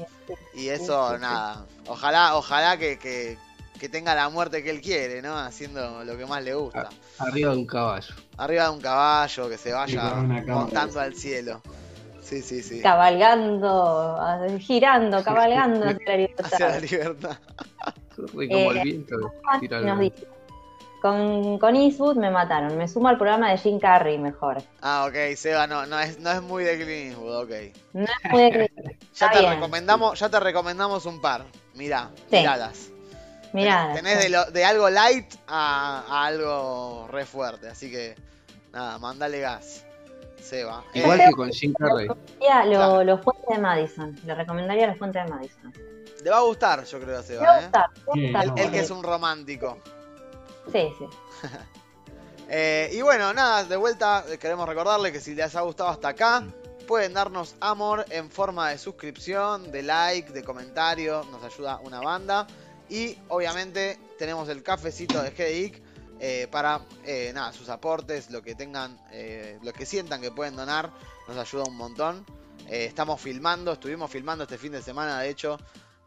Y 0.55 0.68
eso, 0.68 1.11
sí, 1.11 1.14
sí. 1.16 1.20
nada. 1.20 1.66
Ojalá, 1.88 2.37
ojalá 2.37 2.79
que, 2.79 2.98
que, 2.98 3.37
que 3.79 3.88
tenga 3.90 4.14
la 4.14 4.31
muerte 4.31 4.62
que 4.64 4.70
él 4.70 4.81
quiere, 4.81 5.20
¿no? 5.20 5.37
Haciendo 5.38 6.02
lo 6.05 6.16
que 6.16 6.24
más 6.24 6.42
le 6.42 6.55
gusta. 6.55 6.88
Arriba 7.18 7.52
de 7.52 7.59
un 7.59 7.66
caballo. 7.66 8.14
Arriba 8.38 8.64
de 8.64 8.70
un 8.70 8.81
caballo, 8.81 9.48
que 9.50 9.59
se 9.59 9.72
vaya 9.72 10.02
montando 10.46 11.00
al 11.00 11.14
cielo. 11.14 11.61
Sí, 12.22 12.42
sí, 12.42 12.62
sí. 12.62 12.81
Cabalgando, 12.81 14.18
girando, 14.59 15.22
cabalgando 15.24 15.87
hacia 15.87 16.07
la 16.07 16.16
libertad. 16.16 16.46
Hacia 16.46 16.68
la 16.70 16.81
libertad. 16.81 17.37
Corre 18.33 18.48
como 18.48 18.70
el 18.72 18.76
Eh, 18.79 18.83
viento. 18.83 19.16
tira 19.61 19.81
Nos 19.81 19.90
algo. 19.90 20.02
dice, 20.02 20.26
con, 21.02 21.59
con 21.59 21.76
Eastwood 21.76 22.16
me 22.16 22.31
mataron, 22.31 22.76
me 22.76 22.88
sumo 22.88 23.09
al 23.09 23.16
programa 23.18 23.50
de 23.50 23.59
Jim 23.59 23.79
Carrey 23.79 24.18
mejor. 24.18 24.59
Ah, 24.83 25.07
ok, 25.09 25.37
Seba, 25.37 25.66
no, 25.66 25.87
no 25.87 25.98
es, 26.00 26.18
no 26.18 26.31
es 26.33 26.42
muy 26.42 26.64
de 26.64 26.74
Clint 26.76 27.11
Eastwood, 27.12 27.42
ok. 27.44 27.50
No 27.92 28.05
es 28.05 28.31
muy 28.33 28.42
de 28.42 28.50
Clint 28.50 28.70
Eastwood. 28.79 28.96
Ya 29.16 29.31
te 29.31 29.38
bien. 29.40 29.52
recomendamos, 29.55 30.18
ya 30.18 30.29
te 30.29 30.40
recomendamos 30.40 31.07
un 31.07 31.20
par. 31.20 31.44
Mirá, 31.74 32.11
Sí. 32.31 32.37
miradas. 32.38 32.90
Mirá, 33.52 33.92
Tenés 33.94 34.18
de, 34.22 34.29
lo- 34.31 34.50
de 34.50 34.64
algo 34.64 34.90
light 34.90 35.33
a, 35.46 36.02
a 36.09 36.26
algo 36.26 37.07
re 37.11 37.24
fuerte, 37.24 37.68
así 37.68 37.90
que 37.90 38.14
nada, 38.72 38.98
mandale 38.98 39.40
gas. 39.40 39.85
Seba. 40.40 40.85
Igual 40.94 41.20
Eh, 41.20 41.24
que 41.29 41.33
con 41.33 41.50
Jim 41.50 41.72
Carrey. 41.79 42.09
recomendaría 42.09 42.64
lo- 42.66 42.70
Claro. 42.76 43.05
los 43.05 43.20
puentes 43.20 43.46
de 43.48 43.59
Madison. 43.59 44.16
Le 44.24 44.35
recomendaría 44.35 44.87
los 44.88 44.96
puentes 44.98 45.24
de 45.24 45.31
Madison. 45.31 45.72
Le 46.27 46.33
va 46.33 46.39
a 46.39 46.43
gustar, 46.43 46.85
yo 46.85 46.99
creo, 46.99 47.21
a 47.21 47.23
Me 47.23 47.23
va 47.23 47.23
Seba, 47.23 47.55
a 47.55 47.61
¿eh? 47.61 47.62
gustar, 47.62 47.91
Sí. 48.12 48.27
Él, 48.27 48.53
él 48.57 48.71
que 48.73 48.79
eh. 48.79 48.83
es 48.83 48.91
un 48.91 49.03
romántico. 49.03 49.79
Sí, 50.73 50.93
sí. 50.99 51.05
Eh, 52.49 52.91
y 52.93 53.03
bueno, 53.03 53.35
nada, 53.35 53.65
de 53.65 53.75
vuelta 53.75 54.25
eh, 54.29 54.39
queremos 54.39 54.69
recordarle 54.69 55.11
que 55.11 55.19
si 55.19 55.35
les 55.35 55.57
ha 55.57 55.62
gustado 55.62 55.91
hasta 55.91 56.11
acá, 56.11 56.45
pueden 56.87 57.12
darnos 57.12 57.57
amor 57.59 58.05
en 58.09 58.31
forma 58.31 58.71
de 58.71 58.79
suscripción, 58.79 59.73
de 59.73 59.83
like, 59.83 60.33
de 60.33 60.45
comentario, 60.45 61.25
nos 61.33 61.43
ayuda 61.43 61.81
una 61.83 62.01
banda. 62.01 62.47
Y 62.89 63.19
obviamente 63.27 63.99
tenemos 64.17 64.49
el 64.49 64.62
cafecito 64.62 65.21
de 65.21 65.31
GDIC 65.33 65.83
eh, 66.21 66.47
para 66.49 66.83
eh, 67.05 67.33
nada, 67.35 67.53
sus 67.53 67.69
aportes, 67.69 68.31
lo 68.31 68.43
que 68.43 68.55
tengan, 68.55 68.97
eh, 69.11 69.59
lo 69.65 69.73
que 69.73 69.85
sientan 69.85 70.21
que 70.21 70.31
pueden 70.31 70.55
donar, 70.55 70.93
nos 71.27 71.37
ayuda 71.37 71.65
un 71.65 71.77
montón. 71.77 72.25
Eh, 72.69 72.85
estamos 72.85 73.21
filmando, 73.21 73.73
estuvimos 73.73 74.09
filmando 74.09 74.45
este 74.45 74.57
fin 74.57 74.71
de 74.71 74.83
semana, 74.83 75.21
de 75.21 75.31
hecho, 75.31 75.59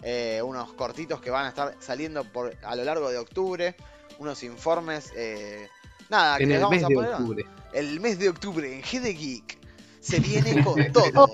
eh, 0.01 0.41
unos 0.43 0.73
cortitos 0.73 1.19
que 1.21 1.29
van 1.29 1.45
a 1.45 1.49
estar 1.49 1.75
saliendo 1.79 2.23
por, 2.23 2.55
a 2.63 2.75
lo 2.75 2.83
largo 2.83 3.09
de 3.09 3.17
octubre, 3.17 3.75
unos 4.19 4.43
informes. 4.43 5.11
eh, 5.15 5.67
nada, 6.09 6.37
que 6.37 6.43
En 6.43 6.49
les 6.49 6.57
el 6.57 6.63
vamos 6.63 6.75
mes 6.77 6.83
a 6.83 6.87
de 6.87 6.95
poner. 6.95 7.11
octubre. 7.13 7.45
El 7.73 7.99
mes 7.99 8.17
de 8.19 8.29
octubre 8.29 8.73
en 8.73 8.81
GD 8.81 9.17
Geek 9.17 9.57
se 9.99 10.19
viene 10.21 10.63
con 10.63 10.91
todo. 10.91 11.27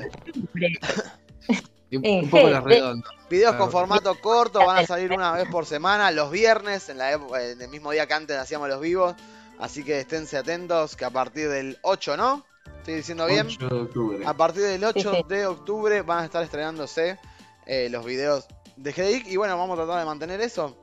Un, 1.92 2.02
un 2.06 2.30
poco 2.30 2.48
G, 2.48 2.52
los 2.52 2.64
de- 2.66 2.70
redondos. 2.70 3.12
Videos 3.30 3.56
con 3.56 3.72
formato 3.72 4.20
corto 4.20 4.60
van 4.66 4.78
a 4.80 4.86
salir 4.86 5.12
una 5.12 5.32
vez 5.32 5.48
por 5.50 5.66
semana, 5.66 6.12
los 6.12 6.30
viernes, 6.32 6.90
en, 6.90 6.98
la 6.98 7.14
época- 7.14 7.44
en 7.44 7.62
el 7.62 7.70
mismo 7.70 7.92
día 7.92 8.06
que 8.08 8.14
antes 8.14 8.38
hacíamos 8.38 8.68
los 8.70 8.82
vivos. 8.82 9.16
Así 9.60 9.84
que 9.84 10.00
esténse 10.02 10.38
atentos, 10.38 10.96
que 10.96 11.06
a 11.06 11.10
partir 11.10 11.48
del 11.50 11.78
8, 11.84 12.18
¿no? 12.18 12.46
¿Estoy 12.80 12.96
diciendo 12.96 13.26
bien? 13.26 13.48
8 13.48 13.68
de 13.70 13.76
octubre. 13.82 14.26
A 14.26 14.34
partir 14.34 14.64
del 14.64 14.84
8 14.84 15.00
Sí, 15.12 15.18
sí. 15.18 15.24
de 15.30 15.48
octubre 15.48 16.02
van 16.02 16.20
a 16.20 16.26
estar 16.26 16.44
estrenándose 16.44 17.18
eh, 17.66 17.88
los 17.90 18.06
videos 18.06 18.46
de 18.76 18.92
GDIC. 18.92 19.28
Y 19.28 19.38
bueno, 19.38 19.58
vamos 19.58 19.78
a 19.78 19.84
tratar 19.84 20.00
de 20.00 20.06
mantener 20.06 20.42
eso 20.42 20.76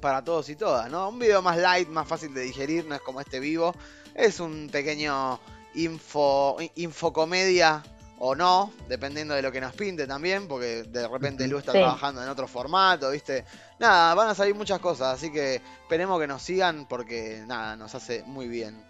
para 0.00 0.22
todos 0.24 0.48
y 0.48 0.56
todas, 0.56 0.90
¿no? 0.90 1.08
Un 1.08 1.18
video 1.18 1.42
más 1.42 1.56
light, 1.58 1.88
más 1.88 2.06
fácil 2.08 2.32
de 2.32 2.42
digerir, 2.42 2.86
no 2.86 2.94
es 2.94 3.00
como 3.00 3.20
este 3.20 3.40
vivo. 3.40 3.74
Es 4.14 4.40
un 4.40 4.68
pequeño 4.70 5.38
info, 5.74 6.56
infocomedia 6.76 7.82
o 8.22 8.34
no, 8.34 8.72
dependiendo 8.88 9.34
de 9.34 9.40
lo 9.42 9.50
que 9.50 9.60
nos 9.62 9.72
pinte 9.74 10.06
también, 10.06 10.46
porque 10.46 10.82
de 10.82 11.08
repente 11.08 11.46
Lu 11.48 11.58
está 11.58 11.72
Sí. 11.72 11.78
trabajando 11.78 12.22
en 12.22 12.28
otro 12.28 12.46
formato, 12.46 13.10
¿viste? 13.10 13.44
Nada, 13.78 14.14
van 14.14 14.28
a 14.28 14.34
salir 14.34 14.54
muchas 14.54 14.78
cosas, 14.78 15.14
así 15.14 15.32
que 15.32 15.54
esperemos 15.82 16.20
que 16.20 16.26
nos 16.26 16.42
sigan 16.42 16.86
porque 16.86 17.42
nada, 17.46 17.76
nos 17.76 17.94
hace 17.94 18.22
muy 18.24 18.46
bien. 18.46 18.84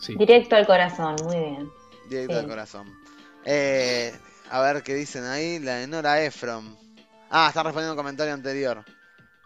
Sí. 0.00 0.16
Directo 0.16 0.56
al 0.56 0.66
corazón, 0.66 1.16
muy 1.24 1.36
bien. 1.38 1.70
Directo 2.08 2.32
Sí. 2.34 2.38
al 2.40 2.48
corazón. 2.48 2.92
Eh, 3.44 4.12
a 4.52 4.60
ver 4.60 4.82
qué 4.82 4.94
dicen 4.94 5.24
ahí. 5.24 5.58
La 5.58 5.76
de 5.76 5.86
Nora 5.86 6.22
Ephron. 6.22 6.76
Ah, 7.30 7.46
están 7.48 7.64
respondiendo 7.64 7.94
un 7.94 7.96
comentario 7.96 8.34
anterior. 8.34 8.84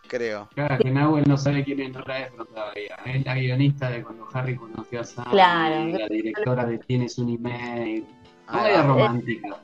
creo. 0.09 0.49
Claro, 0.55 0.79
que 0.79 0.91
Nahuel 0.91 1.25
no 1.29 1.37
sabe 1.37 1.65
quién 1.65 1.81
es 1.81 1.93
Nora 1.93 2.27
Ephron 2.27 2.47
todavía. 2.49 2.97
Es 3.05 3.25
la 3.25 3.35
guionista 3.35 3.89
de 3.91 4.03
cuando 4.03 4.27
Harry 4.33 4.57
conoció 4.57 5.01
a 5.01 5.05
Sam. 5.05 5.31
Claro. 5.31 5.87
La 5.99 6.09
directora 6.09 6.65
de 6.67 6.79
Tienes 6.79 7.19
un 7.19 7.31
email. 7.35 8.05
Comedia 8.47 8.83
va. 8.83 8.87
romántica. 8.87 9.57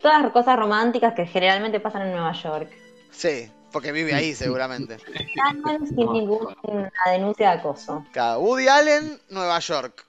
Todas 0.00 0.32
cosas 0.32 0.56
románticas 0.58 1.14
que 1.14 1.26
generalmente 1.26 1.80
pasan 1.80 2.02
en 2.02 2.12
Nueva 2.12 2.32
York. 2.32 2.70
Sí, 3.10 3.50
porque 3.70 3.92
vive 3.92 4.12
ahí 4.14 4.34
seguramente. 4.34 4.98
Sin 5.88 6.12
ninguna 6.12 6.54
denuncia 7.10 7.50
de 7.50 7.58
acoso. 7.58 8.04
Cada 8.12 8.38
Woody 8.38 8.68
Allen, 8.68 9.18
Nueva 9.30 9.58
York. 9.60 10.04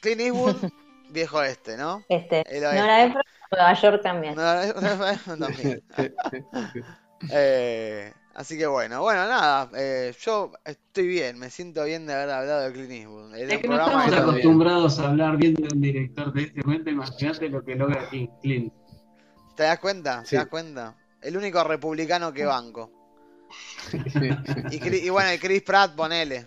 Clint 0.00 0.20
Eastwood, 0.20 0.56
viejo 1.10 1.42
este, 1.42 1.76
¿no? 1.76 2.02
Este. 2.08 2.44
Nora 2.60 3.04
Ephron, 3.04 3.22
Nueva 3.52 3.74
York 3.74 4.02
también. 4.02 4.34
También. 5.38 5.82
Eh, 7.30 8.12
así 8.34 8.58
que 8.58 8.66
bueno, 8.66 9.00
bueno, 9.00 9.28
nada, 9.28 9.70
eh, 9.76 10.12
yo 10.20 10.50
estoy 10.64 11.06
bien, 11.06 11.38
me 11.38 11.50
siento 11.50 11.84
bien 11.84 12.04
de 12.04 12.14
haber 12.14 12.30
hablado 12.30 12.62
de 12.62 12.72
Clint 12.72 12.90
Eastwood. 12.90 13.34
Es 13.36 13.58
que 13.60 13.68
no 13.68 13.74
estamos 13.76 14.12
acostumbrados 14.12 14.98
a 14.98 15.08
hablar 15.08 15.36
bien 15.36 15.54
de 15.54 15.68
un 15.72 15.80
director 15.80 16.32
de 16.32 16.42
este 16.42 16.60
momento. 16.64 16.90
Imagínate 16.90 17.48
lo 17.48 17.64
que 17.64 17.76
logra 17.76 18.08
King 18.10 18.26
Clint. 18.42 18.72
¿Te 19.54 19.62
das 19.62 19.78
cuenta? 19.78 20.24
Sí. 20.24 20.30
¿Te 20.30 20.36
das 20.38 20.46
cuenta? 20.48 20.96
El 21.20 21.36
único 21.36 21.62
republicano 21.62 22.32
que 22.32 22.44
banco. 22.44 22.90
Y, 24.72 24.80
Chris- 24.80 25.04
y 25.04 25.10
bueno, 25.10 25.32
y 25.32 25.38
Chris 25.38 25.62
Pratt, 25.62 25.94
ponele. 25.94 26.46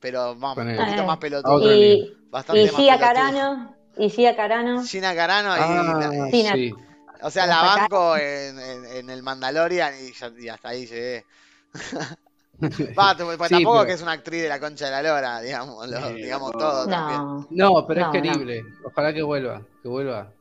Pero 0.00 0.34
más, 0.34 0.56
un 0.56 0.76
poquito 0.76 1.04
más 1.06 1.16
A 1.18 1.20
pelotudo. 1.20 1.54
otro 1.54 1.72
Y, 1.72 2.16
Bastante 2.30 2.62
y 2.62 2.66
más 2.66 2.74
Gia 2.74 2.98
pelotudo. 2.98 3.14
Carano, 3.14 3.75
y 3.96 4.10
Gia 4.10 4.36
Carano, 4.36 4.82
Gina 4.84 5.14
Carano 5.14 5.56
y... 5.56 5.60
Ah, 5.60 6.28
Sí, 6.30 6.46
sí. 6.52 6.74
o 7.22 7.30
sea, 7.30 7.46
la 7.46 7.62
banco 7.62 8.16
en, 8.16 8.58
en- 8.58 8.84
en 8.84 9.10
el 9.10 9.22
Mandalorian 9.22 9.94
y, 10.00 10.12
ya- 10.12 10.32
y 10.38 10.48
hasta 10.48 10.68
ahí 10.70 10.86
llegué. 10.86 11.24
Va, 12.98 13.14
pues 13.14 13.38
Sí, 13.48 13.54
tampoco 13.54 13.76
pero- 13.78 13.86
que 13.86 13.92
es 13.92 14.02
una 14.02 14.12
actriz 14.12 14.42
de 14.42 14.48
la 14.48 14.58
concha 14.58 14.86
de 14.86 14.90
la 14.90 15.02
lora, 15.02 15.40
digamos, 15.40 15.86
lo- 15.88 16.08
Sí, 16.08 16.14
digamos 16.14 16.52
no. 16.52 16.58
todo 16.58 16.86
también. 16.88 17.20
no, 17.20 17.46
No, 17.50 17.86
pero 17.86 18.00
No, 18.00 18.06
es 18.06 18.12
querible. 18.22 18.64
Ojalá 18.84 19.12
que 19.12 19.22
vuelva, 19.22 19.60
que 19.82 19.88
vuelva. 19.88 20.32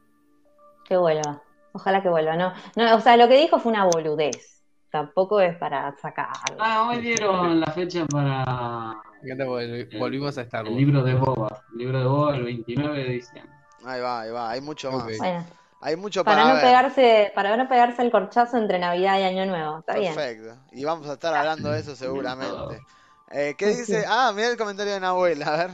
que 0.88 0.96
vuelva. 0.98 1.42
Ojalá 1.74 2.02
que 2.02 2.08
vuelva, 2.10 2.38
no. 2.38 2.54
no. 2.78 2.96
O 2.96 3.02
sea, 3.02 3.18
lo 3.18 3.28
que 3.28 3.38
dijo 3.38 3.60
fue 3.60 3.72
una 3.74 3.84
boludez. 3.86 4.55
Tampoco 5.00 5.42
es 5.42 5.58
para 5.58 5.94
sacarlo. 5.98 6.56
Ah, 6.58 6.88
hoy 6.90 7.02
dieron 7.02 7.60
la 7.60 7.68
fecha 7.68 8.06
para 8.06 8.96
Volvimos 10.00 10.38
a 10.38 10.42
Star 10.44 10.66
el 10.66 10.74
libro 10.74 11.04
de 11.04 11.14
Boba. 11.16 11.62
El 11.74 11.78
libro 11.80 12.00
de 12.00 12.06
Boba 12.06 12.36
el 12.38 12.44
29 12.46 13.04
de 13.04 13.10
diciembre. 13.10 13.52
Ahí 13.84 14.00
va, 14.00 14.22
ahí 14.22 14.32
va, 14.32 14.52
hay 14.52 14.62
mucho 14.62 14.94
más. 14.94 15.04
Bueno, 15.18 15.46
Hay 15.82 15.98
mucho 15.98 16.24
para 16.24 16.38
para, 16.38 16.48
no 16.48 16.54
ver. 16.56 16.64
pegarse, 16.64 17.32
para 17.36 17.58
no 17.58 17.68
pegarse 17.68 18.04
el 18.04 18.10
corchazo 18.10 18.56
entre 18.56 18.80
Navidad 18.80 19.20
y 19.20 19.24
Año 19.24 19.46
Nuevo. 19.48 19.80
Está 19.80 19.98
bien. 20.00 20.16
Perfecto. 20.16 20.56
Y 20.72 20.86
vamos 20.86 21.10
a 21.10 21.14
estar 21.16 21.36
hablando 21.36 21.72
de 21.72 21.82
eso 21.82 21.94
seguramente. 21.98 22.80
Eh, 23.32 23.56
¿Qué 23.58 23.68
dice? 23.68 24.06
Ah, 24.08 24.32
mira 24.34 24.50
el 24.50 24.56
comentario 24.56 24.94
de 24.94 25.02
Nahuel, 25.02 25.44
a 25.44 25.58
ver. 25.58 25.72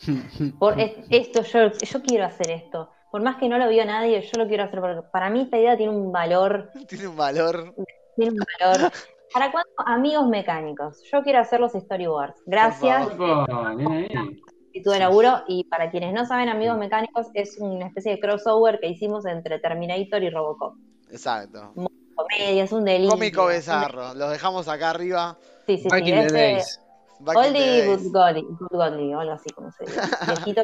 Por 0.58 0.80
es- 0.80 0.96
esto, 1.08 1.42
yo, 1.42 1.70
yo 1.70 2.02
quiero 2.02 2.24
hacer 2.24 2.50
esto. 2.50 2.90
Por 3.10 3.22
más 3.22 3.36
que 3.36 3.48
no 3.48 3.56
lo 3.56 3.68
vio 3.70 3.86
nadie, 3.86 4.20
yo 4.20 4.38
lo 4.42 4.46
quiero 4.48 4.64
hacer 4.64 4.80
porque 4.80 5.00
para 5.10 5.30
mí 5.30 5.40
esta 5.42 5.56
idea 5.56 5.76
tiene 5.78 5.92
un 5.92 6.12
valor, 6.12 6.70
Tiene 6.88 7.06
un 7.08 7.16
valor. 7.16 7.74
Tiene 8.18 8.32
un 8.32 8.38
valor. 8.60 8.92
¿Para 9.32 9.52
cuándo? 9.52 9.70
Amigos 9.86 10.28
mecánicos. 10.28 11.02
Yo 11.10 11.22
quiero 11.22 11.38
hacer 11.40 11.60
los 11.60 11.72
storyboards. 11.72 12.42
Gracias, 12.46 13.08
actitud 13.08 14.92
de 14.92 14.98
laburo. 14.98 15.42
Y 15.46 15.64
para 15.64 15.90
quienes 15.90 16.12
no 16.12 16.26
saben, 16.26 16.48
Amigos 16.48 16.78
Mecánicos 16.78 17.28
es 17.34 17.58
una 17.58 17.86
especie 17.86 18.12
de 18.12 18.20
crossover 18.20 18.80
que 18.80 18.88
hicimos 18.88 19.26
entre 19.26 19.58
Terminator 19.58 20.22
y 20.22 20.30
Robocop. 20.30 20.76
Exacto. 21.10 21.72
Comedia, 22.14 22.64
es 22.64 22.72
un 22.72 22.84
delirio. 22.84 23.10
Cómico 23.10 23.46
bizarro. 23.46 24.14
Los 24.14 24.30
dejamos 24.30 24.66
acá 24.68 24.90
arriba. 24.90 25.38
Sí, 25.66 25.78
sí, 25.78 25.88
Back 25.88 26.04
sí. 26.04 26.10
in 26.10 26.26
the 26.26 26.32
days. 26.32 26.80
Back 27.20 27.36
in 27.36 27.42
the 27.42 27.48
Oldie 27.48 27.86
days. 27.86 28.02
but 28.04 28.12
goldie, 28.12 28.42
good 28.42 28.68
goldie, 28.70 29.14
o 29.14 29.20
algo 29.20 29.32
así 29.32 29.50
como 29.50 29.70
se 29.72 29.84
dice. 29.84 30.00
Viejito. 30.26 30.62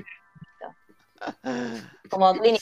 como 2.10 2.32
Clint. 2.34 2.60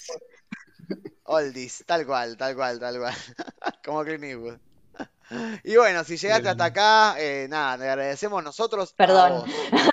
Oldies, 1.24 1.84
tal 1.86 2.05
cual, 2.07 2.36
tal 2.36 2.55
cual, 2.55 2.78
tal 2.78 2.99
cual. 2.99 3.14
Como 3.84 4.05
Clint 4.05 4.24
Eastwood. 4.24 4.59
Y 5.64 5.76
bueno, 5.76 6.05
si 6.05 6.16
llegaste 6.16 6.49
hasta 6.49 6.66
acá, 6.66 7.16
eh, 7.18 7.47
nada, 7.49 7.78
te 7.78 7.89
agradecemos 7.89 8.43
nosotros. 8.43 8.93
Perdón. 8.95 9.45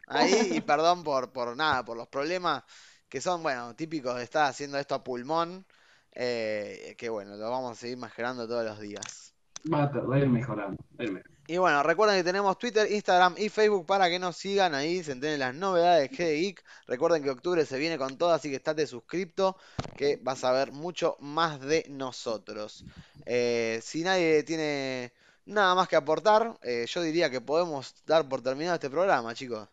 Ahí, 0.07 0.49
y 0.55 0.61
perdón 0.61 1.03
por, 1.03 1.31
por 1.31 1.55
nada, 1.55 1.83
por 1.85 1.97
los 1.97 2.07
problemas 2.07 2.63
que 3.09 3.21
son, 3.21 3.41
bueno, 3.43 3.75
típicos 3.75 4.15
de 4.17 4.23
estar 4.23 4.45
haciendo 4.49 4.77
esto 4.77 4.95
a 4.95 5.03
pulmón. 5.03 5.65
eh, 6.13 6.95
que 6.97 7.09
bueno, 7.09 7.35
lo 7.37 7.49
vamos 7.49 7.77
a 7.77 7.79
seguir 7.79 7.97
mejorando 7.97 8.47
todos 8.47 8.65
los 8.65 8.79
días. 8.79 9.33
Va 9.71 9.83
a 9.91 10.19
ir 10.19 10.29
mejorando. 10.29 10.77
Y 11.47 11.57
bueno, 11.57 11.81
recuerden 11.83 12.17
que 12.17 12.23
tenemos 12.23 12.57
Twitter, 12.59 12.91
Instagram 12.91 13.35
y 13.37 13.49
Facebook 13.49 13.85
para 13.85 14.07
que 14.09 14.19
nos 14.19 14.37
sigan 14.37 14.75
ahí, 14.75 15.03
se 15.03 15.11
enteren 15.13 15.39
las 15.39 15.55
novedades 15.55 16.09
de 16.11 16.15
Geek. 16.15 16.63
Recuerden 16.87 17.23
que 17.23 17.31
octubre 17.31 17.65
se 17.65 17.77
viene 17.79 17.97
con 17.97 18.17
todo, 18.17 18.31
así 18.31 18.49
que 18.49 18.57
estate 18.57 18.85
suscripto, 18.87 19.57
que 19.95 20.19
vas 20.21 20.43
a 20.43 20.51
ver 20.51 20.71
mucho 20.71 21.17
más 21.19 21.59
de 21.59 21.85
nosotros. 21.89 22.85
Eh, 23.25 23.79
si 23.83 24.03
nadie 24.03 24.43
tiene 24.43 25.13
nada 25.45 25.75
más 25.75 25.87
que 25.87 25.95
aportar, 25.95 26.57
eh, 26.61 26.85
yo 26.87 27.01
diría 27.01 27.29
que 27.29 27.41
podemos 27.41 27.95
dar 28.05 28.27
por 28.27 28.41
terminado 28.41 28.75
este 28.75 28.89
programa, 28.89 29.33
chicos. 29.33 29.67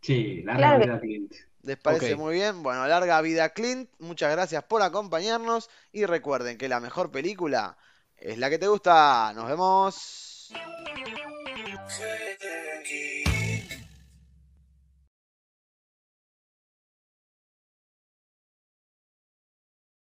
Sí, 0.00 0.42
la 0.44 0.56
Claro 0.56 0.78
que- 0.80 0.86
realidad 0.86 1.00
Clint. 1.00 1.32
¿Les 1.62 1.76
parece 1.76 2.14
muy 2.16 2.34
bien? 2.34 2.62
Bueno, 2.62 2.86
larga 2.86 3.20
vida 3.20 3.48
Clint, 3.50 3.90
muchas 3.98 4.30
gracias 4.30 4.62
por 4.64 4.80
acompañarnos 4.82 5.68
y 5.92 6.06
recuerden 6.06 6.56
que 6.56 6.68
la 6.68 6.78
mejor 6.80 7.10
película 7.10 7.76
es 8.16 8.38
la 8.38 8.48
que 8.48 8.58
te 8.58 8.68
gusta. 8.68 9.32
Nos 9.34 9.48
vemos. 9.48 10.52